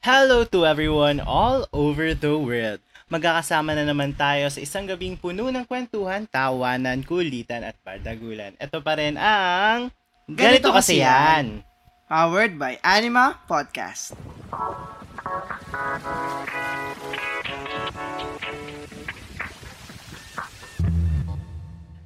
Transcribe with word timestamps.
Hello 0.00 0.48
to 0.48 0.64
everyone 0.64 1.20
all 1.20 1.68
over 1.76 2.16
the 2.16 2.32
world. 2.32 2.80
Magkakasama 3.12 3.76
na 3.76 3.84
naman 3.84 4.16
tayo 4.16 4.48
sa 4.48 4.56
isang 4.56 4.88
gabing 4.88 5.20
puno 5.20 5.52
ng 5.52 5.68
kwentuhan, 5.68 6.24
tawanan, 6.24 7.04
kulitan 7.04 7.68
at 7.68 7.76
bardagulan. 7.84 8.56
Ito 8.56 8.80
pa 8.80 8.96
rin 8.96 9.20
ang 9.20 9.92
Ganito, 10.24 10.72
kasi 10.72 11.04
yan. 11.04 11.60
Powered 12.08 12.56
by 12.56 12.80
Anima 12.80 13.44
Podcast. 13.44 14.16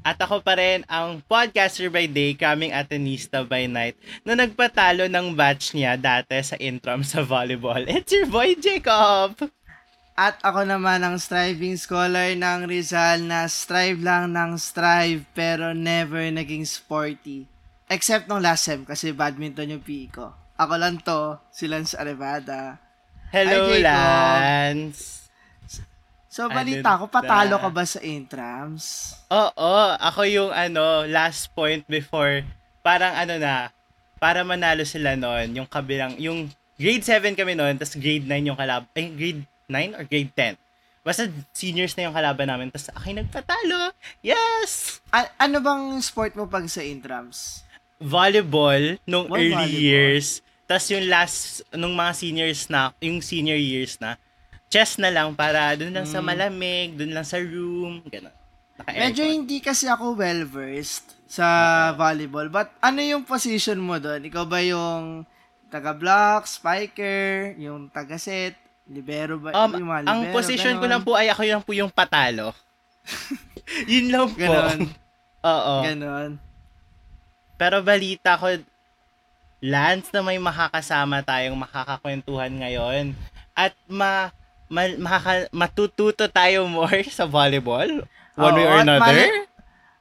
At 0.05 0.21
ako 0.21 0.45
pa 0.45 0.52
rin 0.61 0.84
ang 0.84 1.25
podcaster 1.25 1.89
by 1.89 2.05
day, 2.05 2.37
coming 2.37 2.77
Atenista 2.77 3.41
by 3.41 3.64
night, 3.64 3.96
na 4.20 4.37
nagpatalo 4.37 5.09
ng 5.09 5.32
batch 5.32 5.73
niya 5.73 5.96
dati 5.96 6.37
sa 6.45 6.61
introm 6.61 7.00
sa 7.00 7.25
volleyball. 7.25 7.80
It's 7.88 8.12
your 8.12 8.29
boy, 8.29 8.52
Jacob! 8.61 9.48
At 10.15 10.38
ako 10.45 10.69
naman 10.69 11.02
ang 11.02 11.16
striving 11.16 11.80
scholar 11.80 12.37
ng 12.37 12.69
Rizal 12.69 13.24
na 13.24 13.48
strive 13.48 13.98
lang 13.98 14.30
ng 14.30 14.60
strive 14.60 15.27
pero 15.32 15.73
never 15.73 16.23
naging 16.29 16.68
sporty. 16.68 17.48
Except 17.88 18.29
nung 18.29 18.45
last 18.45 18.68
sem 18.68 18.84
kasi 18.84 19.10
badminton 19.10 19.74
yung 19.74 19.82
PE 19.82 20.07
ko. 20.12 20.37
Ako 20.60 20.79
lang 20.79 21.01
to, 21.02 21.41
si 21.51 21.66
Lance 21.66 21.98
Arevada. 21.98 22.79
Hello, 23.34 23.73
Hi. 23.73 23.82
Lance! 23.82 25.23
So, 26.34 26.51
balita 26.51 26.98
ko, 26.98 27.06
patalo 27.06 27.62
ka 27.62 27.70
ba 27.70 27.87
sa 27.87 28.02
intrams? 28.02 29.15
Oo, 29.30 29.74
ako 30.02 30.27
yung 30.27 30.51
ano, 30.51 31.07
last 31.07 31.55
point 31.55 31.87
before, 31.87 32.43
parang 32.83 33.15
ano 33.15 33.38
na, 33.38 33.70
para 34.19 34.43
manalo 34.43 34.83
sila 34.83 35.15
noon, 35.15 35.62
yung 35.62 35.69
kabilang, 35.70 36.19
yung 36.19 36.51
grade 36.74 37.07
7 37.07 37.38
kami 37.38 37.55
noon, 37.55 37.79
tapos 37.79 37.95
grade 37.95 38.27
9 38.27 38.51
yung 38.51 38.59
kalab, 38.59 38.83
ay 38.98 39.15
grade 39.15 39.47
9 39.70 39.95
or 39.95 40.02
grade 40.10 40.34
10. 40.34 40.59
Basta 41.07 41.30
seniors 41.55 41.95
na 41.95 42.10
yung 42.10 42.16
kalaban 42.18 42.51
namin, 42.51 42.66
tapos 42.66 42.90
ako 42.90 43.05
yung 43.15 43.21
nagpatalo. 43.23 43.80
Yes! 44.18 44.99
A- 45.15 45.30
ano 45.38 45.62
bang 45.62 46.02
sport 46.02 46.35
mo 46.35 46.51
pag 46.51 46.66
sa 46.66 46.82
intrams? 46.82 47.62
Volleyball, 48.02 48.99
nung 49.07 49.30
Oh, 49.30 49.38
early 49.38 49.55
volleyball. 49.55 49.71
years, 49.71 50.43
tapos 50.66 50.90
yung 50.90 51.07
last, 51.07 51.62
nung 51.71 51.95
mga 51.95 52.10
seniors 52.10 52.66
na, 52.66 52.90
yung 52.99 53.23
senior 53.23 53.55
years 53.55 54.02
na, 54.02 54.18
chess 54.75 54.99
na 54.99 55.07
lang 55.09 55.30
para 55.33 55.79
dun 55.79 55.95
lang 55.95 56.03
sa 56.03 56.19
Mm. 56.19 56.27
malamig, 56.27 56.89
dun 56.99 57.15
lang 57.15 57.23
sa 57.23 57.39
room, 57.39 58.03
gano'n. 58.05 58.35
Medyo 58.85 59.23
hindi 59.23 59.63
kasi 59.63 59.87
ako 59.87 60.19
well-versed 60.19 61.15
sa 61.30 61.47
volleyball. 61.95 62.51
But 62.51 62.75
ano 62.83 62.99
yung 62.99 63.23
position 63.23 63.79
mo 63.79 64.03
doon? 64.03 64.27
Ikaw 64.27 64.45
ba 64.45 64.59
yung 64.59 65.22
taga-block, 65.71 66.43
spiker, 66.45 67.55
yung 67.56 67.87
taga-set, 67.89 68.59
libero 68.84 69.39
ba? 69.39 69.55
Um, 69.55 69.78
yung 69.78 69.89
mga 69.89 70.03
ang 70.05 70.21
libero, 70.22 70.34
position 70.34 70.75
ko 70.75 70.83
ganon? 70.83 70.91
lang 70.91 71.03
po 71.03 71.12
ay 71.15 71.31
ako 71.31 71.43
lang 71.45 71.62
po 71.62 71.71
yung 71.71 71.89
patalo. 71.89 72.50
Yun 73.87 74.06
lang 74.11 74.27
po. 74.28 74.43
Ganon. 74.43 74.81
Oo. 75.41 75.75
Ganon. 75.83 76.31
Pero 77.55 77.78
balita 77.81 78.34
ko, 78.34 78.50
Lance, 79.65 80.11
na 80.11 80.21
may 80.21 80.37
makakasama 80.37 81.22
tayong 81.22 81.56
makakakwentuhan 81.56 82.53
ngayon. 82.53 83.15
At 83.55 83.72
ma, 83.87 84.28
ma 84.66 84.88
makaka, 84.97 85.48
matututo 85.50 86.25
tayo 86.26 86.65
more 86.66 87.04
sa 87.12 87.25
volleyball. 87.25 88.04
One 88.34 88.54
way 88.54 88.66
Oo, 88.66 88.71
or 88.71 88.78
at 88.78 88.87
another. 88.87 89.00
Malay, 89.00 89.31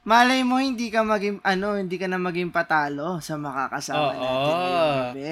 malay 0.02 0.40
mo, 0.42 0.58
hindi 0.58 0.90
ka 0.90 1.02
maging, 1.02 1.38
ano, 1.40 1.78
hindi 1.78 1.96
ka 1.96 2.06
na 2.06 2.18
maging 2.18 2.50
patalo 2.50 3.22
sa 3.22 3.36
makakasama 3.36 4.00
Oo. 4.00 4.10
natin 4.10 4.54
ngayong 4.54 4.90
gabi. 4.90 5.22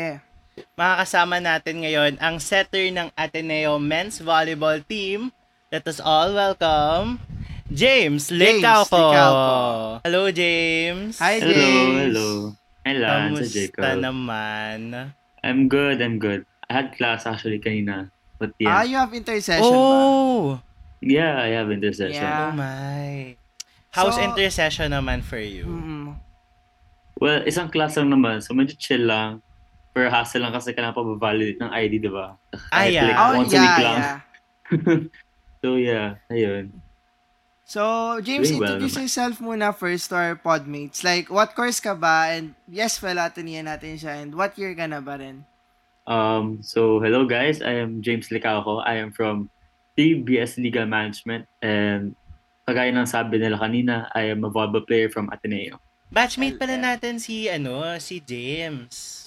Makakasama 0.77 1.37
natin 1.39 1.77
ngayon 1.81 2.13
ang 2.21 2.37
setter 2.37 2.85
ng 2.89 3.09
Ateneo 3.15 3.81
Men's 3.81 4.21
Volleyball 4.21 4.85
Team. 4.85 5.33
Let 5.73 5.89
us 5.89 5.97
all 5.99 6.37
welcome 6.37 7.17
James 7.67 8.29
Licauco. 8.29 8.93
Licauco. 8.93 9.57
Hello, 10.05 10.29
James. 10.29 11.17
Hi, 11.19 11.41
Hello, 11.41 11.49
James. 11.49 11.97
hello. 12.05 12.29
Hi, 12.85 12.93
Lance, 12.93 13.49
Kamusta 13.49 13.49
Jacob. 13.49 13.97
naman? 13.97 14.79
I'm 15.41 15.67
good, 15.67 16.05
I'm 16.05 16.21
good. 16.21 16.45
I 16.69 16.77
had 16.77 16.93
class 16.93 17.25
actually 17.25 17.59
kanina. 17.59 18.13
But 18.43 18.59
Ah, 18.59 18.83
yeah, 18.83 18.83
you 18.83 18.97
have 18.99 19.15
intercession 19.15 19.71
ba? 19.71 19.79
oh! 19.79 20.59
yeah, 20.99 21.39
I 21.39 21.55
have 21.55 21.71
intercession. 21.71 22.19
Yeah. 22.19 22.51
Oh 22.51 22.59
my. 22.59 23.39
How's 23.95 24.19
So- 24.19 24.27
intercession 24.27 24.91
naman 24.91 25.23
for 25.23 25.39
you? 25.39 25.63
Well, 27.23 27.47
isang 27.47 27.71
class 27.71 27.95
lang 27.95 28.11
naman, 28.11 28.43
so 28.43 28.51
medyo 28.51 28.75
chill 28.75 29.07
lang. 29.07 29.39
Pero 29.95 30.11
hassle 30.11 30.43
lang 30.43 30.51
kasi 30.51 30.75
kailangan 30.75 30.97
pa 30.97 31.03
validate 31.23 31.61
ng 31.61 31.71
ID, 31.71 31.93
di 32.01 32.11
ba? 32.11 32.35
Ah, 32.73 32.89
yeah. 32.89 33.07
like 33.07 33.19
Oh, 33.21 33.31
once 33.39 33.53
a 33.53 33.61
week 33.61 33.63
yeah, 33.63 33.79
lang. 33.79 33.99
yeah. 34.01 34.17
So 35.63 35.79
yeah, 35.79 36.19
ayun. 36.27 36.75
So, 37.63 38.19
James, 38.19 38.51
Doing 38.51 38.59
well 38.59 38.75
introduce 38.75 38.99
naman. 38.99 39.03
yourself 39.07 39.35
muna 39.39 39.71
first 39.71 40.11
to 40.11 40.19
our 40.19 40.35
podmates. 40.35 41.07
Like, 41.07 41.31
what 41.31 41.55
course 41.55 41.79
ka 41.79 41.95
ba? 41.95 42.35
And 42.35 42.59
yes, 42.67 42.99
well, 42.99 43.15
atinian 43.17 43.71
natin 43.71 43.95
siya. 43.95 44.19
And 44.19 44.35
what 44.35 44.59
year 44.59 44.75
ka 44.75 44.91
na 44.91 44.99
ba 44.99 45.23
rin? 45.23 45.47
Um, 46.07 46.63
so 46.63 46.99
hello 46.99 47.27
guys, 47.27 47.63
I 47.63 47.79
am 47.79 48.03
James 48.03 48.29
Licauco. 48.29 48.83
I 48.83 48.99
am 48.99 49.13
from 49.13 49.51
TBS 49.97 50.59
Legal 50.59 50.87
Management 50.87 51.47
and 51.63 52.19
kagaya 52.67 52.91
ng 52.91 53.07
sabi 53.07 53.39
nila 53.39 53.59
kanina, 53.59 54.11
I 54.15 54.35
am 54.35 54.43
a 54.43 54.51
volleyball 54.51 54.87
player 54.87 55.07
from 55.11 55.31
Ateneo. 55.31 55.79
Batchmate 56.13 56.59
pala 56.59 56.77
natin 56.77 57.23
si, 57.23 57.49
ano, 57.49 57.81
si 58.03 58.21
James. 58.21 59.21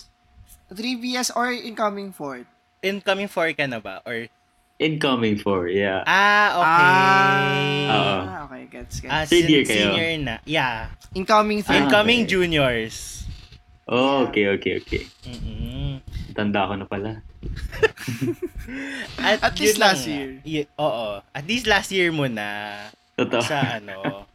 3BS 0.69 1.31
or 1.33 1.53
incoming 1.53 2.11
fourth? 2.11 2.45
Incoming 2.83 3.29
4 3.29 3.57
ka 3.57 3.65
na 3.65 3.79
ba? 3.79 4.01
Or, 4.05 4.27
Incoming 4.75 5.39
for, 5.39 5.71
yeah. 5.71 6.03
ah, 6.03 6.49
okay. 6.59 7.87
Ah, 7.87 8.43
okay, 8.43 8.63
gets, 8.67 8.99
gets. 8.99 9.07
Ah, 9.07 9.23
year 9.31 9.63
kayo? 9.63 9.95
Senior 9.95 10.11
na. 10.19 10.35
Yeah. 10.43 10.91
incoming 11.15 11.63
Ah, 11.63 11.67
third. 11.71 11.87
Incoming 11.87 12.27
okay. 12.27 12.31
juniors. 12.35 13.23
Oh, 13.87 14.27
okay, 14.27 14.51
okay, 14.59 14.83
okay. 14.83 15.07
Mm-mm. 15.23 16.03
Tanda 16.35 16.67
ko 16.67 16.75
na 16.75 16.85
pala. 16.85 17.11
At, 19.23 19.39
At 19.39 19.55
least 19.55 19.79
last 19.79 20.03
year. 20.03 20.43
Y- 20.43 20.67
oo. 20.75 21.23
At 21.31 21.45
least 21.47 21.65
last 21.65 21.89
year 21.95 22.11
mo 22.11 22.27
na. 22.27 22.75
Totoo. 23.15 23.39
sa 23.39 23.79
ano 23.79 24.27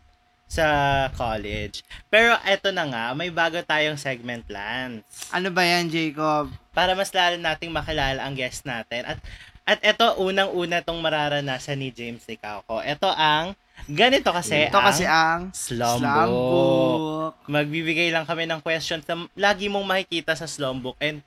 sa 0.51 0.67
college. 1.15 1.87
Pero 2.11 2.35
eto 2.43 2.75
na 2.75 2.83
nga, 2.83 3.05
may 3.15 3.31
bago 3.31 3.63
tayong 3.63 4.01
segment 4.01 4.43
Lance. 4.51 5.31
Ano 5.31 5.55
ba 5.55 5.63
yan, 5.63 5.87
Jacob? 5.87 6.51
Para 6.75 6.99
mas 6.99 7.15
lalo 7.15 7.39
nating 7.39 7.71
makilala 7.71 8.27
ang 8.27 8.35
guest 8.35 8.67
natin. 8.67 9.07
At 9.07 9.23
at 9.63 9.79
eto 9.87 10.19
unang-una 10.19 10.83
tong 10.83 10.99
mararanasan 10.99 11.79
ni 11.79 11.95
James 11.95 12.27
Licauco. 12.27 12.83
Ito 12.83 13.07
ang 13.15 13.55
ganito 13.87 14.35
kasi 14.35 14.67
Ito 14.67 14.83
kasi 14.83 15.07
ang 15.07 15.07
ang 15.07 15.43
slum 15.55 16.03
slam 16.03 16.27
book. 16.27 16.51
book. 16.51 17.35
Magbibigay 17.47 18.11
lang 18.11 18.27
kami 18.27 18.51
ng 18.51 18.59
questions 18.59 19.07
na 19.07 19.31
lagi 19.39 19.71
mong 19.71 19.87
makikita 19.87 20.35
sa 20.35 20.51
slum 20.51 20.83
book 20.83 20.99
and 20.99 21.23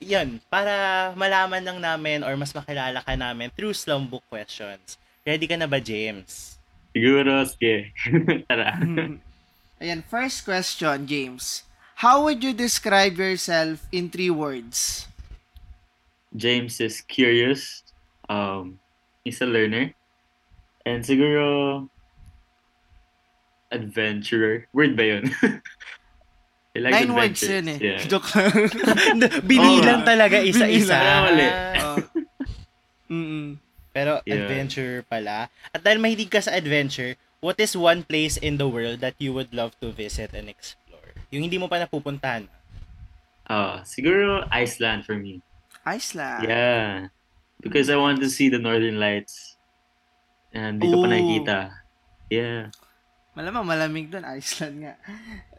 yun, 0.00 0.40
para 0.50 1.12
malaman 1.16 1.62
lang 1.64 1.78
namin 1.80 2.20
or 2.22 2.36
mas 2.36 2.52
makilala 2.52 3.04
ka 3.04 3.16
namin 3.16 3.50
through 3.54 3.72
slum 3.72 4.06
book 4.06 4.24
questions. 4.28 4.98
Ready 5.26 5.46
ka 5.48 5.56
na 5.56 5.66
ba, 5.66 5.80
James? 5.82 6.56
Siguro, 6.94 7.44
sige. 7.44 7.92
Tara. 8.48 8.78
Ayan, 9.82 10.00
first 10.08 10.44
question, 10.44 11.04
James. 11.04 11.64
How 12.00 12.24
would 12.24 12.44
you 12.44 12.52
describe 12.52 13.16
yourself 13.16 13.84
in 13.92 14.08
three 14.08 14.30
words? 14.30 15.08
James 16.36 16.80
is 16.80 17.00
curious. 17.00 17.82
Um, 18.28 18.78
he's 19.24 19.40
a 19.40 19.48
learner. 19.48 19.92
And 20.84 21.02
siguro, 21.02 21.88
adventurer. 23.72 24.68
Word 24.72 24.96
ba 24.96 25.04
yun? 25.04 25.34
I 26.76 26.78
like 26.84 26.92
Nine 26.92 27.12
words 27.16 27.40
yun 27.40 27.66
eh. 27.72 27.78
Yeah. 27.80 28.00
Joke 28.12 28.28
lang. 28.36 28.52
Binilang 29.48 30.04
Oo. 30.04 30.08
talaga 30.08 30.36
isa-isa. 30.44 31.00
Binilang. 31.00 31.80
Oh. 31.80 31.98
Mm-mm. 33.08 33.46
Pero 33.96 34.20
Yeah. 34.28 34.44
adventure 34.44 35.00
pala. 35.08 35.48
At 35.72 35.80
dahil 35.80 35.96
mahilig 35.96 36.28
ka 36.28 36.44
sa 36.44 36.52
adventure, 36.52 37.16
what 37.40 37.56
is 37.56 37.72
one 37.72 38.04
place 38.04 38.36
in 38.36 38.60
the 38.60 38.68
world 38.68 39.00
that 39.00 39.16
you 39.16 39.32
would 39.32 39.56
love 39.56 39.72
to 39.80 39.88
visit 39.88 40.36
and 40.36 40.52
explore? 40.52 41.16
Yung 41.32 41.48
hindi 41.48 41.56
mo 41.56 41.64
pa 41.64 41.80
napupuntahan. 41.80 42.44
Ah, 43.48 43.80
siguro 43.88 44.44
Iceland 44.52 45.08
for 45.08 45.16
me. 45.16 45.40
Iceland. 45.86 46.44
Yeah. 46.44 47.08
Because 47.62 47.88
I 47.88 47.96
want 47.96 48.20
to 48.20 48.28
see 48.28 48.52
the 48.52 48.60
northern 48.60 49.00
lights. 49.00 49.56
And 50.52 50.76
di 50.76 50.92
ko 50.92 51.00
pa 51.00 51.08
nakikita. 51.08 51.58
Yeah. 52.28 52.74
Malamang 53.36 53.68
malamig 53.68 54.08
doon, 54.08 54.24
Iceland 54.26 54.76
nga. 54.82 54.94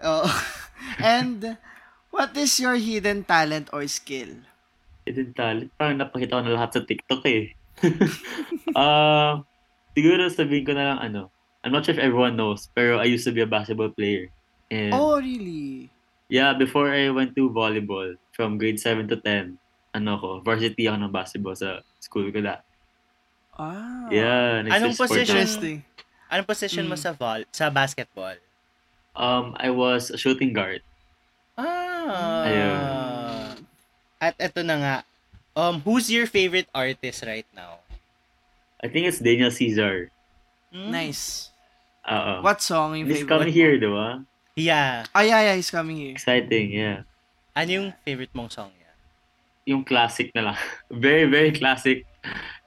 Oh. 0.03 0.25
And 0.99 1.57
what 2.11 2.35
is 2.37 2.59
your 2.59 2.75
hidden 2.75 3.23
talent 3.23 3.69
or 3.73 3.85
skill? 3.87 4.43
Hidden 5.05 5.33
talent. 5.33 5.71
Parang 5.79 5.97
napakita 5.99 6.37
ko 6.37 6.43
na 6.43 6.55
lahat 6.55 6.69
sa 6.77 6.81
TikTok 6.83 7.23
eh. 7.27 7.53
Ah, 8.77 9.41
siguro 9.97 10.29
sabihin 10.29 10.65
ko 10.67 10.73
na 10.77 10.93
lang 10.93 10.99
ano. 11.01 11.21
I'm 11.65 11.73
not 11.73 11.83
sure 11.83 11.97
if 11.97 12.01
everyone 12.01 12.37
knows, 12.37 12.69
pero 12.77 13.01
I 13.01 13.09
used 13.09 13.25
to 13.25 13.33
be 13.33 13.41
a 13.41 13.49
basketball 13.49 13.89
player. 13.89 14.29
And 14.69 14.93
Oh, 14.93 15.17
really? 15.17 15.89
yeah, 16.29 16.53
before 16.53 16.93
I 16.93 17.09
went 17.09 17.33
to 17.35 17.49
volleyball 17.49 18.15
from 18.37 18.61
grade 18.61 18.77
7 18.79 19.09
to 19.09 19.17
10, 19.17 19.57
ano 19.97 20.11
ko, 20.21 20.29
varsity 20.45 20.85
ako 20.85 20.97
ng 21.01 21.13
basketball 21.15 21.57
sa 21.57 21.81
school 21.99 22.29
ko 22.29 22.39
da. 22.45 22.61
Ah. 23.57 24.07
Yeah, 24.13 24.61
Anong 24.69 24.93
position? 24.93 25.81
Anong 26.29 26.47
position 26.47 26.85
mo 26.85 26.93
Mm. 26.93 27.01
sa 27.01 27.11
vol 27.17 27.41
sa 27.49 27.71
basketball? 27.73 28.37
Um, 29.17 29.57
I 29.57 29.73
was 29.73 30.13
a 30.13 30.17
shooting 30.17 30.53
guard. 30.53 30.85
Ah. 31.57 32.45
Ayun. 32.45 33.65
At 34.21 34.37
eto 34.37 34.61
na 34.61 34.77
nga. 34.77 34.95
Um, 35.57 35.81
who's 35.81 36.05
your 36.07 36.29
favorite 36.29 36.69
artist 36.69 37.25
right 37.25 37.49
now? 37.51 37.81
I 38.77 38.87
think 38.87 39.09
it's 39.09 39.17
Daniel 39.17 39.49
Caesar. 39.49 40.13
Hmm? 40.69 40.93
Nice. 40.93 41.49
Oo. 42.05 42.45
What 42.45 42.61
song 42.61 42.93
yung 42.93 43.09
He's 43.09 43.25
favorite? 43.25 43.33
coming 43.33 43.51
here, 43.51 43.73
di 43.81 43.89
ba? 43.89 44.21
Yeah. 44.53 45.09
Ah, 45.11 45.25
yeah, 45.25 45.41
yeah, 45.49 45.55
he's 45.57 45.73
coming 45.73 45.97
here. 45.97 46.13
Exciting, 46.13 46.71
yeah. 46.71 47.01
Ano 47.57 47.69
yung 47.73 47.87
favorite 48.05 48.29
mong 48.37 48.53
song 48.53 48.69
niya? 48.69 48.91
Yung 49.65 49.81
classic 49.81 50.29
na 50.37 50.53
lang. 50.53 50.57
very, 50.93 51.25
very 51.25 51.49
classic. 51.49 52.05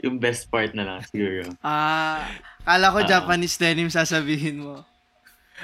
Yung 0.02 0.19
best 0.19 0.50
part 0.50 0.75
na 0.75 0.82
lang, 0.82 0.99
siguro. 1.06 1.47
Ah, 1.62 2.26
kala 2.67 2.91
ko 2.91 2.99
Ah. 3.02 3.08
Japanese 3.08 3.55
denim 3.55 3.87
sasabihin 3.87 4.67
mo. 4.67 4.82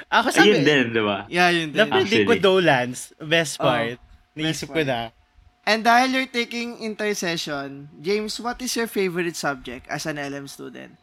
Ako 0.07 0.27
sabi, 0.29 0.53
Ayun 0.53 0.61
din, 0.61 0.85
di 0.93 1.01
ba? 1.01 1.25
Yeah, 1.27 1.49
yun 1.49 1.73
din. 1.73 1.77
na-predict 1.81 2.25
ko. 2.25 2.33
Dolans, 2.37 3.11
best 3.17 3.57
Oh, 3.57 3.65
part. 3.65 3.97
Naisip 4.33 4.69
ko 4.69 4.79
part. 4.79 4.87
na. 4.87 4.99
And 5.67 5.83
dahil 5.83 6.07
you're 6.13 6.31
taking 6.31 6.79
intercession, 6.79 7.91
James, 7.99 8.39
what 8.39 8.61
is 8.61 8.71
your 8.73 8.87
favorite 8.87 9.35
subject 9.35 9.83
as 9.91 10.05
an 10.05 10.15
LM 10.15 10.47
student? 10.47 10.95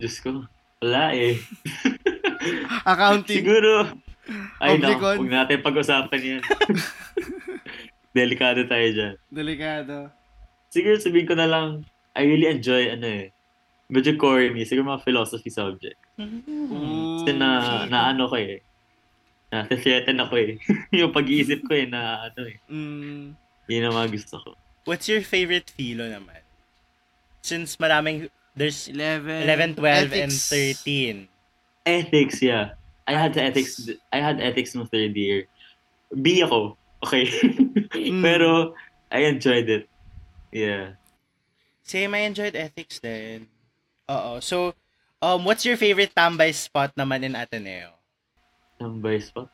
Diyos 0.00 0.16
ko. 0.18 0.48
Wala 0.80 1.12
eh. 1.12 1.36
Accounting. 2.88 3.44
Siguro. 3.44 3.92
Ay, 4.56 4.78
no. 4.78 4.88
Oblicon. 4.88 5.16
Huwag 5.20 5.32
natin 5.34 5.60
pag-usapan 5.60 6.20
yan. 6.22 6.42
Delikado 8.16 8.64
tayo 8.64 8.88
dyan. 8.88 9.14
Delikado. 9.28 10.08
Siguro 10.70 10.96
sabihin 10.96 11.28
ko 11.28 11.34
na 11.36 11.46
lang, 11.46 11.84
I 12.14 12.24
really 12.24 12.48
enjoy, 12.48 12.90
ano 12.90 13.06
eh, 13.06 13.30
medyo 13.90 14.14
corny. 14.16 14.62
Siguro 14.64 14.96
mga 14.96 15.04
philosophy 15.04 15.50
subject. 15.50 15.98
Ooh. 16.18 17.20
Kasi 17.20 17.36
na, 17.36 17.84
na 17.86 18.14
ano 18.14 18.30
ko 18.30 18.38
eh. 18.38 18.62
Na 19.50 19.66
threaten 19.66 20.22
ako 20.22 20.34
eh. 20.38 20.56
yung 20.98 21.10
pag-iisip 21.10 21.66
ko 21.66 21.74
eh, 21.74 21.86
na 21.90 22.30
ano 22.30 22.40
eh. 22.46 22.56
Mm, 22.70 23.34
Yun 23.66 23.86
ang 23.86 23.94
mga 23.98 24.10
gusto 24.14 24.38
ko. 24.38 24.50
What's 24.86 25.10
your 25.10 25.22
favorite 25.22 25.68
philo 25.70 26.06
naman? 26.06 26.40
Since 27.42 27.76
maraming, 27.76 28.30
there's 28.54 28.86
11. 28.88 29.44
11, 29.44 29.74
12, 29.76 30.14
and 30.16 30.32
Ethics. 30.32 30.86
13. 30.86 31.28
Ethics, 31.86 32.38
yeah. 32.42 32.78
I 33.10 33.18
had 33.18 33.34
Ethics. 33.34 33.74
ethics. 33.90 33.98
I 34.14 34.18
had 34.22 34.38
ethics 34.38 34.74
no 34.74 34.86
third 34.86 35.18
year. 35.18 35.50
B 36.14 36.40
ako. 36.42 36.78
Okay. 37.04 37.26
Mm. 37.90 38.22
Pero, 38.22 38.78
I 39.10 39.26
enjoyed 39.26 39.66
it. 39.66 39.90
Yeah. 40.54 40.94
Same, 41.82 42.14
I 42.14 42.22
enjoyed 42.22 42.54
ethics 42.54 43.02
din. 43.02 43.49
Oo. 44.10 44.32
So, 44.40 44.74
um, 45.20 45.44
what's 45.44 45.62
your 45.62 45.76
favorite 45.76 46.10
tambay 46.12 46.50
spot 46.50 46.90
naman 46.92 47.22
in 47.22 47.32
Ateneo? 47.32 47.94
Tambay 48.76 49.18
spot. 49.18 49.46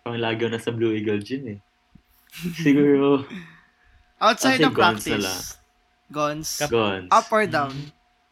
Pang 0.00 0.16
lagi 0.16 0.42
ako 0.42 0.50
nasa 0.50 0.70
Blue 0.70 0.92
Eagle 0.92 1.20
Gym 1.20 1.44
eh. 1.48 1.60
Siguro, 2.54 3.24
Outside 4.20 4.60
of 4.60 4.70
na 4.70 4.76
practice. 4.76 5.16
lang. 5.16 5.40
Guns. 6.10 6.48
guns. 6.66 7.08
Up 7.08 7.28
or 7.28 7.46
down? 7.46 7.72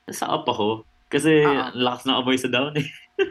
Nasa 0.04 0.26
up 0.26 0.44
ako. 0.44 0.84
Kasi, 1.08 1.40
ang 1.40 1.72
lakas 1.72 2.04
ng 2.04 2.14
amoy 2.14 2.36
sa 2.36 2.46
down 2.46 2.74
eh. 2.74 2.88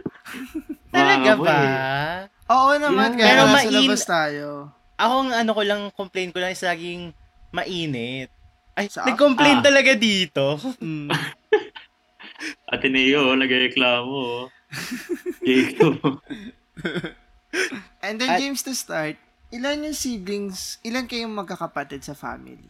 Talaga 0.90 1.31
ba? 1.38 1.54
eh. 1.54 2.22
Oo 2.48 2.74
naman, 2.75 3.14
Yeah. 3.14 3.19
kaya 3.19 3.30
Pero 3.30 3.44
main- 3.52 3.69
labas 3.72 4.02
tayo. 4.04 4.48
Ako 4.98 5.14
ang 5.19 5.31
ano 5.36 5.52
ko 5.52 5.62
lang, 5.62 5.81
complain 5.92 6.31
ko 6.31 6.40
lang 6.40 6.50
is 6.50 6.64
laging 6.64 7.14
mainit. 7.52 8.34
Ay, 8.74 8.88
Sa- 8.88 9.06
nag-complain 9.06 9.62
Ah. 9.62 9.66
talaga 9.66 9.94
dito. 9.94 10.58
Mm. 10.81 11.10
Ateneo, 12.69 13.34
nagreklamo. 13.34 14.50
Jacob. 15.42 15.98
And 18.04 18.19
then, 18.22 18.30
At- 18.30 18.39
James, 18.39 18.62
to 18.68 18.75
start, 18.75 19.18
ilan 19.50 19.88
yung 19.88 19.98
siblings, 19.98 20.78
ilan 20.84 21.07
kayong 21.07 21.34
magkakapatid 21.34 22.04
sa 22.04 22.13
family? 22.13 22.69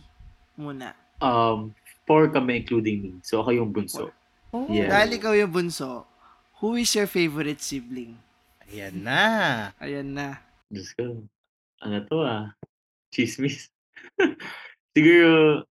Muna. 0.58 0.94
um, 1.18 1.74
four 2.06 2.30
kami 2.30 2.62
including 2.62 2.98
me. 3.02 3.12
So, 3.26 3.42
ako 3.42 3.50
yung 3.52 3.74
bunso. 3.74 4.14
Oh, 4.54 4.70
Yeah. 4.70 4.90
Dahil 4.90 5.18
ikaw 5.20 5.34
yung 5.36 5.52
bunso, 5.52 6.06
who 6.62 6.78
is 6.78 6.90
your 6.96 7.10
favorite 7.10 7.60
sibling? 7.60 8.16
Ayan 8.70 9.04
na. 9.04 9.22
Ayan 9.82 10.14
na. 10.14 10.40
Diyos 10.70 10.94
ko. 10.94 11.24
Ano 11.82 11.98
to 12.06 12.18
ah? 12.24 12.54
Chismis. 13.12 13.70
siguro, 14.96 15.64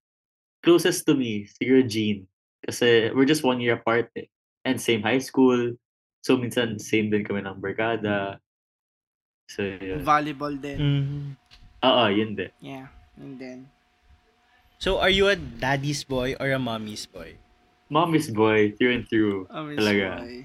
closest 0.60 1.06
to 1.06 1.14
me, 1.14 1.46
siguro 1.48 1.82
Jean. 1.86 2.26
Kasi 2.66 3.14
we're 3.14 3.28
just 3.28 3.46
one 3.46 3.62
year 3.62 3.78
apart 3.78 4.10
eh. 4.18 4.26
And 4.66 4.82
same 4.82 5.00
high 5.00 5.22
school. 5.22 5.78
So, 6.26 6.34
minsan 6.34 6.82
same 6.82 7.06
din 7.06 7.22
kami 7.22 7.46
ng 7.46 7.62
barkada. 7.62 8.42
So, 9.46 9.62
yun. 9.62 10.02
Volleyball 10.02 10.58
din. 10.58 10.78
Mhm. 10.78 11.22
Oo, 11.86 12.04
yun 12.10 12.34
din. 12.34 12.50
Yeah. 12.58 12.90
And 13.14 13.38
then, 13.38 13.58
So, 14.76 15.00
are 15.00 15.08
you 15.08 15.32
a 15.32 15.36
daddy's 15.40 16.04
boy 16.04 16.36
or 16.36 16.52
a 16.52 16.60
mommy's 16.60 17.08
boy? 17.08 17.40
Mommy's 17.88 18.28
boy, 18.28 18.76
through 18.76 18.92
and 18.92 19.04
through. 19.08 19.48
Miss 19.48 19.80
Talaga. 19.80 20.20
Boy. 20.20 20.36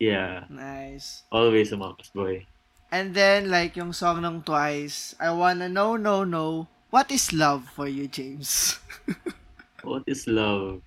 Yeah. 0.00 0.48
Nice. 0.48 1.28
Always 1.28 1.68
a 1.68 1.76
mommy's 1.76 2.08
boy. 2.08 2.48
And 2.88 3.12
then, 3.12 3.50
like 3.52 3.76
yung 3.76 3.92
song 3.92 4.24
ng 4.24 4.40
Twice, 4.46 5.12
I 5.20 5.34
wanna 5.36 5.68
know, 5.68 6.00
no, 6.00 6.24
no, 6.24 6.70
what 6.88 7.10
is 7.12 7.34
love 7.34 7.66
for 7.74 7.90
you, 7.90 8.06
James? 8.08 8.78
What 9.84 10.08
is 10.08 10.24
love? 10.24 10.80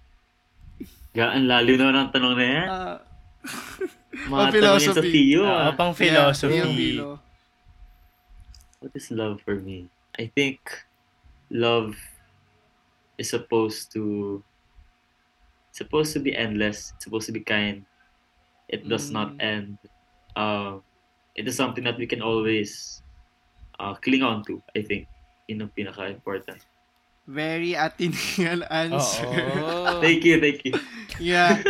Gaan 1.17 1.49
lalo 1.49 1.71
na 1.73 2.05
ng 2.05 2.09
tanong 2.13 2.35
na 2.37 2.45
yan. 2.45 2.67
Uh, 2.69 2.97
Mga 4.29 4.45
tanong 4.53 4.77
yan 4.77 4.85
sa 4.85 4.93
philosophy. 4.93 5.23
Theo 5.33 5.41
Oo, 5.41 5.49
ah. 5.49 5.73
pang 5.73 5.89
yeah, 5.89 5.97
philosophy. 5.97 6.61
philo. 6.77 7.17
What 8.77 8.93
is 8.93 9.09
love 9.09 9.41
for 9.41 9.57
me? 9.57 9.89
I 10.21 10.29
think 10.29 10.61
love 11.49 11.97
is 13.17 13.33
supposed 13.33 13.89
to 13.97 14.41
supposed 15.73 16.13
to 16.13 16.21
be 16.21 16.37
endless. 16.37 16.93
It's 16.93 17.05
supposed 17.05 17.25
to 17.29 17.33
be 17.33 17.41
kind. 17.41 17.81
It 18.69 18.85
does 18.85 19.09
not 19.09 19.33
Mm. 19.37 19.41
end. 19.41 19.69
Uh, 20.37 20.85
it 21.33 21.49
is 21.49 21.57
something 21.57 21.85
that 21.85 21.97
we 21.97 22.05
can 22.05 22.21
always 22.21 23.01
uh, 23.79 23.97
cling 23.97 24.21
on 24.21 24.45
to, 24.45 24.61
I 24.77 24.85
think. 24.85 25.09
Yun 25.47 25.65
ang 25.65 25.71
pinaka-important. 25.73 26.61
Very 27.25 27.73
Athenian 27.73 28.61
answer. 28.71 29.25
Oo. 29.27 29.99
Thank 29.99 30.21
you, 30.23 30.37
thank 30.37 30.61
you. 30.65 30.73
Yeah. 31.19 31.62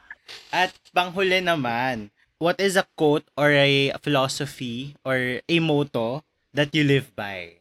At 0.52 0.74
panghuli 0.94 1.42
naman, 1.42 2.10
what 2.38 2.60
is 2.60 2.76
a 2.76 2.86
quote 2.96 3.24
or 3.36 3.52
a 3.52 3.92
philosophy 4.02 4.96
or 5.04 5.40
a 5.42 5.56
motto 5.60 6.24
that 6.54 6.74
you 6.74 6.84
live 6.84 7.14
by? 7.14 7.60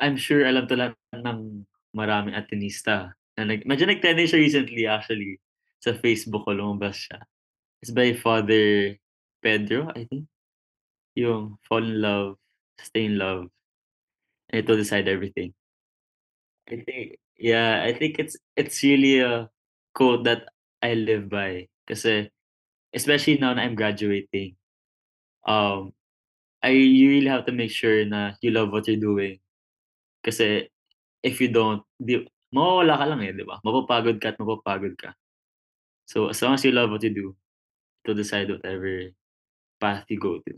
I'm 0.00 0.16
sure 0.16 0.44
alam 0.44 0.66
to 0.68 0.74
lahat 0.76 0.94
ng 1.14 1.64
maraming 1.94 2.34
Atenista. 2.34 3.14
Na 3.38 3.46
nag, 3.46 3.62
medyo 3.66 3.86
nag-trending 3.86 4.26
siya 4.26 4.42
recently 4.42 4.84
actually. 4.86 5.38
Sa 5.80 5.94
Facebook 5.94 6.44
ko 6.44 6.56
lumabas 6.56 7.08
siya. 7.08 7.22
It's 7.84 7.92
by 7.92 8.16
Father 8.16 8.96
Pedro, 9.44 9.92
I 9.92 10.08
think. 10.08 10.24
Yung 11.14 11.60
fall 11.68 11.84
in 11.84 12.00
love, 12.00 12.40
stay 12.80 13.06
in 13.06 13.20
love, 13.20 13.46
and 14.50 14.58
it 14.58 14.66
will 14.66 14.80
decide 14.80 15.06
everything. 15.06 15.54
I 16.66 16.82
think, 16.82 17.20
yeah, 17.38 17.84
I 17.84 17.92
think 17.92 18.18
it's 18.18 18.34
it's 18.56 18.82
really 18.82 19.20
a 19.20 19.46
quote 19.94 20.24
that 20.24 20.48
I 20.84 20.92
live 20.94 21.32
by. 21.32 21.72
Kasi, 21.88 22.28
especially 22.92 23.40
now 23.40 23.56
na 23.56 23.64
I'm 23.64 23.74
graduating, 23.76 24.56
um, 25.48 25.92
I 26.64 26.76
you 26.76 27.10
really 27.10 27.32
have 27.32 27.46
to 27.46 27.54
make 27.56 27.72
sure 27.72 28.04
na 28.04 28.36
you 28.44 28.52
love 28.52 28.72
what 28.72 28.88
you're 28.88 29.00
doing. 29.00 29.40
Kasi 30.24 30.68
if 31.24 31.40
you 31.40 31.48
don't, 31.52 31.84
di, 32.00 32.24
mawawala 32.52 33.00
ka 33.00 33.04
lang 33.08 33.20
eh, 33.24 33.32
di 33.32 33.44
ba? 33.44 33.60
Mapapagod 33.64 34.20
ka 34.20 34.32
at 34.32 34.40
mapapagod 34.40 34.96
ka. 34.96 35.12
So 36.08 36.28
as 36.28 36.40
long 36.42 36.56
as 36.56 36.64
you 36.64 36.72
love 36.72 36.92
what 36.92 37.04
you 37.04 37.12
do, 37.12 37.36
to 38.06 38.14
decide 38.14 38.50
whatever 38.50 39.10
path 39.80 40.04
you 40.08 40.20
go 40.20 40.40
to. 40.44 40.52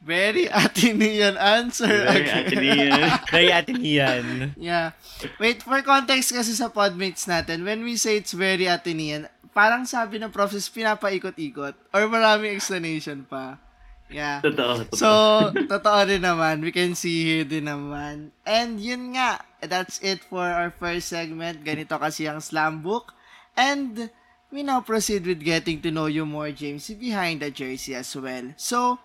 Very 0.00 0.48
Athenian 0.48 1.36
answer 1.36 1.86
Very 1.86 2.24
again. 2.24 2.46
Athenian. 2.48 3.00
Very 3.32 3.50
Athenian. 3.52 4.26
Yeah. 4.56 4.96
Wait, 5.36 5.60
for 5.60 5.76
context 5.84 6.32
kasi 6.32 6.56
sa 6.56 6.72
podmates 6.72 7.28
natin, 7.28 7.68
when 7.68 7.84
we 7.84 8.00
say 8.00 8.16
it's 8.16 8.32
very 8.32 8.64
Athenian, 8.64 9.28
parang 9.52 9.84
sabi 9.84 10.16
ng 10.16 10.32
process, 10.32 10.72
pinapaikot-ikot. 10.72 11.76
Or 11.92 12.02
maraming 12.08 12.56
explanation 12.56 13.28
pa. 13.28 13.60
Yeah. 14.08 14.40
Totoo, 14.40 14.88
totoo. 14.88 14.96
So, 14.96 15.08
totoo 15.54 16.00
rin 16.08 16.24
naman. 16.24 16.64
We 16.64 16.72
can 16.72 16.96
see 16.96 17.22
here 17.22 17.44
din 17.44 17.68
naman. 17.68 18.34
And 18.42 18.80
yun 18.80 19.14
nga, 19.14 19.44
that's 19.62 20.00
it 20.02 20.24
for 20.26 20.42
our 20.42 20.72
first 20.72 21.12
segment. 21.12 21.62
Ganito 21.62 21.94
kasi 22.00 22.26
ang 22.26 22.42
slam 22.42 22.80
book. 22.80 23.12
And 23.54 24.10
we 24.50 24.64
now 24.64 24.80
proceed 24.80 25.28
with 25.28 25.44
getting 25.44 25.78
to 25.84 25.94
know 25.94 26.10
you 26.10 26.26
more, 26.26 26.50
James, 26.50 26.90
behind 26.90 27.44
the 27.44 27.52
jersey 27.54 27.94
as 27.94 28.10
well. 28.16 28.50
So, 28.58 28.98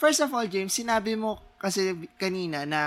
first 0.00 0.20
of 0.24 0.32
all, 0.32 0.46
James, 0.48 0.72
sinabi 0.72 1.12
mo 1.14 1.38
kasi 1.60 1.92
kanina 2.16 2.64
na 2.64 2.82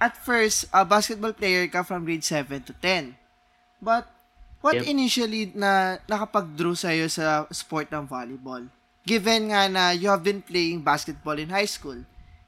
at 0.00 0.16
first, 0.16 0.64
a 0.72 0.82
basketball 0.84 1.36
player 1.36 1.68
ka 1.68 1.84
from 1.84 2.04
grade 2.08 2.24
7 2.24 2.64
to 2.64 2.72
10. 2.82 3.16
But, 3.80 4.08
what 4.64 4.80
Yep. 4.80 4.84
initially 4.84 5.52
na 5.54 6.00
nakapag-draw 6.08 6.72
sa'yo 6.72 7.06
sa 7.08 7.44
sport 7.52 7.92
ng 7.92 8.08
volleyball? 8.08 8.64
Given 9.04 9.52
nga 9.52 9.68
na 9.68 9.92
you 9.92 10.08
have 10.08 10.24
been 10.24 10.40
playing 10.40 10.80
basketball 10.84 11.36
in 11.36 11.52
high 11.52 11.68
school. 11.68 12.00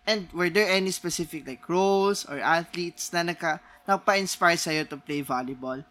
And 0.09 0.29
were 0.33 0.51
there 0.51 0.69
any 0.69 0.91
specific 0.91 1.47
like 1.47 1.63
roles 1.71 2.25
or 2.27 2.41
athletes 2.43 3.13
na 3.13 3.23
naka, 3.23 3.61
nagpa-inspire 3.87 4.59
sa'yo 4.59 4.83
to 4.91 4.97
play 4.99 5.23
volleyball? 5.23 5.85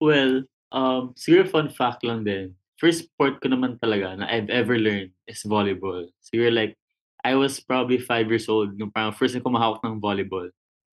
Well, 0.00 0.42
um, 0.72 1.14
siguro 1.18 1.48
fun 1.50 1.68
fact 1.70 2.04
lang 2.06 2.22
din. 2.24 2.54
First 2.78 3.10
sport 3.10 3.42
ko 3.42 3.50
naman 3.50 3.76
talaga 3.82 4.14
na 4.14 4.30
I've 4.30 4.50
ever 4.54 4.78
learned 4.78 5.10
is 5.26 5.42
volleyball. 5.42 6.06
Siguro 6.22 6.54
like, 6.54 6.78
I 7.26 7.34
was 7.34 7.58
probably 7.58 7.98
five 7.98 8.30
years 8.30 8.46
old 8.46 8.78
nung 8.78 8.94
parang 8.94 9.10
first 9.10 9.34
na 9.34 9.42
kumahawak 9.42 9.82
ng 9.82 9.98
volleyball. 9.98 10.46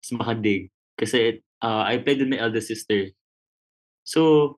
Tapos 0.04 0.12
makadig. 0.20 0.68
Kasi 1.00 1.40
uh, 1.64 1.82
I 1.88 1.96
played 2.04 2.20
with 2.20 2.28
my 2.28 2.36
eldest 2.36 2.68
sister. 2.68 3.08
So, 4.04 4.56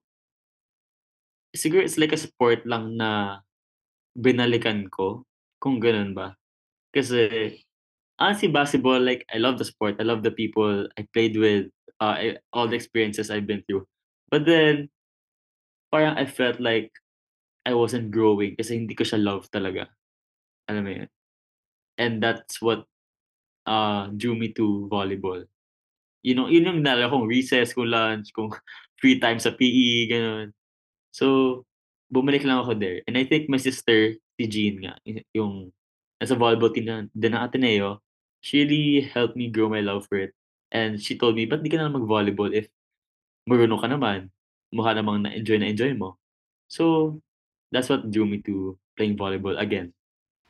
siguro 1.55 1.87
it's 1.87 1.99
like 1.99 2.11
a 2.11 2.19
sport 2.19 2.67
lang 2.67 2.99
na 2.99 3.39
binalikan 4.19 4.91
ko. 4.91 5.23
Kung 5.63 5.79
ganun 5.79 6.19
ba. 6.19 6.35
Kasi, 6.91 7.55
honestly, 8.19 8.51
basketball, 8.51 8.99
like, 8.99 9.23
I 9.31 9.39
love 9.39 9.63
the 9.63 9.65
sport. 9.65 10.03
I 10.03 10.05
love 10.05 10.27
the 10.27 10.35
people 10.35 10.91
I 10.99 11.07
played 11.15 11.39
with. 11.39 11.71
Uh, 12.03 12.43
all 12.51 12.67
the 12.67 12.75
experiences 12.75 13.31
I've 13.31 13.47
been 13.47 13.63
through. 13.71 13.87
But 14.27 14.43
then, 14.43 14.91
parang 15.95 16.19
I 16.19 16.27
felt 16.27 16.59
like 16.59 16.91
I 17.63 17.73
wasn't 17.75 18.11
growing 18.11 18.59
kasi 18.59 18.75
hindi 18.79 18.95
ko 18.95 19.07
siya 19.07 19.23
love 19.23 19.47
talaga. 19.51 19.87
Alam 20.67 20.83
mo 20.83 20.91
yun? 20.91 21.11
And 21.99 22.19
that's 22.19 22.59
what 22.59 22.87
uh, 23.67 24.11
drew 24.15 24.35
me 24.35 24.51
to 24.59 24.89
volleyball. 24.91 25.47
You 26.23 26.35
know, 26.35 26.47
yun 26.47 26.67
yung 26.67 26.81
nalala 26.83 27.11
kong 27.11 27.27
recess, 27.27 27.75
kung 27.75 27.91
lunch, 27.91 28.31
kung 28.35 28.51
free 29.01 29.19
time 29.19 29.39
sa 29.39 29.55
PE, 29.55 30.11
ganun. 30.11 30.55
So, 31.11 31.63
bumalik 32.11 32.47
lang 32.47 32.63
ako 32.63 32.79
there. 32.79 33.03
And 33.07 33.19
I 33.19 33.27
think 33.27 33.51
my 33.51 33.59
sister, 33.59 34.15
si 34.39 34.45
Jean 34.47 34.83
nga, 34.83 34.95
yung 35.35 35.75
nasa 36.23 36.39
volleyball 36.39 36.71
team 36.71 36.87
na, 36.87 37.07
din 37.11 37.35
ng 37.35 37.43
Ateneo, 37.43 37.99
she 38.43 38.63
really 38.63 39.07
helped 39.11 39.35
me 39.35 39.51
grow 39.51 39.67
my 39.67 39.83
love 39.83 40.07
for 40.07 40.19
it. 40.19 40.35
And 40.71 40.99
she 40.99 41.19
told 41.19 41.35
me, 41.35 41.47
ba't 41.47 41.63
di 41.63 41.71
ka 41.71 41.79
na 41.79 41.91
mag-volleyball 41.91 42.55
if 42.55 42.71
marunong 43.47 43.83
ka 43.83 43.89
naman? 43.91 44.31
Mukha 44.73 44.95
namang 44.95 45.27
na-enjoy 45.27 45.59
na 45.61 45.69
enjoy 45.69 45.93
mo. 45.99 46.17
So, 46.71 47.19
that's 47.73 47.89
what 47.89 48.07
drew 48.13 48.29
me 48.29 48.45
to 48.45 48.77
playing 48.95 49.17
volleyball 49.17 49.57
again. 49.57 49.91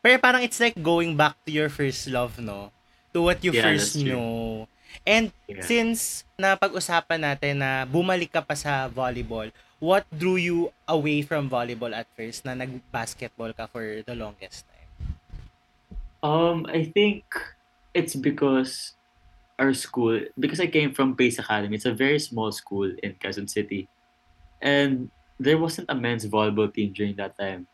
Pero 0.02 0.18
parang 0.18 0.42
it's 0.42 0.58
like 0.58 0.74
going 0.74 1.14
back 1.14 1.38
to 1.46 1.54
your 1.54 1.70
first 1.70 2.10
love, 2.10 2.36
no? 2.42 2.74
To 3.14 3.22
what 3.22 3.38
you 3.46 3.54
Yeah, 3.54 3.78
first 3.78 4.02
know. 4.02 4.66
And 5.06 5.30
Yeah. 5.46 5.62
since 5.62 6.26
napag-usapan 6.34 7.22
natin 7.22 7.62
na 7.62 7.86
bumalik 7.86 8.34
ka 8.34 8.42
pa 8.42 8.58
sa 8.58 8.90
volleyball, 8.90 9.48
what 9.78 10.02
drew 10.10 10.34
you 10.36 10.74
away 10.90 11.22
from 11.22 11.46
volleyball 11.46 11.94
at 11.94 12.10
first 12.18 12.42
na 12.42 12.58
nag-basketball 12.58 13.54
ka 13.54 13.70
for 13.70 14.02
the 14.02 14.14
longest 14.18 14.66
time? 14.66 14.90
Um, 16.22 16.66
I 16.70 16.90
think 16.90 17.22
it's 17.94 18.14
because 18.14 18.94
our 19.58 19.74
school, 19.74 20.22
because 20.38 20.58
I 20.58 20.66
came 20.66 20.94
from 20.94 21.14
Pace 21.14 21.38
Academy, 21.38 21.78
it's 21.78 21.86
a 21.86 21.94
very 21.94 22.18
small 22.18 22.50
school 22.50 22.90
in 23.02 23.14
Quezon 23.18 23.50
City. 23.50 23.86
And 24.62 25.10
there 25.40 25.58
wasn't 25.58 25.88
a 25.90 25.94
men's 25.94 26.26
volleyball 26.26 26.72
team 26.72 26.92
during 26.92 27.16
that 27.16 27.36
time. 27.38 27.66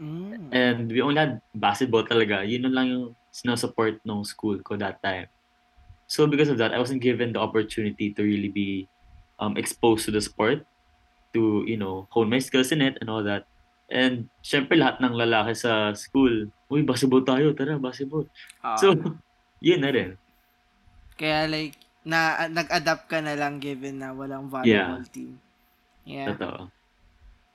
Mm. 0.00 0.48
And 0.52 0.88
we 0.90 1.00
only 1.02 1.20
had 1.20 1.40
basketball 1.54 2.04
talaga. 2.04 2.42
Yun 2.46 2.72
lang 2.72 2.86
yung 2.88 3.06
sinusupport 3.30 4.00
ng 4.02 4.24
school 4.24 4.58
ko 4.64 4.76
that 4.76 5.02
time. 5.02 5.28
So 6.10 6.26
because 6.26 6.48
of 6.48 6.58
that, 6.58 6.74
I 6.74 6.78
wasn't 6.78 7.02
given 7.04 7.32
the 7.32 7.40
opportunity 7.40 8.10
to 8.14 8.22
really 8.22 8.48
be 8.48 8.88
um, 9.38 9.56
exposed 9.56 10.04
to 10.06 10.10
the 10.10 10.20
sport, 10.20 10.66
to, 11.34 11.62
you 11.66 11.76
know, 11.76 12.08
hone 12.10 12.30
my 12.30 12.40
skills 12.40 12.72
in 12.72 12.82
it 12.82 12.98
and 13.00 13.08
all 13.08 13.22
that. 13.22 13.46
And 13.90 14.30
syempre 14.42 14.78
lahat 14.78 14.98
ng 15.02 15.14
lalaki 15.14 15.54
sa 15.54 15.94
school, 15.94 16.50
uy, 16.70 16.82
basketball 16.82 17.22
tayo, 17.22 17.54
tara, 17.54 17.78
basketball. 17.78 18.26
Ah, 18.62 18.74
So, 18.78 18.94
yun 19.62 19.82
na 19.82 19.90
rin. 19.90 20.18
kaya 21.20 21.44
like, 21.44 21.76
na 22.00 22.48
nag-adapt 22.48 23.12
ka 23.12 23.20
na 23.20 23.36
lang 23.36 23.60
given 23.60 24.00
na 24.00 24.16
walang 24.16 24.48
volleyball 24.48 25.04
team. 25.12 25.36
Yeah. 26.08 26.32
Totoo. 26.32 26.72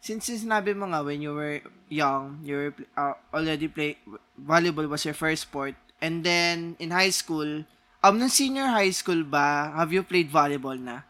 Since 0.06 0.46
sinabi 0.46 0.78
mo 0.78 0.86
nga 0.94 1.02
when 1.02 1.18
you 1.18 1.34
were 1.34 1.66
young, 1.90 2.38
you 2.46 2.70
were 2.70 2.74
uh, 2.94 3.18
already 3.34 3.66
play 3.66 3.98
volleyball 4.38 4.86
was 4.86 5.02
your 5.02 5.18
first 5.18 5.50
sport. 5.50 5.74
And 5.98 6.22
then 6.22 6.78
in 6.78 6.94
high 6.94 7.10
school, 7.10 7.66
um 8.06 8.22
nung 8.22 8.30
senior 8.30 8.70
high 8.70 8.94
school 8.94 9.26
ba, 9.26 9.74
have 9.74 9.90
you 9.90 10.06
played 10.06 10.30
volleyball 10.30 10.78
na? 10.78 11.02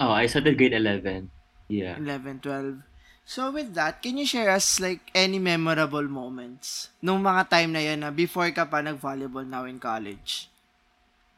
Oh, 0.00 0.16
I 0.16 0.32
started 0.32 0.56
grade 0.56 0.72
11. 0.72 1.28
Yeah. 1.68 2.00
11, 2.00 2.40
12. 2.40 2.80
So 3.28 3.52
with 3.52 3.76
that, 3.76 4.00
can 4.00 4.16
you 4.16 4.24
share 4.24 4.48
us 4.48 4.80
like 4.80 5.12
any 5.12 5.36
memorable 5.36 6.08
moments 6.08 6.88
nung 7.04 7.20
mga 7.20 7.52
time 7.52 7.76
na 7.76 7.84
yun 7.84 8.00
na 8.00 8.08
before 8.08 8.48
ka 8.56 8.64
pa 8.64 8.80
nag-volleyball 8.80 9.44
now 9.44 9.68
in 9.68 9.76
college? 9.76 10.48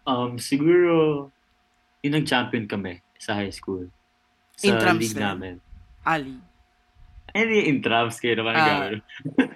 Um, 0.07 0.39
siguro, 0.39 1.27
yung 2.07 2.15
nag-champion 2.15 2.71
kami 2.71 3.03
sa 3.19 3.35
high 3.35 3.51
school. 3.51 3.91
Sa 4.55 4.71
Intrams 4.71 5.03
league 5.03 5.19
din. 5.19 5.27
namin. 5.27 5.55
Ali. 6.07 6.39
Hindi 7.33 7.69
intrams 7.69 8.19
kayo 8.19 8.39
naman 8.39 8.55
Ah. 8.55 8.65
gawin. 8.67 9.01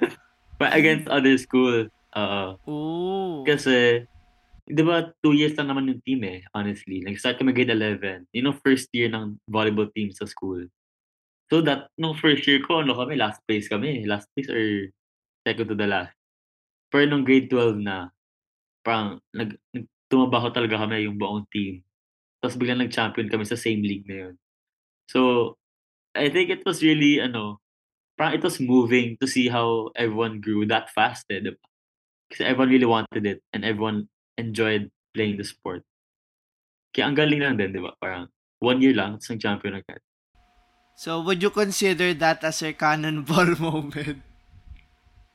But 0.61 0.71
against 0.73 1.11
other 1.11 1.35
school. 1.37 1.91
Oo. 2.15 2.45
Ooh. 2.71 3.37
Kasi, 3.43 4.07
di 4.65 4.83
ba, 4.83 5.11
two 5.19 5.35
years 5.35 5.59
lang 5.59 5.69
naman 5.69 5.91
yung 5.91 6.03
team 6.07 6.23
eh, 6.23 6.47
honestly. 6.55 7.03
Nag-start 7.03 7.37
kami 7.37 7.51
grade 7.51 7.75
11. 7.75 8.31
Yun 8.31 8.55
yung 8.55 8.61
first 8.63 8.87
year 8.95 9.11
ng 9.11 9.37
volleyball 9.51 9.91
team 9.91 10.15
sa 10.15 10.25
school. 10.25 10.63
So 11.51 11.61
that, 11.67 11.91
nung 11.99 12.17
first 12.17 12.47
year 12.47 12.63
ko, 12.63 12.81
ano 12.81 12.95
kami, 12.95 13.19
last 13.19 13.43
place 13.45 13.67
kami. 13.67 14.07
Last 14.07 14.31
place 14.33 14.49
or 14.49 14.89
second 15.43 15.69
to 15.69 15.77
the 15.77 15.91
last. 15.91 16.15
Pero 16.89 17.11
nung 17.11 17.27
grade 17.27 17.51
12 17.51 17.83
na, 17.83 18.15
parang, 18.81 19.19
nag, 19.35 19.59
nag- 19.75 19.91
tumabaho 20.07 20.49
talaga 20.55 20.79
kami 20.79 21.05
yung 21.05 21.19
buong 21.19 21.45
team. 21.51 21.83
Tapos 22.39 22.55
biglang 22.55 22.79
nag-champion 22.79 23.27
kami 23.27 23.43
sa 23.43 23.59
same 23.59 23.83
league 23.83 24.07
na 24.07 24.31
yun. 24.31 24.35
So, 25.11 25.53
I 26.15 26.31
think 26.31 26.49
it 26.49 26.63
was 26.63 26.79
really, 26.81 27.19
ano, 27.19 27.59
parang 28.15 28.35
it 28.35 28.43
was 28.43 28.59
moving 28.59 29.19
to 29.19 29.27
see 29.27 29.51
how 29.51 29.91
everyone 29.95 30.39
grew 30.39 30.63
that 30.65 30.91
fast 30.91 31.27
eh, 31.31 31.43
di 31.43 31.51
ba? 31.51 31.61
Kasi 32.31 32.47
everyone 32.47 32.71
really 32.71 32.89
wanted 32.89 33.25
it 33.27 33.39
and 33.53 33.63
everyone 33.63 34.07
enjoyed 34.35 34.91
playing 35.13 35.37
the 35.37 35.47
sport. 35.47 35.83
Kaya 36.91 37.11
ang 37.11 37.19
galing 37.19 37.43
lang 37.43 37.59
din, 37.59 37.75
di 37.75 37.83
ba? 37.83 37.95
Parang 37.99 38.31
one 38.63 38.79
year 38.79 38.95
lang, 38.95 39.19
tapos 39.19 39.35
nag-champion 39.35 39.83
agad. 39.83 40.01
So 40.95 41.19
would 41.27 41.43
you 41.43 41.51
consider 41.51 42.15
that 42.23 42.43
as 42.47 42.63
your 42.63 42.75
cannonball 42.75 43.51
moment? 43.63 44.23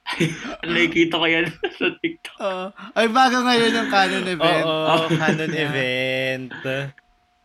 Nakikita 0.66 1.22
ko 1.22 1.26
yan 1.30 1.46
sa 1.78 1.88
TikTok. 2.02 2.40
Uh, 2.42 2.68
ay 2.98 3.06
bago 3.12 3.44
ngayon 3.46 3.76
yung 3.76 3.90
canon 3.94 4.26
event. 4.26 4.64
Oo, 4.66 5.06
canon 5.14 5.52
Yeah. 5.54 5.64
event. 5.70 6.48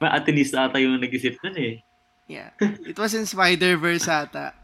May 0.01 0.11
atenista 0.11 0.65
ata 0.65 0.81
yung 0.81 0.97
nag-isip 0.97 1.37
nun 1.45 1.59
eh. 1.61 1.75
Yeah. 2.25 2.57
It 2.89 2.97
was 2.97 3.13
in 3.13 3.29
Spider-Verse 3.29 4.09
ata. 4.09 4.57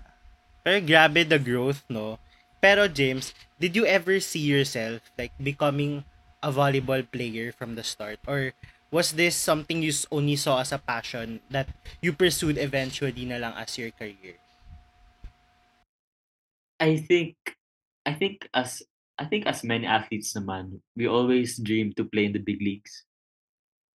Pero 0.64 0.78
grabe 0.84 1.24
the 1.24 1.40
growth, 1.40 1.82
no? 1.88 2.20
Pero 2.60 2.88
James, 2.88 3.32
did 3.56 3.72
you 3.74 3.88
ever 3.88 4.20
see 4.20 4.44
yourself 4.44 5.00
like 5.16 5.32
becoming 5.40 6.04
a 6.44 6.52
volleyball 6.52 7.00
player 7.04 7.52
from 7.52 7.74
the 7.74 7.84
start? 7.84 8.20
Or 8.28 8.52
was 8.92 9.16
this 9.16 9.36
something 9.36 9.80
you 9.82 9.92
only 10.12 10.36
saw 10.36 10.60
as 10.60 10.72
a 10.72 10.78
passion 10.78 11.40
that 11.48 11.68
you 12.04 12.12
pursued 12.12 12.58
eventually 12.58 13.24
na 13.24 13.40
lang 13.40 13.54
as 13.56 13.78
your 13.80 13.90
career? 13.96 14.36
I 16.80 16.96
think, 16.96 17.36
I 18.04 18.12
think 18.12 18.48
as, 18.52 18.82
I 19.16 19.24
think 19.24 19.46
as 19.46 19.64
many 19.64 19.84
athletes 19.84 20.32
naman, 20.36 20.80
we 20.96 21.08
always 21.08 21.56
dream 21.56 21.92
to 21.96 22.04
play 22.04 22.24
in 22.28 22.32
the 22.32 22.40
big 22.40 22.60
leagues. 22.60 23.04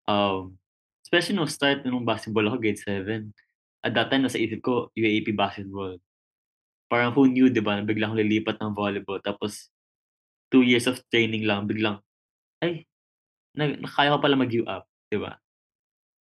Um, 0.06 0.58
especially 1.06 1.38
nung 1.38 1.50
start 1.50 1.86
nung 1.86 2.06
basketball 2.06 2.46
ako, 2.46 2.58
grade 2.58 2.78
7. 2.78 3.34
At 3.82 3.94
that 3.94 4.10
time, 4.10 4.22
nasa 4.22 4.38
isip 4.38 4.62
ko, 4.62 4.90
UAP 4.94 5.34
basketball. 5.34 5.98
Parang 6.92 7.16
who 7.16 7.24
knew, 7.24 7.48
di 7.48 7.64
ba, 7.64 7.80
na 7.80 7.88
biglang 7.88 8.12
lilipat 8.12 8.60
ng 8.60 8.76
volleyball. 8.76 9.16
Tapos, 9.24 9.72
two 10.52 10.60
years 10.60 10.84
of 10.84 11.00
training 11.08 11.48
lang, 11.48 11.64
biglang, 11.64 12.04
ay, 12.60 12.84
na, 13.56 13.72
kaya 13.88 14.12
ko 14.12 14.20
pala 14.20 14.36
mag-give 14.36 14.68
up, 14.68 14.84
di 15.08 15.16
ba? 15.16 15.40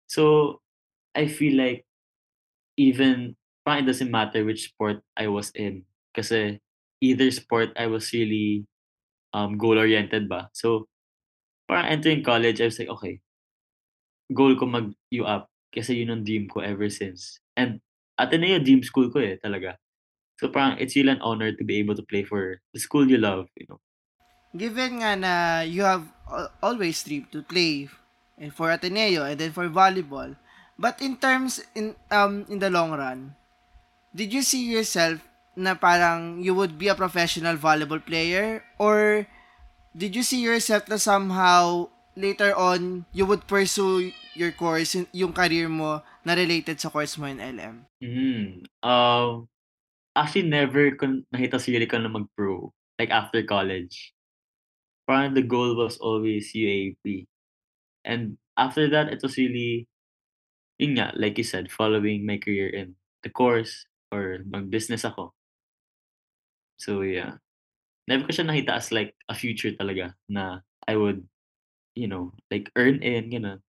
So, 0.08 0.64
I 1.12 1.28
feel 1.28 1.60
like, 1.60 1.84
even, 2.80 3.36
parang 3.68 3.84
it 3.84 3.92
doesn't 3.92 4.16
matter 4.16 4.48
which 4.48 4.72
sport 4.72 5.04
I 5.20 5.28
was 5.28 5.52
in. 5.60 5.84
Kasi, 6.16 6.64
either 7.04 7.28
sport, 7.36 7.76
I 7.76 7.92
was 7.92 8.08
really 8.16 8.64
um, 9.36 9.60
goal-oriented 9.60 10.32
ba? 10.32 10.48
So, 10.56 10.88
parang 11.68 11.92
entering 11.92 12.24
college, 12.24 12.64
I 12.64 12.72
was 12.72 12.80
like, 12.80 12.96
okay, 12.96 13.20
goal 14.32 14.56
ko 14.56 14.66
mag-U 14.66 15.28
up 15.28 15.52
kasi 15.72 16.00
yun 16.00 16.16
ang 16.16 16.24
dream 16.24 16.48
ko 16.48 16.64
ever 16.64 16.88
since. 16.88 17.40
And 17.56 17.84
Ateneo 18.16 18.60
dream 18.64 18.84
school 18.84 19.12
ko 19.12 19.20
eh, 19.20 19.36
talaga. 19.40 19.76
So 20.42 20.50
parang 20.50 20.82
it's 20.82 20.98
really 20.98 21.14
an 21.14 21.22
honor 21.22 21.54
to 21.54 21.64
be 21.64 21.78
able 21.78 21.94
to 21.94 22.02
play 22.02 22.26
for 22.26 22.58
the 22.74 22.82
school 22.82 23.06
you 23.06 23.22
love, 23.22 23.46
you 23.54 23.70
know. 23.70 23.78
Given 24.58 25.06
nga 25.06 25.14
na 25.14 25.34
you 25.62 25.86
have 25.86 26.10
al- 26.26 26.50
always 26.66 26.98
dreamed 27.06 27.30
to 27.32 27.46
play 27.46 27.94
and 28.42 28.50
for 28.50 28.74
Ateneo, 28.74 29.22
and 29.22 29.38
then 29.38 29.54
for 29.54 29.70
volleyball. 29.70 30.34
But 30.82 30.98
in 30.98 31.22
terms, 31.22 31.62
in, 31.78 31.94
um, 32.10 32.50
in 32.50 32.58
the 32.58 32.74
long 32.74 32.90
run, 32.90 33.38
did 34.18 34.34
you 34.34 34.42
see 34.42 34.66
yourself 34.66 35.22
na 35.54 35.78
parang 35.78 36.42
you 36.42 36.58
would 36.58 36.82
be 36.82 36.90
a 36.90 36.98
professional 36.98 37.56
volleyball 37.56 38.02
player? 38.02 38.66
Or 38.82 39.30
did 39.94 40.18
you 40.18 40.26
see 40.26 40.42
yourself 40.42 40.90
na 40.90 40.98
somehow 40.98 41.94
later 42.18 42.58
on 42.58 43.06
you 43.14 43.30
would 43.30 43.46
pursue 43.46 44.10
your 44.34 44.52
course, 44.52 44.98
yung, 44.98 45.08
yung 45.14 45.34
career 45.38 45.70
mo 45.70 46.02
na 46.26 46.34
related 46.34 46.82
sa 46.82 46.90
course 46.90 47.14
mo 47.22 47.30
in 47.30 47.38
LM? 47.38 47.86
Mm. 48.02 48.66
Um, 48.82 49.46
actually, 50.16 50.48
never 50.48 50.92
ko 50.96 51.24
nakita 51.32 51.58
sarili 51.60 51.88
ko 51.88 51.98
na 51.98 52.12
mag-pro. 52.12 52.72
Like, 53.00 53.12
after 53.12 53.42
college. 53.44 54.14
Parang 55.08 55.34
the 55.34 55.44
goal 55.44 55.74
was 55.76 55.98
always 55.98 56.54
UAP. 56.54 57.26
And 58.06 58.38
after 58.58 58.90
that, 58.90 59.10
it 59.10 59.20
was 59.22 59.38
really, 59.38 59.88
yun 60.78 60.98
nga, 60.98 61.14
like 61.18 61.38
you 61.38 61.44
said, 61.44 61.72
following 61.72 62.26
my 62.26 62.38
career 62.38 62.70
in 62.70 62.96
the 63.24 63.30
course 63.30 63.86
or 64.12 64.46
mag-business 64.46 65.06
ako. 65.06 65.34
So, 66.78 67.02
yeah. 67.02 67.42
Never 68.10 68.26
ko 68.26 68.34
siya 68.34 68.50
nakita 68.50 68.74
as 68.78 68.90
like 68.90 69.14
a 69.30 69.36
future 69.38 69.72
talaga 69.78 70.18
na 70.30 70.66
I 70.88 70.98
would, 70.98 71.26
you 71.94 72.10
know, 72.10 72.34
like 72.50 72.74
earn 72.76 73.02
in, 73.06 73.30
gano'n. 73.30 73.62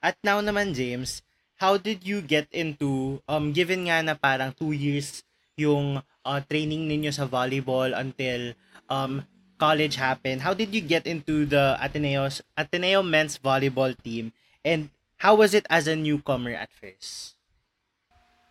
At 0.00 0.16
now 0.24 0.40
naman, 0.40 0.72
James, 0.72 1.20
how 1.60 1.76
did 1.76 2.04
you 2.04 2.20
get 2.20 2.48
into, 2.52 3.20
um, 3.28 3.52
given 3.52 3.88
nga 3.88 4.00
na 4.00 4.16
parang 4.16 4.52
two 4.56 4.72
years 4.72 5.24
yung 5.56 6.02
uh, 6.24 6.40
training 6.48 6.86
ninyo 6.90 7.10
sa 7.14 7.26
volleyball 7.26 7.94
until 7.94 8.54
um, 8.90 9.22
college 9.56 9.96
happened, 9.96 10.42
how 10.42 10.52
did 10.52 10.74
you 10.74 10.82
get 10.82 11.06
into 11.06 11.46
the 11.46 11.78
Ateneo's, 11.78 12.42
Ateneo 12.58 13.02
men's 13.02 13.38
volleyball 13.38 13.94
team? 14.02 14.32
And 14.64 14.90
how 15.18 15.34
was 15.36 15.54
it 15.54 15.66
as 15.70 15.86
a 15.86 15.94
newcomer 15.96 16.52
at 16.52 16.72
first? 16.74 17.38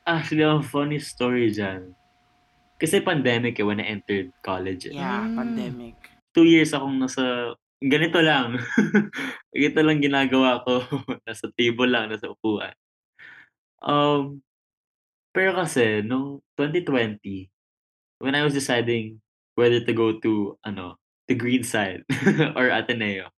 Actually, 0.03 0.43
a 0.43 0.59
funny 0.59 0.99
story 0.99 1.51
dyan. 1.51 1.95
Kasi 2.79 2.99
pandemic 2.99 3.59
eh, 3.59 3.63
when 3.63 3.79
I 3.79 3.87
entered 3.87 4.35
college. 4.43 4.91
Eh. 4.91 4.95
Yeah, 4.95 5.23
Mm. 5.23 5.35
pandemic. 5.39 5.95
Two 6.35 6.43
years 6.43 6.75
akong 6.75 6.99
nasa, 6.99 7.55
ganito 7.79 8.19
lang. 8.19 8.59
ganito 9.55 9.79
lang 9.79 10.03
ginagawa 10.03 10.59
ko. 10.67 10.83
nasa 11.27 11.47
table 11.55 11.87
lang, 11.87 12.11
nasa 12.11 12.27
upuan. 12.27 12.75
Um, 13.79 14.43
pero 15.33 15.57
kasi, 15.57 16.05
nung 16.05 16.39
2020, 16.55 17.49
when 18.21 18.37
I 18.37 18.45
was 18.45 18.53
deciding 18.53 19.19
whether 19.57 19.81
to 19.81 19.93
go 19.93 20.21
to, 20.21 20.57
ano, 20.63 21.01
the 21.27 21.35
green 21.35 21.63
side 21.65 22.05
or 22.57 22.69
Ateneo, 22.69 23.33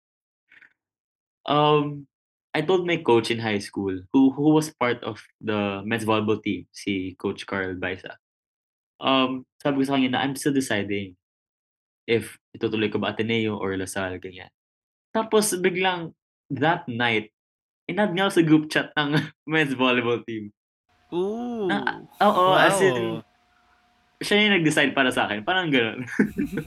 um, 1.46 2.06
I 2.54 2.62
told 2.62 2.86
my 2.86 2.98
coach 2.98 3.30
in 3.30 3.42
high 3.42 3.58
school, 3.58 3.98
who 4.14 4.30
who 4.30 4.54
was 4.54 4.70
part 4.70 5.02
of 5.02 5.18
the 5.42 5.82
men's 5.82 6.06
volleyball 6.06 6.38
team, 6.38 6.70
si 6.70 7.18
Coach 7.18 7.46
Carl 7.50 7.74
Baisa. 7.74 8.14
Um, 9.02 9.42
sabi 9.58 9.82
ko 9.82 9.84
sa 9.90 9.98
kanya 9.98 10.14
na 10.14 10.22
I'm 10.22 10.38
still 10.38 10.54
deciding 10.54 11.18
if 12.06 12.38
itutuloy 12.54 12.94
ko 12.94 13.02
ba 13.02 13.10
Ateneo 13.10 13.58
or 13.58 13.74
LaSalle, 13.74 14.22
ganyan. 14.22 14.54
Tapos 15.10 15.50
biglang 15.58 16.14
that 16.54 16.86
night, 16.86 17.34
inad 17.90 18.14
ako 18.14 18.30
sa 18.30 18.42
group 18.46 18.64
chat 18.70 18.94
ng 18.94 19.18
men's 19.50 19.74
volleyball 19.74 20.22
team. 20.22 20.54
Ooh. 21.12 21.68
Na, 21.68 22.00
oo, 22.22 22.54
as 22.56 22.80
in, 22.80 23.20
siya 24.24 24.40
yung 24.40 24.54
nag-decide 24.60 24.92
para 24.96 25.10
sa 25.12 25.28
akin. 25.28 25.44
Parang 25.44 25.68
gano'n. 25.68 26.06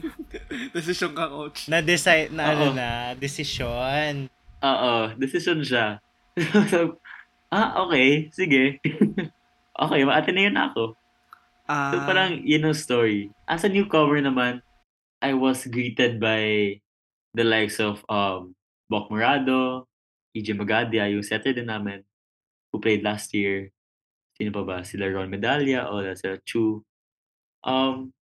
Desisyon 0.76 1.12
ka, 1.16 1.26
coach. 1.26 1.66
Na-decide, 1.66 2.30
na 2.30 2.54
ano 2.54 2.70
na, 2.76 2.88
decision. 3.18 4.30
Oo, 4.62 4.94
decision 5.18 5.58
siya. 5.64 5.98
so, 6.70 7.02
ah, 7.50 7.82
okay, 7.82 8.30
sige. 8.30 8.78
okay, 9.84 10.00
ma-Ateneo 10.06 10.50
na 10.54 10.70
ako. 10.70 10.94
Ah, 11.68 11.92
So 11.92 12.00
parang 12.08 12.40
yun 12.46 12.64
ang 12.64 12.78
story. 12.78 13.28
As 13.44 13.66
a 13.66 13.68
newcomer 13.68 14.22
naman, 14.24 14.64
I 15.20 15.34
was 15.34 15.66
greeted 15.66 16.22
by 16.22 16.78
the 17.34 17.44
likes 17.44 17.82
of 17.82 18.00
um, 18.08 18.54
Bok 18.88 19.10
Morado, 19.10 19.84
EJ 20.32 20.56
Magadia, 20.56 21.10
yung 21.10 21.26
setter 21.26 21.52
din 21.52 21.68
namin, 21.68 22.06
who 22.70 22.80
played 22.80 23.02
last 23.04 23.34
year. 23.34 23.68
Sino 24.38 24.54
pa 24.54 24.62
ba? 24.62 24.76
Sila 24.86 25.10
Ron 25.10 25.28
Medalla 25.28 25.90
o 25.90 25.98
sila 26.14 26.38
Chu. 26.46 26.86
Um, 27.66 28.14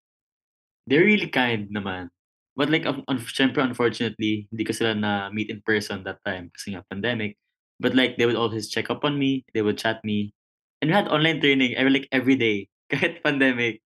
they're 0.89 1.05
really 1.05 1.29
kind 1.29 1.69
naman. 1.69 2.09
But 2.57 2.73
like, 2.73 2.89
un- 2.89 3.05
un- 3.05 3.21
syempre, 3.21 3.61
unfortunately, 3.61 4.49
hindi 4.49 4.65
ko 4.65 4.73
sila 4.73 4.97
na 4.97 5.29
meet 5.29 5.53
in 5.53 5.61
person 5.61 6.01
that 6.09 6.25
time 6.25 6.49
kasi 6.57 6.73
nga 6.73 6.81
pandemic. 6.89 7.37
But 7.77 7.93
like, 7.93 8.17
they 8.17 8.25
would 8.25 8.41
always 8.41 8.73
check 8.73 8.89
up 8.89 9.05
on 9.05 9.21
me, 9.21 9.45
they 9.53 9.61
would 9.61 9.77
chat 9.77 10.01
me. 10.01 10.33
And 10.81 10.89
we 10.89 10.97
had 10.97 11.13
online 11.13 11.45
training 11.45 11.77
every, 11.77 11.93
like 12.01 12.09
every 12.09 12.41
day, 12.41 12.73
kahit 12.93 13.21
pandemic. 13.21 13.85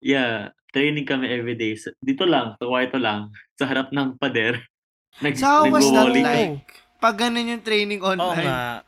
Yeah, 0.00 0.56
training 0.72 1.04
kami 1.04 1.28
every 1.28 1.52
day. 1.52 1.76
Sa- 1.76 1.92
Dito 2.00 2.24
lang, 2.24 2.56
sa 2.56 2.64
kwarto 2.64 2.96
lang, 2.96 3.28
sa 3.60 3.68
harap 3.68 3.92
ng 3.92 4.16
pader. 4.16 4.56
Nag, 5.24 5.36
So 5.36 5.44
how 5.44 5.68
was 5.68 5.84
that 5.92 6.08
like? 6.16 6.64
Pag 6.98 7.20
ganun 7.20 7.52
yung 7.52 7.62
training 7.62 8.00
Oo 8.00 8.16
online. 8.16 8.48
nga. 8.48 8.87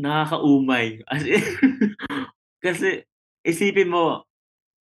Nakakaumay. 0.00 1.04
As 1.12 1.22
in, 1.22 1.44
kasi, 2.58 3.04
isipin 3.44 3.92
mo, 3.92 4.24